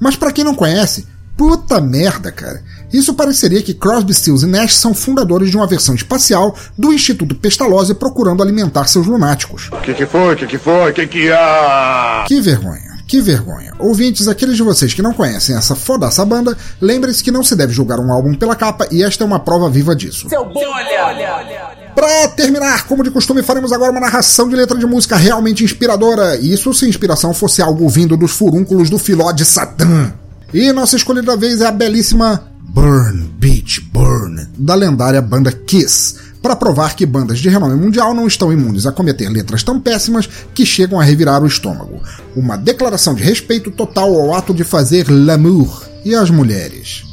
Mas 0.00 0.16
para 0.16 0.32
quem 0.32 0.44
não 0.44 0.54
conhece, 0.54 1.06
puta 1.36 1.80
merda, 1.80 2.32
cara. 2.32 2.62
Isso 2.94 3.12
pareceria 3.12 3.60
que 3.60 3.74
Crosby, 3.74 4.14
Stills 4.14 4.46
e 4.46 4.48
Nash 4.48 4.76
são 4.76 4.94
fundadores 4.94 5.50
de 5.50 5.56
uma 5.56 5.66
versão 5.66 5.96
espacial 5.96 6.56
do 6.78 6.92
Instituto 6.92 7.34
Pestalozzi 7.34 7.92
procurando 7.92 8.40
alimentar 8.40 8.86
seus 8.86 9.04
lunáticos. 9.04 9.68
O 9.72 9.80
que, 9.80 9.92
que 9.94 10.06
foi? 10.06 10.34
O 10.34 10.36
que, 10.36 10.46
que 10.46 10.58
foi? 10.58 10.92
O 10.92 10.94
que, 10.94 11.06
que 11.08 11.32
há? 11.32 12.24
Que 12.28 12.40
vergonha. 12.40 12.94
Que 13.04 13.20
vergonha. 13.20 13.72
Ouvintes, 13.80 14.28
aqueles 14.28 14.56
de 14.56 14.62
vocês 14.62 14.94
que 14.94 15.02
não 15.02 15.12
conhecem 15.12 15.56
essa 15.56 15.74
fodaça 15.74 16.24
banda, 16.24 16.56
lembrem-se 16.80 17.24
que 17.24 17.32
não 17.32 17.42
se 17.42 17.56
deve 17.56 17.72
julgar 17.72 17.98
um 17.98 18.12
álbum 18.12 18.32
pela 18.32 18.54
capa 18.54 18.86
e 18.92 19.02
esta 19.02 19.24
é 19.24 19.26
uma 19.26 19.40
prova 19.40 19.68
viva 19.68 19.96
disso. 19.96 20.28
Seu 20.28 20.44
bom, 20.44 20.60
olha, 20.64 21.06
olha, 21.06 21.36
olha. 21.36 21.92
Pra 21.96 22.28
terminar, 22.28 22.86
como 22.86 23.02
de 23.02 23.10
costume, 23.10 23.42
faremos 23.42 23.72
agora 23.72 23.90
uma 23.90 24.00
narração 24.00 24.48
de 24.48 24.54
letra 24.54 24.78
de 24.78 24.86
música 24.86 25.16
realmente 25.16 25.64
inspiradora. 25.64 26.36
Isso 26.36 26.72
se 26.72 26.84
a 26.84 26.88
inspiração 26.88 27.34
fosse 27.34 27.60
algo 27.60 27.88
vindo 27.88 28.16
dos 28.16 28.30
furúnculos 28.30 28.88
do 28.88 29.00
filó 29.00 29.32
de 29.32 29.44
Satã. 29.44 30.12
E 30.52 30.72
nossa 30.72 30.94
escolha 30.94 31.22
da 31.22 31.34
vez 31.34 31.60
é 31.60 31.66
a 31.66 31.72
belíssima 31.72 32.53
Burn, 32.68 33.30
Beach, 33.38 33.80
Burn, 33.92 34.48
da 34.56 34.74
lendária 34.74 35.20
banda 35.22 35.52
Kiss, 35.52 36.16
para 36.42 36.56
provar 36.56 36.94
que 36.94 37.06
bandas 37.06 37.38
de 37.38 37.48
renome 37.48 37.74
mundial 37.74 38.12
não 38.12 38.26
estão 38.26 38.52
imunes 38.52 38.84
a 38.86 38.92
cometer 38.92 39.28
letras 39.28 39.62
tão 39.62 39.80
péssimas 39.80 40.28
que 40.54 40.66
chegam 40.66 41.00
a 41.00 41.04
revirar 41.04 41.42
o 41.42 41.46
estômago. 41.46 42.02
Uma 42.36 42.56
declaração 42.56 43.14
de 43.14 43.22
respeito 43.22 43.70
total 43.70 44.14
ao 44.14 44.34
ato 44.34 44.52
de 44.52 44.64
fazer 44.64 45.08
l'amour 45.08 45.84
e 46.04 46.14
às 46.14 46.30
mulheres. 46.30 47.04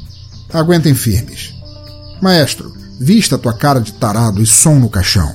Aguentem 0.51 0.93
firmes. 0.93 1.53
Maestro, 2.21 2.73
vista 2.99 3.37
tua 3.37 3.53
cara 3.53 3.79
de 3.79 3.93
tarado 3.93 4.41
e 4.41 4.45
som 4.45 4.75
no 4.75 4.89
caixão. 4.89 5.33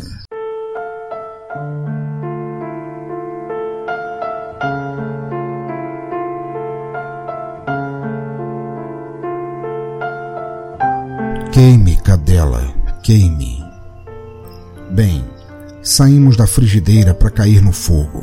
Queime, 11.57 11.97
cadela, 11.97 12.71
queime. 13.03 13.65
Bem, 14.91 15.25
saímos 15.83 16.37
da 16.37 16.47
frigideira 16.47 17.15
para 17.15 17.31
cair 17.31 17.63
no 17.63 17.73
fogo. 17.73 18.23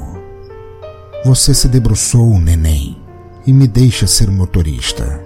Você 1.26 1.52
se 1.52 1.68
debruçou, 1.68 2.40
neném, 2.40 2.96
e 3.44 3.52
me 3.52 3.68
deixa 3.68 4.06
ser 4.06 4.30
motorista. 4.30 5.20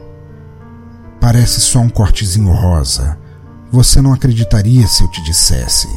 Parece 1.19 1.59
só 1.59 1.79
um 1.79 1.89
cortezinho 1.89 2.49
rosa. 2.53 3.19
Você 3.73 4.01
não 4.01 4.13
acreditaria 4.13 4.87
se 4.87 5.03
eu 5.03 5.11
te 5.11 5.21
dissesse. 5.25 5.89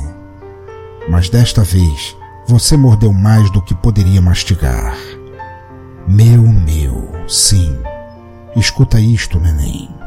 Mas 1.08 1.28
desta 1.28 1.62
vez, 1.62 2.16
você 2.44 2.76
mordeu 2.76 3.12
mais 3.12 3.48
do 3.52 3.62
que 3.62 3.72
poderia 3.72 4.20
mastigar. 4.20 4.96
Meu, 6.08 6.42
meu, 6.42 7.08
sim. 7.28 7.72
Escuta 8.56 8.98
isto, 8.98 9.38
neném. 9.38 9.99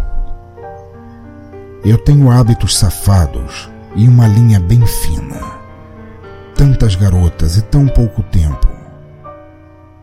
Eu 1.85 1.97
tenho 1.97 2.31
hábitos 2.31 2.77
safados 2.77 3.69
e 3.93 4.07
uma 4.07 4.25
linha 4.25 4.57
bem 4.57 4.85
fina. 4.85 5.41
Tantas 6.55 6.95
garotas 6.95 7.57
e 7.57 7.61
tão 7.61 7.87
pouco 7.87 8.23
tempo. 8.23 8.67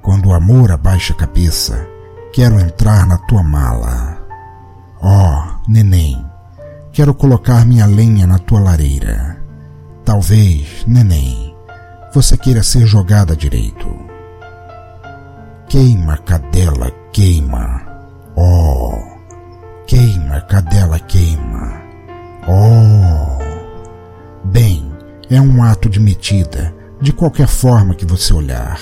Quando 0.03 0.29
o 0.29 0.35
amor 0.35 0.71
abaixa 0.71 1.15
a 1.15 1.17
cabeça, 1.17 1.87
quero 2.35 2.61
entrar 2.61 3.07
na 3.07 3.17
tua 3.17 3.43
mala. 3.43 4.19
Oh, 5.03 5.71
neném, 5.71 6.23
quero 6.93 7.15
colocar 7.15 7.65
minha 7.65 7.87
lenha 7.87 8.27
na 8.27 8.39
tua 8.39 8.61
lareira. 8.61 9.39
Talvez, 10.05 10.85
neném, 10.87 11.57
você 12.13 12.37
queira 12.37 12.63
ser 12.63 12.87
jogada 12.87 13.35
direito. 13.35 13.89
Queima, 15.67 16.19
cadela, 16.19 16.91
queima. 17.13 17.81
Oh, 18.37 18.90
queima, 19.91 20.41
cadela, 20.43 21.01
queima. 21.01 21.83
Oh. 22.47 23.41
Bem, 24.45 24.89
é 25.29 25.41
um 25.41 25.65
ato 25.65 25.89
de 25.91 25.99
metida, 25.99 26.73
de 27.01 27.13
qualquer 27.13 27.49
forma 27.49 27.97
que 27.97 28.07
você 28.07 28.33
olhar. 28.33 28.81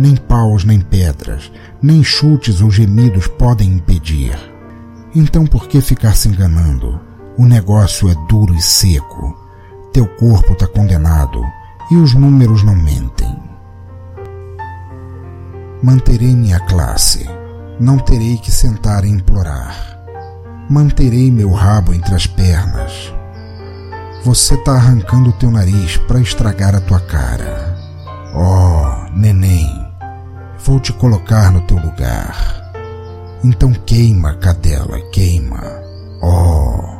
Nem 0.00 0.16
paus, 0.16 0.64
nem 0.64 0.80
pedras, 0.80 1.52
nem 1.80 2.02
chutes 2.02 2.60
ou 2.60 2.72
gemidos 2.72 3.28
podem 3.28 3.68
impedir. 3.74 4.36
Então 5.14 5.46
por 5.46 5.68
que 5.68 5.80
ficar 5.80 6.16
se 6.16 6.28
enganando? 6.28 7.00
O 7.38 7.46
negócio 7.46 8.10
é 8.10 8.14
duro 8.28 8.52
e 8.52 8.60
seco. 8.60 9.38
Teu 9.92 10.08
corpo 10.16 10.54
está 10.54 10.66
condenado 10.66 11.40
e 11.88 11.94
os 11.94 12.14
números 12.14 12.64
não 12.64 12.74
mentem. 12.74 13.32
Manterei 15.84 16.34
minha 16.34 16.58
classe. 16.58 17.30
Não 17.78 17.96
terei 17.96 18.38
que 18.38 18.50
sentar 18.50 19.04
e 19.04 19.08
implorar. 19.08 19.91
Manterei 20.72 21.30
meu 21.30 21.50
rabo 21.50 21.92
entre 21.92 22.14
as 22.14 22.26
pernas. 22.26 23.12
Você 24.24 24.56
tá 24.56 24.72
arrancando 24.72 25.30
teu 25.34 25.50
nariz 25.50 25.98
para 26.08 26.18
estragar 26.18 26.74
a 26.74 26.80
tua 26.80 26.98
cara. 26.98 27.76
Oh, 28.34 29.14
neném, 29.14 29.68
vou 30.64 30.80
te 30.80 30.90
colocar 30.94 31.52
no 31.52 31.60
teu 31.66 31.76
lugar. 31.76 32.72
Então 33.44 33.70
queima, 33.84 34.32
cadela, 34.36 34.98
queima. 35.12 35.62
Oh, 36.22 36.96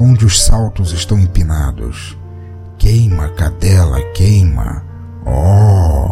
onde 0.00 0.24
os 0.24 0.42
saltos 0.42 0.90
estão 0.92 1.18
empinados. 1.18 2.16
Queima, 2.78 3.28
cadela, 3.34 4.00
queima. 4.14 4.82
Oh, 5.26 6.10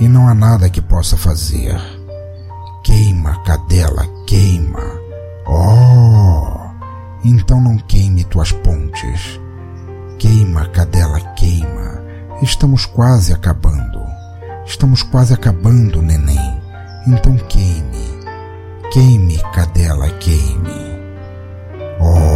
e 0.00 0.08
não 0.08 0.26
há 0.26 0.32
nada 0.32 0.70
que 0.70 0.80
possa 0.80 1.18
fazer. 1.18 1.78
Queima, 2.82 3.44
cadela, 3.44 4.06
queima. 4.26 5.03
Oh, 5.46 6.70
então 7.24 7.60
não 7.60 7.76
queime 7.78 8.24
tuas 8.24 8.52
pontes. 8.52 9.40
Queima, 10.18 10.66
cadela, 10.68 11.20
queima. 11.34 12.02
Estamos 12.42 12.86
quase 12.86 13.32
acabando. 13.32 14.02
Estamos 14.64 15.02
quase 15.02 15.34
acabando, 15.34 16.00
neném. 16.00 16.60
Então 17.06 17.36
queime. 17.48 18.14
Queime, 18.92 19.38
cadela, 19.52 20.08
queime. 20.18 20.94
Oh. 22.00 22.33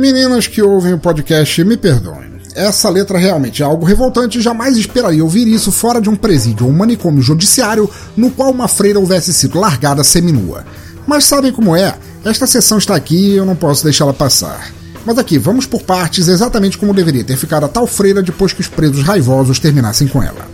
Meninas 0.00 0.46
que 0.46 0.62
ouvem 0.62 0.94
o 0.94 0.98
podcast, 0.98 1.62
me 1.62 1.76
perdoem. 1.76 2.40
Essa 2.54 2.88
letra 2.88 3.18
realmente 3.18 3.62
é 3.62 3.66
algo 3.66 3.84
revoltante 3.84 4.40
jamais 4.40 4.78
esperaria 4.78 5.22
ouvir 5.22 5.46
isso 5.46 5.70
fora 5.70 6.00
de 6.00 6.08
um 6.08 6.16
presídio 6.16 6.64
ou 6.64 6.72
um 6.72 6.74
manicômio 6.74 7.20
judiciário 7.20 7.88
no 8.16 8.30
qual 8.30 8.50
uma 8.50 8.66
freira 8.66 8.98
houvesse 8.98 9.30
sido 9.34 9.60
largada 9.60 10.02
seminua. 10.02 10.64
Mas 11.06 11.24
sabem 11.24 11.52
como 11.52 11.76
é? 11.76 11.94
Esta 12.24 12.46
sessão 12.46 12.78
está 12.78 12.96
aqui 12.96 13.32
e 13.32 13.36
eu 13.36 13.44
não 13.44 13.54
posso 13.54 13.84
deixá-la 13.84 14.14
passar. 14.14 14.72
Mas 15.04 15.18
aqui, 15.18 15.36
vamos 15.36 15.66
por 15.66 15.82
partes 15.82 16.28
exatamente 16.28 16.78
como 16.78 16.94
deveria 16.94 17.22
ter 17.22 17.36
ficado 17.36 17.66
a 17.66 17.68
tal 17.68 17.86
freira 17.86 18.22
depois 18.22 18.54
que 18.54 18.62
os 18.62 18.68
presos 18.68 19.04
raivosos 19.04 19.58
terminassem 19.58 20.08
com 20.08 20.22
ela. 20.22 20.48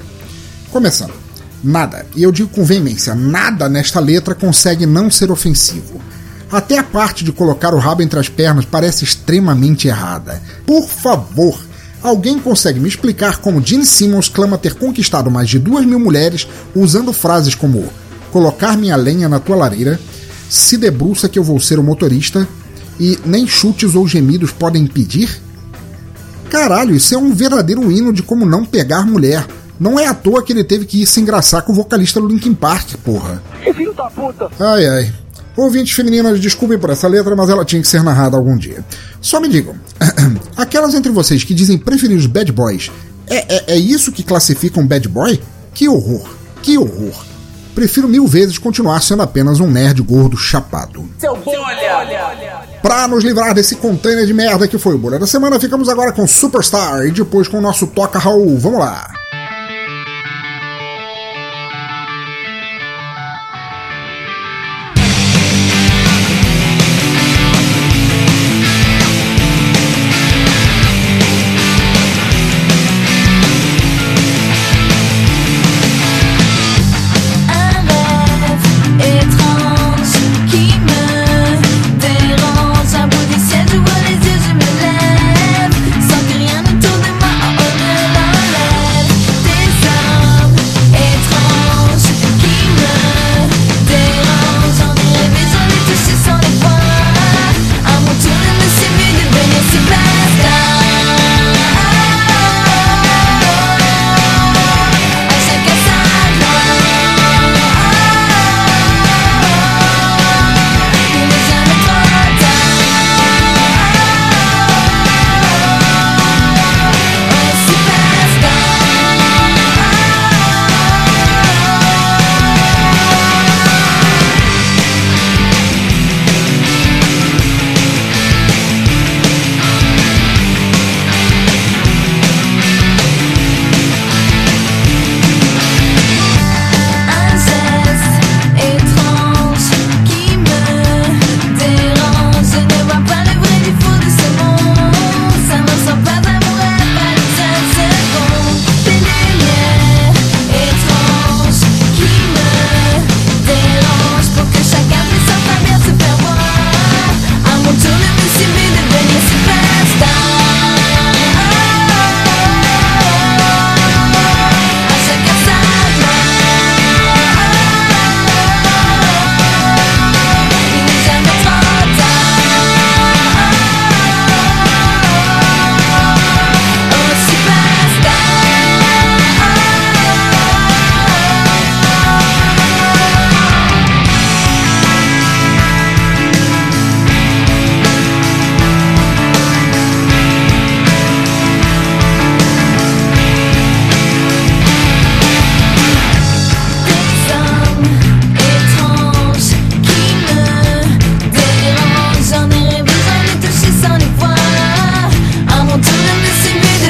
Começando. 0.73 1.15
Nada, 1.63 2.05
e 2.17 2.25
eu 2.25 2.33
digo 2.33 2.49
com 2.49 2.65
veemência, 2.65 3.15
nada 3.15 3.69
nesta 3.69 4.01
letra 4.01 4.35
consegue 4.35 4.87
não 4.87 5.09
ser 5.09 5.31
ofensivo. 5.31 6.01
Até 6.51 6.79
a 6.79 6.85
parte 6.85 7.25
de 7.25 7.33
colocar 7.33 7.75
o 7.75 7.79
rabo 7.79 8.03
entre 8.03 8.19
as 8.19 8.29
pernas 8.29 8.65
parece 8.65 9.05
extremamente 9.05 9.89
errada. 9.89 10.41
Por 10.65 10.89
favor, 10.89 11.59
alguém 12.03 12.39
consegue 12.39 12.79
me 12.79 12.89
explicar 12.89 13.39
como 13.39 13.65
Gene 13.65 13.85
Simmons 13.85 14.29
clama 14.29 14.57
ter 14.57 14.75
conquistado 14.75 15.31
mais 15.31 15.49
de 15.49 15.59
duas 15.59 15.85
mil 15.85 15.99
mulheres 15.99 16.47
usando 16.75 17.13
frases 17.13 17.55
como 17.55 17.89
colocar 18.31 18.77
minha 18.77 18.97
lenha 18.97 19.29
na 19.29 19.41
tua 19.41 19.57
lareira, 19.57 19.99
se 20.49 20.77
debruça 20.77 21.29
que 21.29 21.39
eu 21.39 21.43
vou 21.43 21.59
ser 21.59 21.79
o 21.79 21.83
motorista 21.83 22.47
e 23.01 23.19
nem 23.25 23.47
chutes 23.47 23.95
ou 23.95 24.07
gemidos 24.07 24.53
podem 24.53 24.85
impedir? 24.85 25.41
Caralho, 26.49 26.95
isso 26.95 27.15
é 27.15 27.19
um 27.19 27.35
verdadeiro 27.35 27.91
hino 27.91 28.13
de 28.13 28.23
como 28.23 28.47
não 28.47 28.65
pegar 28.65 29.05
mulher. 29.05 29.45
Não 29.79 29.99
é 29.99 30.07
à 30.07 30.15
toa 30.15 30.43
que 30.43 30.53
ele 30.53 30.65
teve 30.65 30.87
que 30.87 31.03
ir 31.03 31.07
se 31.07 31.21
engraçar 31.21 31.63
com 31.63 31.73
o 31.73 31.75
vocalista 31.75 32.21
do 32.21 32.29
Linkin 32.29 32.55
Park, 32.55 32.95
porra. 33.05 33.43
Filho 33.75 33.93
da 33.93 34.05
puta! 34.05 34.49
Ai 34.59 34.87
ai. 34.87 35.26
Ouvintes 35.57 35.95
femininas, 35.95 36.39
desculpem 36.39 36.79
por 36.79 36.91
essa 36.91 37.09
letra, 37.09 37.35
mas 37.35 37.49
ela 37.49 37.65
tinha 37.65 37.81
que 37.81 37.89
ser 37.89 38.03
narrada 38.03 38.37
algum 38.37 38.57
dia. 38.57 38.85
Só 39.21 39.41
me 39.41 39.49
digam, 39.49 39.75
aquelas 40.57 40.95
entre 40.95 41.11
vocês 41.11 41.43
que 41.45 41.55
dizem 41.55 41.79
preferir 41.79 42.17
os 42.17 42.27
bad 42.27 42.53
boys, 42.53 42.91
é, 43.27 43.57
é, 43.57 43.65
é 43.75 43.77
isso 43.77 44.13
que 44.13 44.23
classifica 44.23 44.79
um 44.79 44.87
bad 44.87 45.09
boy? 45.09 45.41
Que 45.73 45.89
horror, 45.89 46.29
que 46.63 46.77
horror. 46.77 47.25
Prefiro 47.75 48.09
mil 48.09 48.27
vezes 48.27 48.57
continuar 48.57 49.03
sendo 49.03 49.23
apenas 49.23 49.61
um 49.61 49.71
nerd 49.71 50.01
gordo 50.03 50.37
chapado. 50.37 51.09
Seu 51.19 51.37
bolha! 51.37 52.07
Pra 52.81 53.07
nos 53.09 53.25
livrar 53.25 53.53
desse 53.55 53.77
container 53.77 54.27
de 54.27 54.33
merda 54.33 54.69
que 54.69 54.79
foi 54.79 54.95
o 54.95 54.99
Bolha 54.99 55.19
da 55.19 55.27
Semana, 55.27 55.61
ficamos 55.61 55.89
agora 55.89 56.13
com 56.13 56.27
Superstar 56.27 57.05
e 57.05 57.11
depois 57.11 57.49
com 57.49 57.59
o 57.59 57.61
nosso 57.61 57.87
Toca 57.87 58.19
Raul. 58.19 58.59
Vamos 58.59 58.79
lá! 58.79 59.16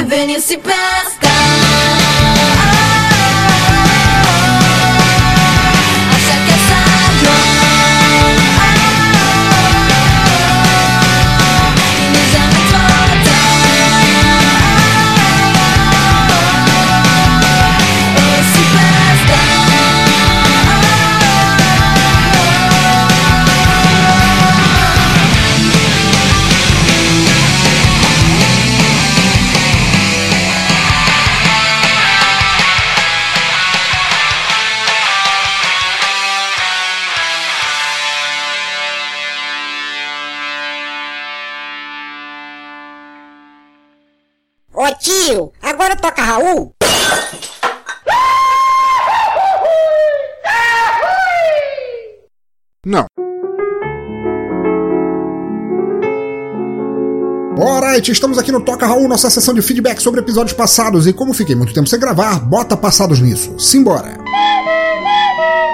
Venha 0.07 0.39
se 0.39 0.57
presta. 0.57 1.26
Agora 45.61 45.93
toca 45.97 46.21
Raul? 46.21 46.73
Não. 52.85 53.05
Alright, 57.59 58.09
estamos 58.09 58.37
aqui 58.37 58.53
no 58.53 58.61
Toca 58.61 58.85
Raul, 58.85 59.09
nossa 59.09 59.29
sessão 59.29 59.53
de 59.53 59.61
feedback 59.61 59.99
sobre 60.01 60.21
episódios 60.21 60.53
passados. 60.53 61.05
E 61.07 61.11
como 61.11 61.33
fiquei 61.33 61.55
muito 61.55 61.73
tempo 61.73 61.89
sem 61.89 61.99
gravar, 61.99 62.39
bota 62.39 62.77
passados 62.77 63.19
nisso. 63.19 63.59
Simbora! 63.59 64.17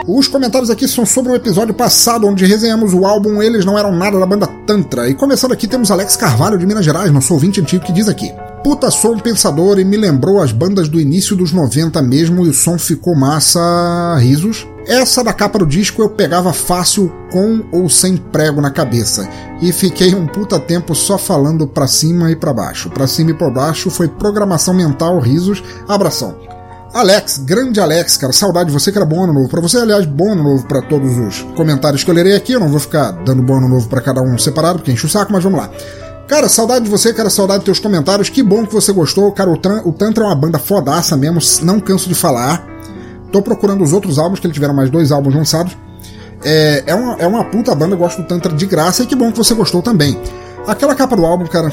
Os 0.07 0.27
comentários 0.27 0.71
aqui 0.71 0.87
são 0.87 1.05
sobre 1.05 1.31
um 1.31 1.35
episódio 1.35 1.75
passado 1.75 2.25
onde 2.27 2.45
resenhamos 2.45 2.93
o 2.93 3.05
álbum 3.05 3.41
Eles 3.41 3.65
Não 3.65 3.77
Eram 3.77 3.91
Nada 3.91 4.19
da 4.19 4.25
banda 4.25 4.47
Tantra. 4.65 5.07
E 5.07 5.13
começando 5.13 5.51
aqui 5.51 5.67
temos 5.67 5.91
Alex 5.91 6.15
Carvalho 6.15 6.57
de 6.57 6.65
Minas 6.65 6.83
Gerais, 6.83 7.11
nosso 7.11 7.33
ouvinte 7.33 7.61
antigo, 7.61 7.85
que 7.85 7.93
diz 7.93 8.09
aqui: 8.09 8.33
Puta 8.63 8.89
som 8.89 9.19
pensador 9.19 9.77
e 9.77 9.83
me 9.83 9.97
lembrou 9.97 10.41
as 10.41 10.53
bandas 10.53 10.87
do 10.87 10.99
início 10.99 11.35
dos 11.35 11.51
90 11.51 12.01
mesmo 12.01 12.45
e 12.45 12.49
o 12.49 12.53
som 12.53 12.79
ficou 12.79 13.13
massa. 13.13 13.59
Risos. 14.19 14.65
Essa 14.87 15.23
da 15.23 15.33
capa 15.33 15.59
do 15.59 15.65
disco 15.65 16.01
eu 16.01 16.09
pegava 16.09 16.51
fácil 16.53 17.11
com 17.31 17.63
ou 17.71 17.89
sem 17.89 18.17
prego 18.17 18.61
na 18.61 18.69
cabeça 18.69 19.27
e 19.61 19.71
fiquei 19.71 20.13
um 20.13 20.27
puta 20.27 20.59
tempo 20.59 20.93
só 20.93 21.17
falando 21.17 21.67
pra 21.67 21.87
cima 21.87 22.31
e 22.31 22.35
pra 22.35 22.53
baixo. 22.53 22.89
Pra 22.89 23.07
cima 23.07 23.31
e 23.31 23.33
pra 23.33 23.49
baixo 23.49 23.89
foi 23.89 24.07
programação 24.07 24.73
mental, 24.73 25.19
risos, 25.19 25.63
abração. 25.87 26.35
Alex, 26.93 27.39
grande 27.39 27.79
Alex, 27.79 28.17
cara, 28.17 28.31
saudade 28.31 28.67
de 28.67 28.73
você 28.73 28.91
que 28.91 28.97
era 28.97 29.05
bom 29.05 29.23
ano 29.23 29.33
novo. 29.33 29.49
Pra 29.49 29.59
você, 29.59 29.77
aliás, 29.77 30.05
bom 30.05 30.31
ano 30.31 30.43
novo 30.43 30.67
pra 30.67 30.81
todos 30.81 31.17
os 31.17 31.41
comentários 31.55 32.03
que 32.03 32.11
eu 32.11 32.15
lerei 32.15 32.35
aqui. 32.35 32.53
Eu 32.53 32.59
não 32.59 32.69
vou 32.69 32.79
ficar 32.79 33.11
dando 33.11 33.41
bom 33.41 33.55
ano 33.55 33.67
novo 33.67 33.89
pra 33.89 33.99
cada 33.99 34.21
um 34.21 34.37
separado, 34.37 34.79
porque 34.79 34.91
enche 34.91 35.05
o 35.05 35.09
saco, 35.09 35.33
mas 35.33 35.43
vamos 35.43 35.59
lá. 35.59 35.71
Cara, 36.27 36.47
saudade 36.47 36.85
de 36.85 36.91
você, 36.91 37.13
cara, 37.13 37.29
saudade 37.29 37.59
dos 37.59 37.65
teus 37.65 37.79
comentários. 37.79 38.29
Que 38.29 38.41
bom 38.41 38.65
que 38.65 38.73
você 38.73 38.91
gostou. 38.91 39.31
Cara, 39.31 39.49
o, 39.49 39.57
Tran 39.57 39.81
o 39.85 39.91
Tantra 39.91 40.23
é 40.23 40.27
uma 40.27 40.35
banda 40.35 40.57
fodaça 40.57 41.17
mesmo, 41.17 41.39
não 41.63 41.79
canso 41.79 42.07
de 42.07 42.15
falar. 42.15 42.65
Tô 43.31 43.41
procurando 43.41 43.83
os 43.83 43.93
outros 43.93 44.17
álbuns, 44.17 44.39
que 44.39 44.47
eles 44.47 44.53
tiveram 44.53 44.73
mais 44.73 44.89
dois 44.89 45.11
álbuns 45.11 45.35
lançados. 45.35 45.75
É, 46.43 46.83
é, 46.87 46.95
uma, 46.95 47.15
é 47.15 47.27
uma 47.27 47.45
puta 47.45 47.73
banda, 47.73 47.95
eu 47.95 47.97
gosto 47.97 48.21
do 48.21 48.27
Tantra 48.27 48.53
de 48.53 48.65
graça 48.65 49.03
e 49.03 49.05
que 49.05 49.15
bom 49.15 49.31
que 49.31 49.37
você 49.37 49.53
gostou 49.53 49.81
também. 49.81 50.19
Aquela 50.67 50.95
capa 50.95 51.15
do 51.15 51.25
álbum, 51.25 51.45
cara. 51.45 51.71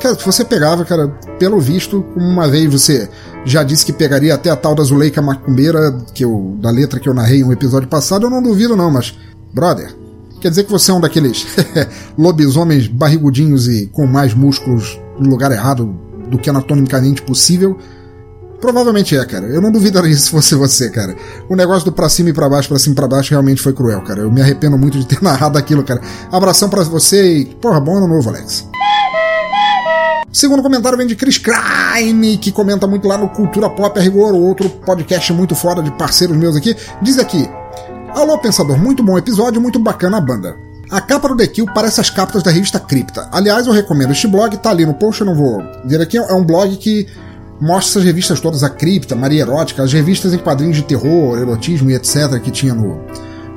Cara, 0.00 0.14
você 0.14 0.44
pegava, 0.44 0.84
cara, 0.84 1.08
pelo 1.38 1.60
visto, 1.60 2.04
uma 2.16 2.48
vez 2.48 2.72
você 2.72 3.08
já 3.44 3.62
disse 3.62 3.84
que 3.84 3.92
pegaria 3.92 4.34
até 4.34 4.48
a 4.50 4.56
tal 4.56 4.74
da 4.74 4.82
Zuleika 4.82 5.20
Macumbeira, 5.20 5.96
que 6.14 6.24
eu, 6.24 6.56
da 6.58 6.70
letra 6.70 6.98
que 6.98 7.08
eu 7.08 7.14
narrei 7.14 7.40
em 7.40 7.44
um 7.44 7.52
episódio 7.52 7.88
passado, 7.88 8.26
eu 8.26 8.30
não 8.30 8.42
duvido 8.42 8.74
não, 8.74 8.90
mas, 8.90 9.14
brother, 9.52 9.94
quer 10.40 10.50
dizer 10.50 10.64
que 10.64 10.70
você 10.70 10.90
é 10.90 10.94
um 10.94 11.00
daqueles 11.00 11.46
lobisomens 12.18 12.86
barrigudinhos 12.86 13.68
e 13.68 13.86
com 13.86 14.06
mais 14.06 14.34
músculos 14.34 14.98
no 15.18 15.28
lugar 15.28 15.52
errado 15.52 15.94
do 16.30 16.38
que 16.38 16.48
anatomicamente 16.48 17.22
possível? 17.22 17.78
Provavelmente 18.60 19.16
é, 19.16 19.24
cara. 19.24 19.46
Eu 19.46 19.60
não 19.60 19.72
duvidaria 19.72 20.14
se 20.14 20.30
fosse 20.30 20.54
você, 20.54 20.90
cara. 20.90 21.16
O 21.48 21.56
negócio 21.56 21.86
do 21.86 21.92
pra 21.92 22.08
cima 22.08 22.28
e 22.28 22.32
pra 22.32 22.48
baixo, 22.48 22.68
pra 22.68 22.78
cima 22.78 22.92
e 22.92 22.96
pra 22.96 23.08
baixo 23.08 23.30
realmente 23.30 23.62
foi 23.62 23.72
cruel, 23.72 24.02
cara. 24.02 24.20
Eu 24.20 24.30
me 24.30 24.40
arrependo 24.42 24.76
muito 24.76 24.98
de 24.98 25.06
ter 25.06 25.20
narrado 25.24 25.58
aquilo, 25.58 25.82
cara. 25.82 26.00
Abração 26.30 26.68
para 26.68 26.82
você 26.82 27.38
e, 27.38 27.44
porra, 27.46 27.80
bom 27.80 27.96
ano 27.96 28.06
novo, 28.06 28.28
Alex. 28.28 28.68
Segundo 30.32 30.62
comentário 30.62 30.96
vem 30.96 31.06
de 31.06 31.16
Chris 31.16 31.38
Crime, 31.38 32.36
que 32.38 32.52
comenta 32.52 32.86
muito 32.86 33.08
lá 33.08 33.18
no 33.18 33.30
Cultura 33.30 33.68
Pop 33.68 33.98
a 33.98 34.02
Rigor, 34.02 34.32
outro 34.32 34.70
podcast 34.70 35.32
muito 35.32 35.56
fora 35.56 35.82
de 35.82 35.90
parceiros 35.92 36.36
meus 36.36 36.54
aqui. 36.54 36.76
Diz 37.02 37.18
aqui: 37.18 37.48
Alô, 38.14 38.36
pensador, 38.38 38.76
muito 38.76 39.04
bom 39.04 39.16
episódio, 39.16 39.60
muito 39.60 39.78
bacana 39.78 40.18
a 40.18 40.20
banda. 40.20 40.56
A 40.90 41.00
capa 41.00 41.28
do 41.28 41.36
The 41.36 41.46
Kill 41.46 41.66
parece 41.72 42.00
as 42.00 42.10
capas 42.10 42.42
da 42.42 42.50
revista 42.50 42.80
Cripta. 42.80 43.28
Aliás, 43.30 43.68
eu 43.68 43.72
recomendo 43.72 44.10
este 44.10 44.26
blog, 44.26 44.56
tá 44.56 44.70
ali 44.70 44.84
no 44.84 44.94
post, 44.94 45.20
eu 45.20 45.26
não 45.28 45.34
vou 45.34 45.62
dizer 45.84 46.00
aqui. 46.00 46.18
É 46.18 46.34
um 46.34 46.44
blog 46.44 46.76
que 46.76 47.06
mostra 47.60 47.92
essas 47.92 48.04
revistas 48.04 48.40
todas, 48.40 48.64
a 48.64 48.68
Cripta, 48.68 49.14
Maria 49.14 49.42
Erótica, 49.42 49.84
as 49.84 49.92
revistas 49.92 50.34
em 50.34 50.38
quadrinhos 50.38 50.76
de 50.76 50.82
terror, 50.82 51.38
erotismo 51.38 51.88
e 51.90 51.94
etc. 51.94 52.40
que 52.42 52.50
tinha 52.50 52.74
no, 52.74 53.00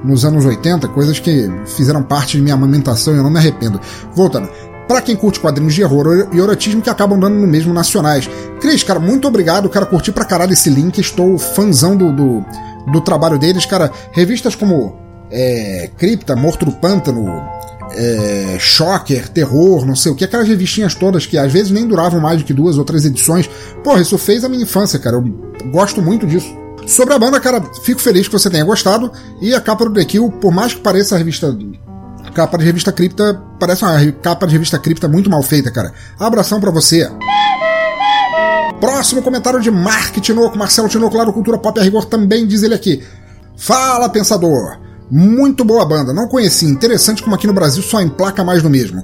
nos 0.04 0.24
anos 0.24 0.46
80, 0.46 0.88
coisas 0.90 1.20
que 1.20 1.52
fizeram 1.66 2.04
parte 2.04 2.38
de 2.38 2.44
minha 2.44 2.54
amamentação 2.54 3.16
e 3.16 3.18
eu 3.18 3.24
não 3.24 3.32
me 3.32 3.40
arrependo. 3.40 3.82
Voltando. 4.14 4.48
Pra 4.88 5.02
quem 5.02 5.16
curte 5.16 5.40
quadrinhos 5.40 5.74
de 5.74 5.84
horror 5.84 6.28
e 6.32 6.38
erotismo 6.38 6.82
que 6.82 6.90
acabam 6.90 7.20
dando 7.20 7.36
no 7.36 7.48
mesmo 7.48 7.74
nacionais. 7.74 8.30
Cris, 8.62 8.84
cara, 8.84 9.00
muito 9.00 9.28
obrigado, 9.28 9.68
cara, 9.68 9.86
curti 9.86 10.12
pra 10.12 10.26
caralho 10.26 10.54
esse 10.54 10.70
link, 10.70 11.00
estou 11.00 11.40
fãzão 11.40 11.96
do, 11.96 12.12
do, 12.12 12.46
do 12.92 13.02
trabalho 13.02 13.40
deles, 13.40 13.66
cara. 13.66 13.92
Revistas 14.12 14.56
como 14.56 14.98
é, 15.32 15.90
Cripta, 15.98 16.36
Morto 16.36 16.66
do 16.66 16.72
Pântano, 16.74 17.26
é, 17.96 18.58
Shocker, 18.60 19.30
Terror, 19.30 19.86
não 19.86 19.96
sei 19.96 20.12
o 20.12 20.16
que, 20.16 20.24
aquelas 20.24 20.48
revistinhas 20.48 20.96
todas 20.96 21.26
que 21.26 21.38
às 21.38 21.52
vezes 21.52 21.72
nem 21.72 21.88
duravam 21.88 22.20
mais 22.20 22.40
do 22.40 22.46
que 22.46 22.54
duas 22.54 22.78
ou 22.78 22.86
três 22.86 23.06
edições. 23.06 23.50
Porra, 23.84 24.02
isso 24.02 24.18
fez 24.18 24.44
a 24.44 24.50
minha 24.50 24.64
infância, 24.64 25.00
cara. 25.00 25.16
Eu 25.16 25.24
gosto 25.72 26.02
muito 26.02 26.26
disso. 26.26 26.56
Sobre 26.86 27.14
a 27.14 27.20
banda, 27.20 27.40
cara, 27.40 27.62
fico 27.84 28.02
feliz 28.02 28.28
que 28.28 28.34
você 28.34 28.50
tenha 28.50 28.64
gostado. 28.64 29.12
E 29.42 29.54
a 29.54 29.62
capa 29.62 29.86
do 29.86 29.94
The 29.94 30.06
Kill, 30.06 30.30
por 30.32 30.52
mais 30.52 30.74
que 30.74 30.82
pareça 30.82 31.16
a 31.16 31.18
revista. 31.18 31.56
A 32.26 32.32
capa 32.32 32.58
de 32.58 32.66
revista 32.66 32.92
cripta 32.92 33.42
parece 33.60 33.84
uma 33.84 34.12
capa 34.14 34.48
de 34.48 34.54
revista 34.54 34.80
cripta 34.80 35.08
muito 35.08 35.30
mal 35.30 35.44
feita, 35.44 35.72
cara. 35.72 35.94
Abração 36.20 36.60
para 36.60 36.72
você. 36.72 37.10
Próximo 38.84 39.22
comentário 39.22 39.62
de 39.62 39.72
Mark 39.72 40.14
Tinoco, 40.20 40.58
Marcelo 40.58 40.90
Tinoco 40.90 41.16
lá 41.16 41.24
do 41.24 41.32
Cultura 41.32 41.58
Pop 41.58 41.80
a 41.80 41.82
Rigor 41.82 42.04
também 42.04 42.46
diz 42.46 42.64
ele 42.64 42.74
aqui. 42.74 43.02
Fala, 43.56 44.10
pensador! 44.10 44.78
Muito 45.10 45.64
boa 45.64 45.86
banda, 45.86 46.12
não 46.12 46.28
conheci. 46.28 46.66
Interessante 46.66 47.24
como 47.24 47.34
aqui 47.34 47.48
no 47.48 47.54
Brasil 47.54 47.82
só 47.82 48.02
emplaca 48.02 48.44
mais 48.44 48.62
do 48.62 48.70
mesmo. 48.70 49.02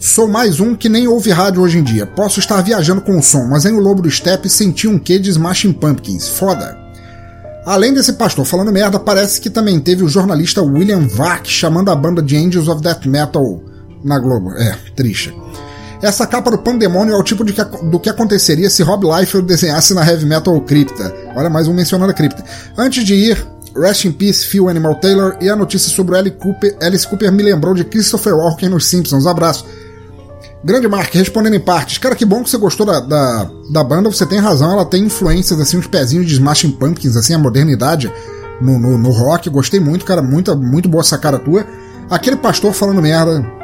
Sou 0.00 0.26
mais 0.26 0.58
um 0.58 0.74
que 0.74 0.88
nem 0.88 1.06
ouve 1.06 1.30
rádio 1.30 1.62
hoje 1.62 1.78
em 1.78 1.84
dia. 1.84 2.06
Posso 2.06 2.40
estar 2.40 2.60
viajando 2.60 3.02
com 3.02 3.16
o 3.16 3.22
som, 3.22 3.46
mas 3.46 3.64
em 3.64 3.72
O 3.72 3.78
Lobo 3.78 4.02
do 4.02 4.10
Steppe 4.10 4.50
senti 4.50 4.88
um 4.88 4.98
quê 4.98 5.16
de 5.16 5.30
Smashing 5.30 5.74
Pumpkins. 5.74 6.26
Foda. 6.26 6.76
Além 7.64 7.94
desse 7.94 8.14
pastor 8.14 8.44
falando 8.44 8.72
merda, 8.72 8.98
parece 8.98 9.40
que 9.40 9.48
também 9.48 9.78
teve 9.78 10.02
o 10.02 10.08
jornalista 10.08 10.60
William 10.60 11.06
Vac 11.06 11.46
chamando 11.46 11.92
a 11.92 11.94
banda 11.94 12.20
de 12.20 12.36
Angels 12.36 12.66
of 12.66 12.82
Death 12.82 13.06
Metal 13.06 13.62
na 14.02 14.18
Globo. 14.18 14.50
É, 14.54 14.76
triste. 14.96 15.32
Essa 16.02 16.26
capa 16.26 16.50
do 16.50 16.58
Pandemônio 16.58 17.14
é 17.14 17.16
o 17.16 17.22
tipo 17.22 17.44
de 17.44 17.52
que, 17.52 17.62
do 17.62 18.00
que 18.00 18.08
aconteceria 18.08 18.70
se 18.70 18.82
Rob 18.82 19.06
Liefeld 19.06 19.46
desenhasse 19.46 19.92
na 19.92 20.06
Heavy 20.06 20.24
Metal 20.24 20.58
Cripta. 20.62 21.14
Olha, 21.36 21.50
mais 21.50 21.68
um 21.68 21.74
mencionando 21.74 22.10
a 22.10 22.14
Cripta. 22.14 22.42
Antes 22.76 23.04
de 23.04 23.14
ir, 23.14 23.46
Rest 23.76 24.06
in 24.06 24.12
Peace, 24.12 24.46
Phil 24.46 24.68
Animal 24.68 24.94
Taylor 24.96 25.36
e 25.40 25.48
a 25.48 25.54
notícia 25.54 25.90
sobre 25.90 26.14
o 26.14 26.18
Alice 26.18 26.36
Cooper, 26.36 26.76
Alice 26.80 27.06
Cooper 27.06 27.30
me 27.30 27.42
lembrou 27.42 27.74
de 27.74 27.84
Christopher 27.84 28.34
Walken 28.34 28.70
nos 28.70 28.86
Simpsons. 28.86 29.26
Abraço. 29.26 29.66
Grande 30.64 30.88
Mark, 30.88 31.14
respondendo 31.14 31.54
em 31.54 31.60
partes. 31.60 31.98
Cara, 31.98 32.14
que 32.14 32.24
bom 32.24 32.42
que 32.42 32.50
você 32.50 32.58
gostou 32.58 32.84
da, 32.84 33.00
da, 33.00 33.50
da, 33.70 33.84
banda, 33.84 34.10
você 34.10 34.26
tem 34.26 34.38
razão, 34.38 34.72
ela 34.72 34.84
tem 34.84 35.04
influências, 35.04 35.58
assim, 35.58 35.78
uns 35.78 35.86
pezinhos 35.86 36.26
de 36.26 36.34
Smashing 36.34 36.72
Pumpkins, 36.72 37.16
assim, 37.16 37.32
a 37.32 37.38
modernidade 37.38 38.12
no, 38.60 38.78
no, 38.78 38.98
no 38.98 39.10
rock. 39.10 39.48
Gostei 39.48 39.80
muito, 39.80 40.04
cara, 40.04 40.20
muito, 40.20 40.54
muito 40.56 40.88
boa 40.88 41.00
essa 41.00 41.16
cara 41.16 41.38
tua. 41.38 41.66
Aquele 42.10 42.36
pastor 42.36 42.72
falando 42.72 43.00
merda. 43.00 43.59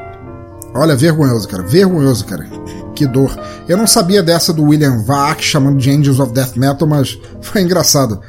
Olha, 0.78 0.96
vergonhoso, 0.96 1.48
cara, 1.48 1.62
vergonhoso, 1.62 2.24
cara. 2.24 2.46
Que 2.94 3.06
dor. 3.06 3.30
Eu 3.68 3.76
não 3.76 3.86
sabia 3.86 4.22
dessa 4.22 4.52
do 4.52 4.64
William 4.64 5.02
Vac 5.02 5.42
chamando 5.42 5.78
de 5.78 5.90
Angels 5.90 6.18
of 6.18 6.32
Death 6.32 6.56
Metal, 6.56 6.88
mas 6.88 7.18
foi 7.42 7.62
engraçado. 7.62 8.20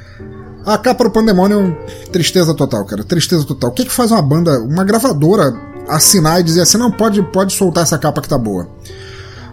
A 0.65 0.77
capa 0.77 1.05
do 1.05 1.11
Pandemonium, 1.11 1.73
tristeza 2.11 2.53
total, 2.53 2.85
cara. 2.85 3.03
Tristeza 3.03 3.45
total. 3.45 3.69
O 3.69 3.73
que, 3.73 3.85
que 3.85 3.91
faz 3.91 4.11
uma 4.11 4.21
banda, 4.21 4.59
uma 4.59 4.83
gravadora, 4.83 5.53
assinar 5.87 6.41
e 6.41 6.43
dizer 6.43 6.61
assim: 6.61 6.77
não, 6.77 6.91
pode, 6.91 7.23
pode 7.23 7.53
soltar 7.53 7.83
essa 7.83 7.97
capa 7.97 8.21
que 8.21 8.27
tá 8.27 8.37
boa? 8.37 8.67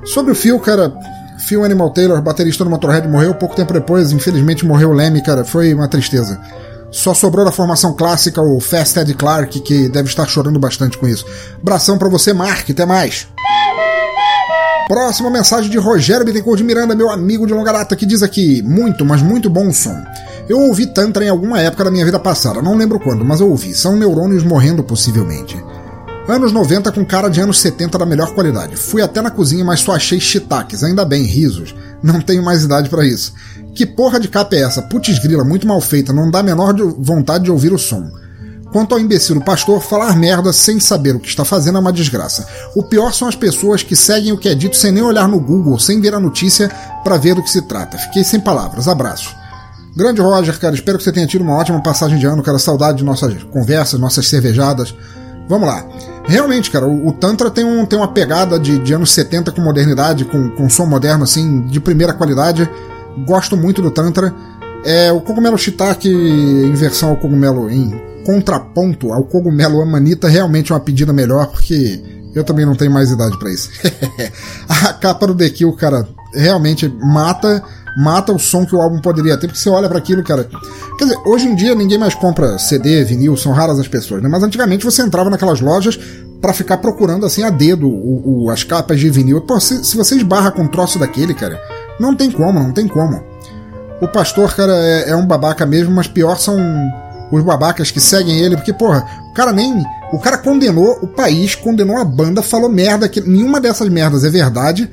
Sobre 0.05 0.33
o 0.33 0.35
Phil, 0.35 0.59
cara. 0.59 0.93
Phil 1.39 1.63
Animal 1.63 1.91
Taylor, 1.91 2.23
baterista 2.23 2.65
do 2.65 2.71
Motorhead, 2.71 3.07
morreu 3.07 3.35
pouco 3.35 3.55
tempo 3.55 3.73
depois. 3.73 4.13
Infelizmente 4.13 4.65
morreu 4.65 4.91
o 4.91 4.93
Leme, 4.93 5.23
cara. 5.23 5.45
Foi 5.45 5.73
uma 5.75 5.87
tristeza. 5.87 6.41
Só 6.95 7.13
sobrou 7.13 7.45
da 7.45 7.51
formação 7.51 7.93
clássica 7.93 8.41
o 8.41 8.61
Fast 8.61 9.01
Ed 9.01 9.15
Clark, 9.15 9.59
que 9.63 9.89
deve 9.89 10.09
estar 10.09 10.29
chorando 10.29 10.61
bastante 10.61 10.97
com 10.97 11.09
isso. 11.09 11.27
Abração 11.61 11.99
para 11.99 12.09
você, 12.09 12.33
Mark. 12.33 12.71
Até 12.71 12.87
mais. 12.87 13.27
Próxima 14.87 15.29
mensagem 15.29 15.69
de 15.69 15.77
Rogério 15.77 16.25
Bittencourt 16.25 16.57
de 16.57 16.63
Miranda, 16.63 16.95
meu 16.95 17.11
amigo 17.11 17.49
de 17.49 17.53
longa 17.53 17.73
data, 17.73 17.97
que 17.97 18.07
diz 18.07 18.23
aqui: 18.23 18.63
muito, 18.63 19.05
mas 19.05 19.21
muito 19.23 19.51
bom 19.51 19.73
som. 19.73 19.97
Eu 20.49 20.61
ouvi 20.61 20.87
Tantra 20.87 21.25
em 21.25 21.29
alguma 21.29 21.61
época 21.61 21.83
da 21.83 21.91
minha 21.91 22.05
vida 22.05 22.21
passada, 22.21 22.63
não 22.63 22.77
lembro 22.77 23.01
quando, 23.01 23.25
mas 23.25 23.41
eu 23.41 23.51
ouvi. 23.51 23.75
São 23.75 23.97
neurônios 23.97 24.45
morrendo 24.45 24.85
possivelmente. 24.85 25.61
Anos 26.29 26.53
90 26.53 26.93
com 26.93 27.05
cara 27.05 27.29
de 27.29 27.41
anos 27.41 27.59
70 27.59 27.99
da 27.99 28.07
melhor 28.07 28.33
qualidade. 28.35 28.77
Fui 28.77 29.03
até 29.03 29.21
na 29.21 29.33
cozinha, 29.33 29.65
mas 29.65 29.81
só 29.81 29.97
achei 29.97 30.21
shiitakes, 30.21 30.85
ainda 30.85 31.05
bem, 31.05 31.25
risos. 31.25 31.75
Não 32.05 32.21
tenho 32.21 32.43
mais 32.43 32.63
idade 32.63 32.91
para 32.91 33.03
isso. 33.07 33.33
Que 33.75 33.87
porra 33.87 34.21
de 34.21 34.29
capa 34.29 34.55
é 34.55 34.61
essa? 34.61 34.83
Putz 34.83 35.19
grila, 35.19 35.43
muito 35.43 35.67
mal 35.67 35.81
feita, 35.81 36.13
não 36.13 36.31
dá 36.31 36.41
a 36.41 36.43
menor 36.43 36.75
vontade 36.99 37.45
de 37.45 37.51
ouvir 37.51 37.73
o 37.73 37.79
som. 37.79 38.11
Quanto 38.71 38.93
ao 38.93 39.01
imbecil 39.01 39.41
pastor, 39.41 39.81
falar 39.81 40.15
merda 40.15 40.53
sem 40.53 40.79
saber 40.79 41.17
o 41.17 41.21
que 41.21 41.29
está 41.29 41.47
fazendo 41.47 41.79
é 41.79 41.81
uma 41.81 41.93
desgraça. 41.93 42.47
O 42.77 42.83
pior 42.83 43.15
são 43.15 43.27
as 43.27 43.35
pessoas 43.35 43.83
que 43.83 43.97
seguem 43.97 44.33
o 44.33 44.37
que 44.37 44.51
é 44.51 44.55
dito 44.55 44.77
sem 44.77 44.93
nem 44.93 45.03
olhar 45.03 45.27
no 45.27 45.41
Google, 45.41 45.79
sem 45.79 45.99
ver 45.99 46.13
a 46.13 46.21
notícia 46.21 46.69
para 47.03 47.17
ver 47.17 47.37
do 47.37 47.43
que 47.43 47.51
se 47.51 47.63
trata. 47.63 47.97
Fiquei 47.97 48.23
sem 48.23 48.39
palavras. 48.39 48.87
Abraço. 48.87 49.35
Grande 49.97 50.21
Roger, 50.21 50.59
cara, 50.59 50.75
espero 50.75 50.99
que 50.99 51.05
você 51.05 51.13
tenha 51.13 51.27
tido 51.27 51.43
uma 51.43 51.57
ótima 51.57 51.81
passagem 51.81 52.19
de 52.19 52.27
ano, 52.27 52.43
cara. 52.43 52.59
Saudade 52.59 52.99
de 52.99 53.05
nossas 53.05 53.43
conversas, 53.45 53.99
nossas 53.99 54.27
cervejadas. 54.29 54.95
Vamos 55.49 55.69
lá. 55.69 55.87
Realmente, 56.27 56.71
cara, 56.71 56.87
o, 56.87 57.09
o 57.09 57.13
Tantra 57.13 57.51
tem, 57.51 57.65
um, 57.65 57.85
tem 57.85 57.99
uma 57.99 58.09
pegada 58.09 58.59
de, 58.59 58.79
de 58.79 58.95
anos 58.95 59.13
70 59.13 59.53
com 59.53 59.61
modernidade, 59.61 60.25
com, 60.25 60.51
com 60.51 60.69
som 60.69 60.87
moderno, 60.87 61.25
assim, 61.25 61.63
de 61.63 61.81
primeira 61.81 62.13
qualidade. 62.13 62.69
Gosto 63.27 63.57
muito 63.57 63.83
do 63.83 63.91
Tantra. 63.91 64.35
É, 64.85 65.13
o 65.13 65.21
cogumelo 65.21 65.57
shiitake 65.57 66.09
em 66.09 66.73
versão 66.73 67.11
ao 67.11 67.17
cogumelo 67.17 67.71
em 67.71 68.15
contraponto 68.25 69.13
ao 69.13 69.25
cogumelo 69.25 69.83
amanita 69.83 70.29
realmente 70.29 70.73
é 70.73 70.75
uma 70.75 70.81
pedida 70.81 71.13
melhor, 71.13 71.47
porque 71.49 72.03
eu 72.35 72.43
também 72.43 72.67
não 72.67 72.75
tenho 72.75 72.91
mais 72.91 73.11
idade 73.11 73.39
para 73.39 73.53
isso. 73.53 73.71
a 74.69 74.93
capa 74.95 75.27
do 75.27 75.35
The 75.35 75.51
Kill, 75.51 75.73
cara, 75.75 76.09
realmente 76.33 76.89
mata 76.89 77.63
mata 77.97 78.33
o 78.33 78.39
som 78.39 78.65
que 78.67 78.75
o 78.75 78.81
álbum 78.81 79.01
poderia 79.01 79.37
ter, 79.37 79.47
porque 79.47 79.61
você 79.61 79.71
olha 79.71 79.89
para 79.89 79.99
aquilo, 79.99 80.23
cara. 80.23 80.49
Quer 80.99 81.05
dizer, 81.05 81.19
hoje 81.25 81.47
em 81.47 81.55
dia 81.55 81.75
ninguém 81.75 81.99
mais 81.99 82.15
compra 82.15 82.59
CD, 82.59 83.05
vinil, 83.05 83.37
são 83.37 83.53
raras 83.53 83.79
as 83.79 83.89
pessoas, 83.89 84.23
né? 84.23 84.29
Mas 84.29 84.43
antigamente 84.43 84.85
você 84.85 85.03
entrava 85.03 85.31
naquelas 85.31 85.61
lojas 85.61 85.99
para 86.41 86.53
ficar 86.53 86.79
procurando 86.79 87.25
assim 87.25 87.43
a 87.43 87.51
dedo 87.51 87.89
o, 87.89 88.45
o, 88.45 88.51
as 88.51 88.63
capas 88.65 89.01
de 89.01 89.09
vinil. 89.09 89.41
Pô, 89.41 89.59
se, 89.61 89.85
se 89.85 89.97
você 89.97 90.17
esbarra 90.17 90.51
com 90.51 90.63
um 90.63 90.69
troço 90.69 90.99
daquele, 90.99 91.35
cara, 91.35 91.61
não 91.99 92.15
tem 92.15 92.31
como, 92.31 92.61
não 92.61 92.73
tem 92.73 92.87
como. 92.87 93.23
O 94.01 94.09
pastor, 94.09 94.55
cara, 94.55 94.73
é, 94.73 95.11
é 95.11 95.17
um 95.17 95.27
babaca 95.27 95.65
mesmo, 95.65 95.95
mas 95.95 96.07
pior 96.07 96.37
são 96.39 96.59
os 97.33 97.43
babacas 97.43 97.91
que 97.91 98.01
seguem 98.01 98.41
ele, 98.41 98.57
porque, 98.57 98.73
porra, 98.73 99.07
o 99.31 99.35
cara 99.35 99.53
nem. 99.53 99.83
O 100.13 100.19
cara 100.19 100.39
condenou 100.39 100.99
o 101.03 101.07
país, 101.07 101.55
condenou 101.55 101.97
a 101.97 102.05
banda, 102.05 102.43
falou 102.43 102.69
merda, 102.69 103.09
que 103.09 103.21
nenhuma 103.21 103.61
dessas 103.61 103.89
merdas 103.89 104.25
é 104.25 104.29
verdade 104.29 104.89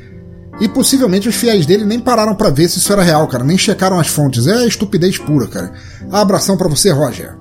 e 0.61 0.69
possivelmente 0.69 1.27
os 1.27 1.35
fiéis 1.35 1.65
dele 1.65 1.83
nem 1.83 1.99
pararam 1.99 2.35
para 2.35 2.51
ver 2.51 2.69
se 2.69 2.77
isso 2.77 2.93
era 2.93 3.01
real, 3.01 3.27
cara. 3.27 3.43
Nem 3.43 3.57
checaram 3.57 3.99
as 3.99 4.07
fontes. 4.07 4.45
É 4.45 4.67
estupidez 4.67 5.17
pura, 5.17 5.47
cara. 5.47 5.73
Abração 6.11 6.55
para 6.55 6.69
você, 6.69 6.91
Roger. 6.91 7.35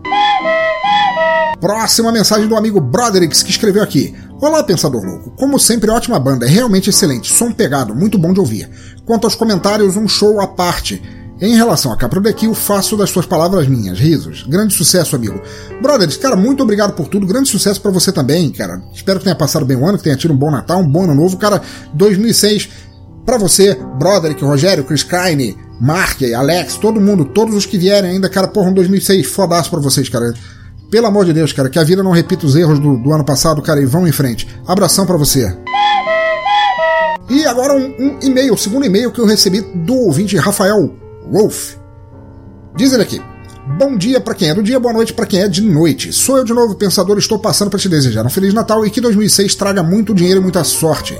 Próxima 1.61 2.11
mensagem 2.11 2.49
do 2.49 2.57
amigo 2.57 2.81
Broderix 2.81 3.43
que 3.43 3.51
escreveu 3.51 3.83
aqui. 3.83 4.15
Olá, 4.41 4.65
Pensador 4.65 5.05
Louco. 5.05 5.33
Como 5.33 5.59
sempre, 5.59 5.91
ótima 5.91 6.19
banda, 6.19 6.47
é 6.47 6.49
realmente 6.49 6.89
excelente, 6.89 7.31
som 7.31 7.53
pegado, 7.53 7.95
muito 7.95 8.17
bom 8.17 8.33
de 8.33 8.41
ouvir. 8.41 8.71
Quanto 9.05 9.27
aos 9.27 9.35
comentários, 9.35 9.99
um 9.99 10.09
show 10.09 10.41
à 10.41 10.47
parte. 10.47 11.03
Em 11.43 11.55
relação 11.55 11.91
a 11.93 11.97
Capro 11.97 12.23
The 12.23 12.33
Kill, 12.33 12.55
faço 12.55 12.97
das 12.97 13.11
suas 13.11 13.27
palavras 13.27 13.67
minhas. 13.67 13.99
Risos. 13.99 14.45
Grande 14.47 14.75
sucesso, 14.75 15.17
amigo. 15.17 15.41
Brothers, 15.83 16.17
cara, 16.17 16.37
muito 16.37 16.63
obrigado 16.63 16.93
por 16.93 17.09
tudo. 17.09 17.27
Grande 17.27 17.49
sucesso 17.51 17.81
para 17.81 17.91
você 17.91 18.13
também, 18.13 18.51
cara. 18.51 18.83
Espero 18.95 19.19
que 19.19 19.25
tenha 19.25 19.37
passado 19.37 19.65
bem 19.65 19.77
o 19.77 19.87
ano, 19.87 19.99
que 19.99 20.05
tenha 20.05 20.17
tido 20.17 20.33
um 20.33 20.37
bom 20.37 20.51
Natal, 20.51 20.81
um 20.81 20.89
bom 20.89 21.05
ano 21.05 21.15
novo. 21.15 21.39
Cara, 21.39 21.63
2006 21.95 22.90
para 23.25 23.39
você, 23.39 23.77
Broderick, 23.99 24.45
Rogério, 24.45 24.85
Chris 24.85 25.03
Kine, 25.03 25.57
Mark, 25.81 26.21
Alex, 26.37 26.77
todo 26.77 27.01
mundo, 27.01 27.25
todos 27.25 27.55
os 27.55 27.65
que 27.67 27.79
vierem 27.79 28.13
ainda, 28.13 28.29
cara, 28.29 28.49
porra, 28.49 28.71
um 28.71 28.75
2006 28.75 29.27
fodaço 29.27 29.71
pra 29.71 29.81
vocês, 29.81 30.09
cara. 30.09 30.35
Pelo 30.91 31.07
amor 31.07 31.25
de 31.25 31.33
Deus, 31.33 31.53
cara, 31.53 31.71
que 31.71 31.79
a 31.79 31.85
vida 31.85 32.03
não 32.03 32.11
repita 32.11 32.45
os 32.45 32.57
erros 32.57 32.81
do, 32.81 32.97
do 32.97 33.13
ano 33.13 33.25
passado, 33.25 33.63
cara, 33.63 33.81
e 33.81 33.87
vão 33.87 34.07
em 34.07 34.13
frente. 34.13 34.49
Abração 34.67 35.07
para 35.07 35.17
você. 35.17 35.57
E 37.29 37.47
agora 37.47 37.75
um, 37.75 37.95
um 38.01 38.19
e-mail, 38.21 38.55
o 38.55 38.59
segundo 38.59 38.85
e-mail 38.85 39.13
que 39.13 39.21
eu 39.21 39.27
recebi 39.27 39.61
do 39.61 39.95
ouvinte 39.95 40.37
Rafael 40.37 40.93
Wolf. 41.31 41.77
Diz 42.77 42.93
ele 42.93 43.05
aqui. 43.05 43.23
Bom 43.79 43.97
dia 43.97 44.21
para 44.21 44.35
quem 44.35 44.49
é 44.49 44.55
do 44.55 44.63
dia, 44.63 44.81
boa 44.81 44.93
noite 44.93 45.15
para 45.15 45.27
quem 45.27 45.41
é 45.41 45.49
de 45.49 45.63
noite. 45.63 46.13
Sou 46.13 46.39
eu 46.39 46.45
de 46.45 46.53
novo, 46.53 46.75
pensador, 46.75 47.19
estou 47.19 47.39
passando 47.39 47.71
para 47.71 47.79
te 47.79 47.89
desejar 47.89 48.27
um 48.27 48.31
Feliz 48.31 48.53
Natal 48.53 48.85
e 48.85 48.91
que 48.91 49.01
2006 49.01 49.55
traga 49.55 49.83
muito 49.83 50.13
dinheiro 50.13 50.41
e 50.41 50.43
muita 50.43 50.65
sorte. 50.65 51.17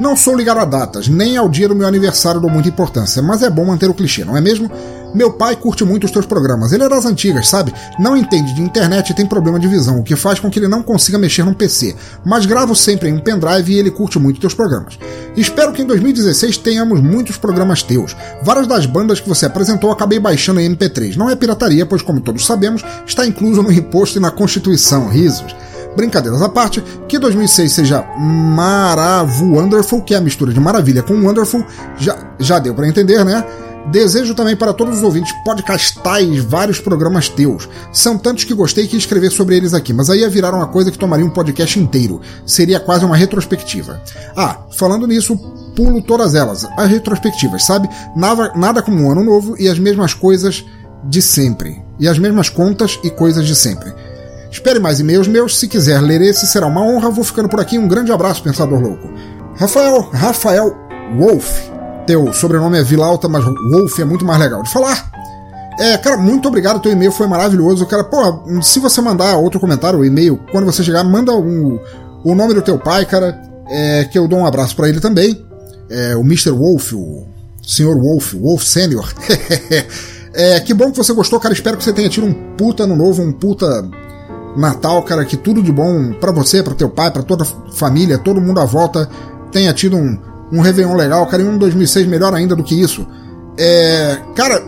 Não 0.00 0.16
sou 0.16 0.36
ligado 0.36 0.58
a 0.58 0.64
datas, 0.64 1.06
nem 1.06 1.36
ao 1.36 1.48
dia 1.48 1.68
do 1.68 1.74
meu 1.74 1.86
aniversário 1.86 2.40
dou 2.40 2.50
muita 2.50 2.68
importância, 2.68 3.22
mas 3.22 3.42
é 3.42 3.50
bom 3.50 3.64
manter 3.64 3.88
o 3.88 3.94
clichê, 3.94 4.24
não 4.24 4.36
é 4.36 4.40
mesmo? 4.40 4.68
Meu 5.14 5.32
pai 5.32 5.54
curte 5.54 5.84
muito 5.84 6.02
os 6.02 6.10
teus 6.10 6.26
programas, 6.26 6.72
ele 6.72 6.82
é 6.82 6.88
das 6.88 7.06
antigas, 7.06 7.46
sabe? 7.46 7.72
Não 7.96 8.16
entende 8.16 8.52
de 8.52 8.60
internet 8.60 9.10
e 9.10 9.14
tem 9.14 9.24
problema 9.24 9.60
de 9.60 9.68
visão, 9.68 10.00
o 10.00 10.02
que 10.02 10.16
faz 10.16 10.40
com 10.40 10.50
que 10.50 10.58
ele 10.58 10.66
não 10.66 10.82
consiga 10.82 11.16
mexer 11.16 11.44
num 11.44 11.54
PC, 11.54 11.94
mas 12.24 12.44
gravo 12.44 12.74
sempre 12.74 13.08
em 13.08 13.12
um 13.12 13.20
pendrive 13.20 13.72
e 13.72 13.78
ele 13.78 13.92
curte 13.92 14.18
muito 14.18 14.40
teus 14.40 14.52
programas. 14.52 14.98
Espero 15.36 15.72
que 15.72 15.82
em 15.82 15.86
2016 15.86 16.58
tenhamos 16.58 17.00
muitos 17.00 17.36
programas 17.36 17.84
teus. 17.84 18.16
Várias 18.42 18.66
das 18.66 18.86
bandas 18.86 19.20
que 19.20 19.28
você 19.28 19.46
apresentou 19.46 19.92
acabei 19.92 20.18
baixando 20.18 20.58
em 20.58 20.74
MP3. 20.74 21.14
Não 21.14 21.30
é 21.30 21.36
pirataria, 21.36 21.86
pois 21.86 22.02
como 22.02 22.20
todos 22.20 22.44
sabemos, 22.44 22.84
está 23.06 23.24
incluso 23.24 23.62
no 23.62 23.70
imposto 23.70 24.18
e 24.18 24.20
na 24.20 24.32
Constituição. 24.32 25.08
Risos. 25.08 25.54
Brincadeiras 25.96 26.42
à 26.42 26.48
parte, 26.48 26.82
que 27.08 27.18
2006 27.18 27.72
seja 27.72 28.04
Maravu 28.18 29.56
Wonderful, 29.56 30.02
que 30.02 30.14
é 30.14 30.18
a 30.18 30.20
mistura 30.20 30.52
de 30.52 30.60
maravilha 30.60 31.02
com 31.02 31.14
wonderful, 31.14 31.64
já, 31.96 32.16
já 32.38 32.58
deu 32.58 32.74
para 32.74 32.88
entender, 32.88 33.24
né? 33.24 33.44
Desejo 33.86 34.34
também 34.34 34.56
para 34.56 34.72
todos 34.72 34.98
os 34.98 35.02
ouvintes 35.02 35.32
podcastais 35.44 36.42
vários 36.42 36.80
programas 36.80 37.28
teus. 37.28 37.68
São 37.92 38.16
tantos 38.16 38.44
que 38.44 38.54
gostei 38.54 38.86
que 38.86 38.96
escrever 38.96 39.30
sobre 39.30 39.56
eles 39.56 39.74
aqui, 39.74 39.92
mas 39.92 40.08
aí 40.08 40.20
ia 40.20 40.30
virar 40.30 40.54
uma 40.54 40.66
coisa 40.66 40.90
que 40.90 40.98
tomaria 40.98 41.24
um 41.24 41.30
podcast 41.30 41.78
inteiro. 41.78 42.20
Seria 42.46 42.80
quase 42.80 43.04
uma 43.04 43.16
retrospectiva. 43.16 44.00
Ah, 44.34 44.60
falando 44.72 45.06
nisso, 45.06 45.36
pulo 45.76 46.00
todas 46.00 46.34
elas, 46.34 46.66
as 46.76 46.88
retrospectivas, 46.88 47.64
sabe? 47.64 47.88
Nada, 48.16 48.52
nada 48.56 48.82
como 48.82 49.02
um 49.02 49.12
ano 49.12 49.22
novo 49.22 49.54
e 49.58 49.68
as 49.68 49.78
mesmas 49.78 50.14
coisas 50.14 50.64
de 51.04 51.20
sempre. 51.20 51.84
E 52.00 52.08
as 52.08 52.18
mesmas 52.18 52.48
contas 52.48 52.98
e 53.04 53.10
coisas 53.10 53.46
de 53.46 53.54
sempre. 53.54 53.92
Espere 54.54 54.78
mais 54.78 55.00
e-mails 55.00 55.26
meus, 55.26 55.58
se 55.58 55.66
quiser 55.66 56.00
ler 56.00 56.22
esse 56.22 56.46
será 56.46 56.68
uma 56.68 56.80
honra. 56.80 57.10
Vou 57.10 57.24
ficando 57.24 57.48
por 57.48 57.58
aqui. 57.58 57.76
Um 57.76 57.88
grande 57.88 58.12
abraço, 58.12 58.40
pensador 58.40 58.80
louco. 58.80 59.12
Rafael, 59.56 60.08
Rafael 60.12 60.72
Wolf. 61.18 61.58
Teu 62.06 62.32
sobrenome 62.32 62.78
é 62.78 62.82
Vilauta, 62.84 63.28
mas 63.28 63.44
Wolf 63.44 63.98
é 63.98 64.04
muito 64.04 64.24
mais 64.24 64.38
legal 64.38 64.62
de 64.62 64.70
falar. 64.70 65.10
É, 65.76 65.98
cara, 65.98 66.16
muito 66.16 66.46
obrigado. 66.46 66.80
Teu 66.80 66.92
e-mail 66.92 67.10
foi 67.10 67.26
maravilhoso. 67.26 67.84
Cara, 67.86 68.04
pô, 68.04 68.62
se 68.62 68.78
você 68.78 69.00
mandar 69.00 69.36
outro 69.38 69.58
comentário, 69.58 69.98
o 69.98 70.04
e-mail, 70.04 70.38
quando 70.52 70.66
você 70.66 70.84
chegar, 70.84 71.02
manda 71.02 71.32
um, 71.32 71.80
o 72.22 72.32
nome 72.32 72.54
do 72.54 72.62
teu 72.62 72.78
pai, 72.78 73.04
cara, 73.04 73.36
é, 73.68 74.04
que 74.04 74.16
eu 74.16 74.28
dou 74.28 74.38
um 74.38 74.46
abraço 74.46 74.76
para 74.76 74.88
ele 74.88 75.00
também. 75.00 75.44
É, 75.90 76.14
o 76.14 76.20
Mr. 76.20 76.52
Wolf, 76.52 76.92
o 76.92 77.26
Sr. 77.60 77.98
Wolf, 78.00 78.34
Wolf 78.34 78.62
Senior. 78.62 79.12
é, 80.32 80.60
que 80.60 80.72
bom 80.72 80.92
que 80.92 80.96
você 80.96 81.12
gostou, 81.12 81.40
cara. 81.40 81.52
Espero 81.52 81.76
que 81.76 81.82
você 81.82 81.92
tenha 81.92 82.08
tido 82.08 82.28
um 82.28 82.54
puta 82.56 82.84
ano 82.84 82.94
novo, 82.94 83.20
um 83.20 83.32
puta 83.32 83.66
Natal, 84.56 85.02
cara, 85.02 85.24
que 85.24 85.36
tudo 85.36 85.62
de 85.62 85.72
bom 85.72 86.12
para 86.12 86.32
você, 86.32 86.62
para 86.62 86.74
teu 86.74 86.88
pai, 86.88 87.10
para 87.10 87.22
toda 87.22 87.44
a 87.44 87.72
família, 87.72 88.18
todo 88.18 88.40
mundo 88.40 88.60
à 88.60 88.64
volta 88.64 89.08
tenha 89.50 89.72
tido 89.72 89.96
um, 89.96 90.18
um 90.52 90.60
Réveillon 90.60 90.94
legal, 90.94 91.26
cara, 91.26 91.42
e 91.42 91.46
um 91.46 91.58
2006 91.58 92.06
melhor 92.06 92.34
ainda 92.34 92.54
do 92.54 92.62
que 92.62 92.80
isso. 92.80 93.06
É, 93.58 94.18
cara, 94.34 94.62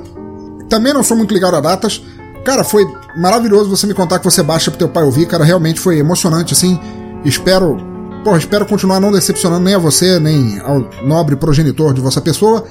também 0.69 0.93
não 0.93 1.03
sou 1.03 1.17
muito 1.17 1.33
ligado 1.33 1.57
a 1.57 1.61
datas. 1.61 2.03
Cara, 2.45 2.63
foi 2.63 2.87
maravilhoso 3.17 3.71
você 3.71 3.87
me 3.87 3.95
contar 3.95 4.19
que 4.19 4.25
você 4.25 4.43
baixa 4.43 4.71
pro 4.71 4.79
teu 4.79 4.89
pai 4.89 5.05
ouvir, 5.05 5.27
cara, 5.27 5.45
realmente 5.45 5.81
foi 5.81 5.99
emocionante, 5.99 6.53
assim. 6.53 6.79
Espero, 7.25 7.77
porra, 8.23 8.39
espero 8.39 8.67
continuar 8.67 9.01
não 9.01 9.11
decepcionando 9.11 9.65
nem 9.65 9.75
a 9.75 9.79
você, 9.79 10.21
nem 10.21 10.61
ao 10.61 10.89
nobre 11.05 11.35
progenitor 11.35 11.93
de 11.93 12.01
vossa 12.01 12.21
pessoa. 12.21 12.65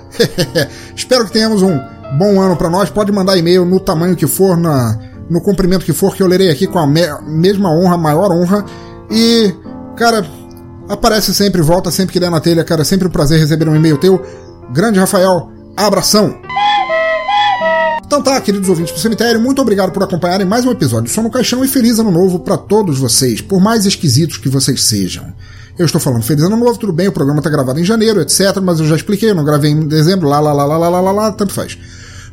espero 0.95 1.25
que 1.25 1.31
tenhamos 1.31 1.61
um 1.61 1.77
bom 2.17 2.41
ano 2.41 2.55
para 2.55 2.69
nós. 2.69 2.89
Pode 2.89 3.11
mandar 3.11 3.37
e-mail 3.37 3.65
no 3.65 3.79
tamanho 3.79 4.15
que 4.15 4.27
for, 4.27 4.55
na 4.55 4.97
no 5.29 5.41
comprimento 5.41 5.85
que 5.85 5.93
for, 5.93 6.15
que 6.15 6.21
eu 6.21 6.27
lerei 6.27 6.49
aqui 6.49 6.67
com 6.67 6.79
a 6.79 6.87
me 6.87 7.01
mesma 7.27 7.69
honra, 7.69 7.97
maior 7.97 8.31
honra. 8.31 8.65
E, 9.09 9.53
cara, 9.95 10.25
aparece 10.89 11.33
sempre, 11.33 11.61
volta 11.61 11.91
sempre 11.91 12.13
que 12.13 12.19
der 12.19 12.31
na 12.31 12.39
telha, 12.39 12.63
cara. 12.63 12.83
Sempre 12.83 13.07
um 13.07 13.11
prazer 13.11 13.39
receber 13.39 13.67
um 13.67 13.75
e-mail 13.75 13.97
teu. 13.97 14.21
Grande 14.71 14.99
Rafael, 14.99 15.51
abração! 15.75 16.35
Então 18.05 18.21
tá, 18.21 18.39
queridos 18.39 18.69
ouvintes 18.69 18.93
do 18.93 18.99
cemitério, 18.99 19.41
muito 19.41 19.61
obrigado 19.61 19.91
por 19.91 20.03
acompanharem 20.03 20.45
mais 20.45 20.63
um 20.63 20.71
episódio 20.71 21.11
do 21.11 21.21
no 21.23 21.29
Caixão 21.31 21.65
e 21.65 21.67
feliz 21.67 21.97
ano 21.97 22.11
novo 22.11 22.39
para 22.39 22.55
todos 22.55 22.99
vocês, 22.99 23.41
por 23.41 23.59
mais 23.59 23.85
esquisitos 23.85 24.37
que 24.37 24.47
vocês 24.47 24.83
sejam. 24.83 25.33
Eu 25.77 25.85
estou 25.85 25.99
falando 25.99 26.21
feliz 26.21 26.43
ano 26.43 26.55
novo, 26.55 26.77
tudo 26.77 26.93
bem, 26.93 27.07
o 27.07 27.11
programa 27.11 27.41
tá 27.41 27.49
gravado 27.49 27.79
em 27.79 27.83
janeiro, 27.83 28.21
etc, 28.21 28.57
mas 28.61 28.79
eu 28.79 28.85
já 28.85 28.95
expliquei, 28.95 29.31
eu 29.31 29.35
não 29.35 29.43
gravei 29.43 29.71
em 29.71 29.87
dezembro, 29.87 30.29
lá, 30.29 30.39
lá, 30.39 30.53
lá, 30.53 30.65
lá, 30.65 30.77
lá, 30.77 31.01
lá, 31.01 31.11
lá, 31.11 31.31
tanto 31.31 31.51
faz. 31.51 31.77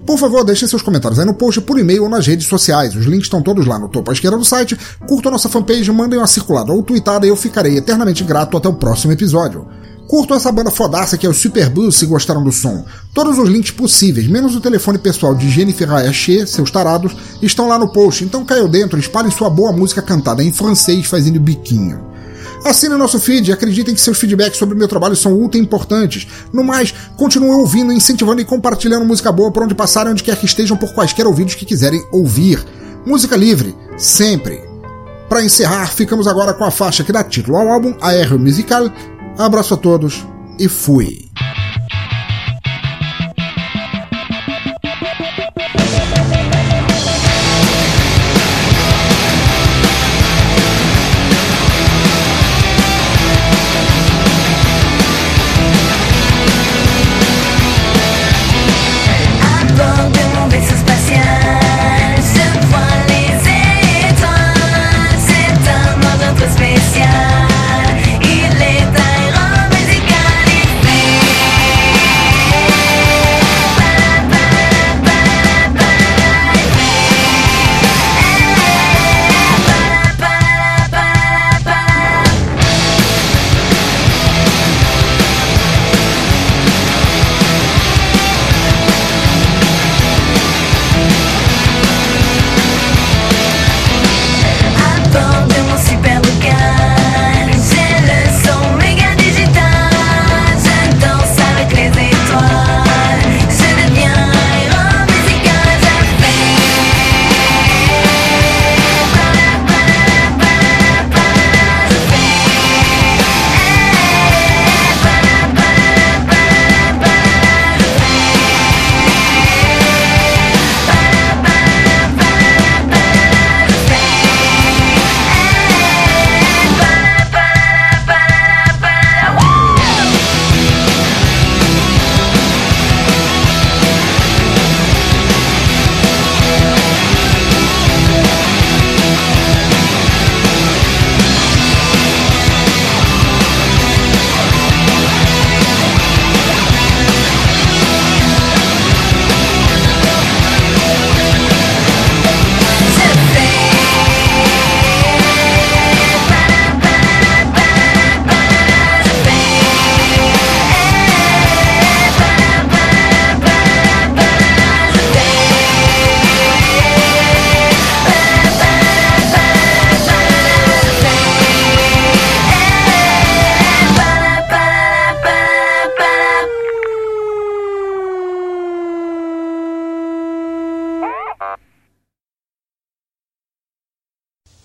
Por 0.06 0.18
favor, 0.18 0.44
deixem 0.44 0.66
seus 0.66 0.82
comentários 0.82 1.18
aí 1.18 1.26
no 1.26 1.34
post, 1.34 1.60
por 1.60 1.78
e-mail 1.78 2.02
ou 2.02 2.08
nas 2.08 2.26
redes 2.26 2.46
sociais. 2.46 2.94
Os 2.96 3.06
links 3.06 3.26
estão 3.26 3.40
todos 3.40 3.66
lá 3.66 3.78
no 3.78 3.88
topo 3.88 4.10
à 4.10 4.14
esquerda 4.14 4.36
do 4.36 4.44
site. 4.44 4.76
Curtam 5.06 5.30
nossa 5.30 5.48
fanpage, 5.48 5.90
mandem 5.92 6.18
uma 6.18 6.26
circulada 6.26 6.72
ou 6.72 6.82
tweetada 6.82 7.24
e 7.24 7.28
eu 7.28 7.36
ficarei 7.36 7.76
eternamente 7.76 8.24
grato 8.24 8.56
até 8.56 8.68
o 8.68 8.74
próximo 8.74 9.12
episódio. 9.12 9.66
Curto 10.08 10.34
essa 10.34 10.52
banda 10.52 10.70
fodaça 10.70 11.16
que 11.16 11.24
é 11.24 11.28
o 11.28 11.32
Super 11.32 11.70
Blues 11.70 11.96
se 11.96 12.04
gostaram 12.04 12.42
do 12.42 12.52
som. 12.52 12.84
Todos 13.14 13.38
os 13.38 13.48
links 13.48 13.70
possíveis, 13.70 14.26
menos 14.26 14.54
o 14.54 14.60
telefone 14.60 14.98
pessoal 14.98 15.34
de 15.34 15.48
Jennifer 15.48 15.90
Ayaché, 15.90 16.44
seus 16.44 16.70
tarados, 16.70 17.16
estão 17.40 17.66
lá 17.66 17.78
no 17.78 17.90
post, 17.90 18.22
então 18.24 18.44
caiu 18.44 18.68
dentro, 18.68 18.98
espalhem 18.98 19.30
sua 19.30 19.48
boa 19.48 19.72
música 19.72 20.02
cantada 20.02 20.42
em 20.42 20.52
francês 20.52 21.06
fazendo 21.06 21.40
biquinho. 21.40 22.11
Assine 22.64 22.96
nosso 22.96 23.18
feed 23.18 23.48
e 23.48 23.52
acreditem 23.52 23.94
que 23.94 24.00
seus 24.00 24.18
feedbacks 24.18 24.58
sobre 24.58 24.74
o 24.74 24.78
meu 24.78 24.86
trabalho 24.86 25.16
são 25.16 25.32
ultra 25.32 25.60
importantes. 25.60 26.28
No 26.52 26.62
mais, 26.62 26.94
continuem 27.16 27.52
ouvindo, 27.52 27.92
incentivando 27.92 28.40
e 28.40 28.44
compartilhando 28.44 29.04
música 29.04 29.32
boa 29.32 29.50
por 29.50 29.64
onde 29.64 29.74
passarem, 29.74 30.12
onde 30.12 30.22
quer 30.22 30.36
que 30.36 30.46
estejam, 30.46 30.76
por 30.76 30.92
quaisquer 30.94 31.26
ouvidos 31.26 31.54
que 31.54 31.66
quiserem 31.66 32.04
ouvir. 32.12 32.64
Música 33.04 33.36
livre, 33.36 33.74
sempre. 33.96 34.60
Para 35.28 35.42
encerrar, 35.42 35.92
ficamos 35.92 36.28
agora 36.28 36.54
com 36.54 36.64
a 36.64 36.70
faixa 36.70 37.02
que 37.02 37.12
dá 37.12 37.24
título 37.24 37.56
ao 37.56 37.68
álbum, 37.68 37.96
Aéreo 38.00 38.38
Musical, 38.38 38.92
Abraço 39.38 39.74
a 39.74 39.76
todos 39.76 40.26
e 40.58 40.68
fui. 40.68 41.31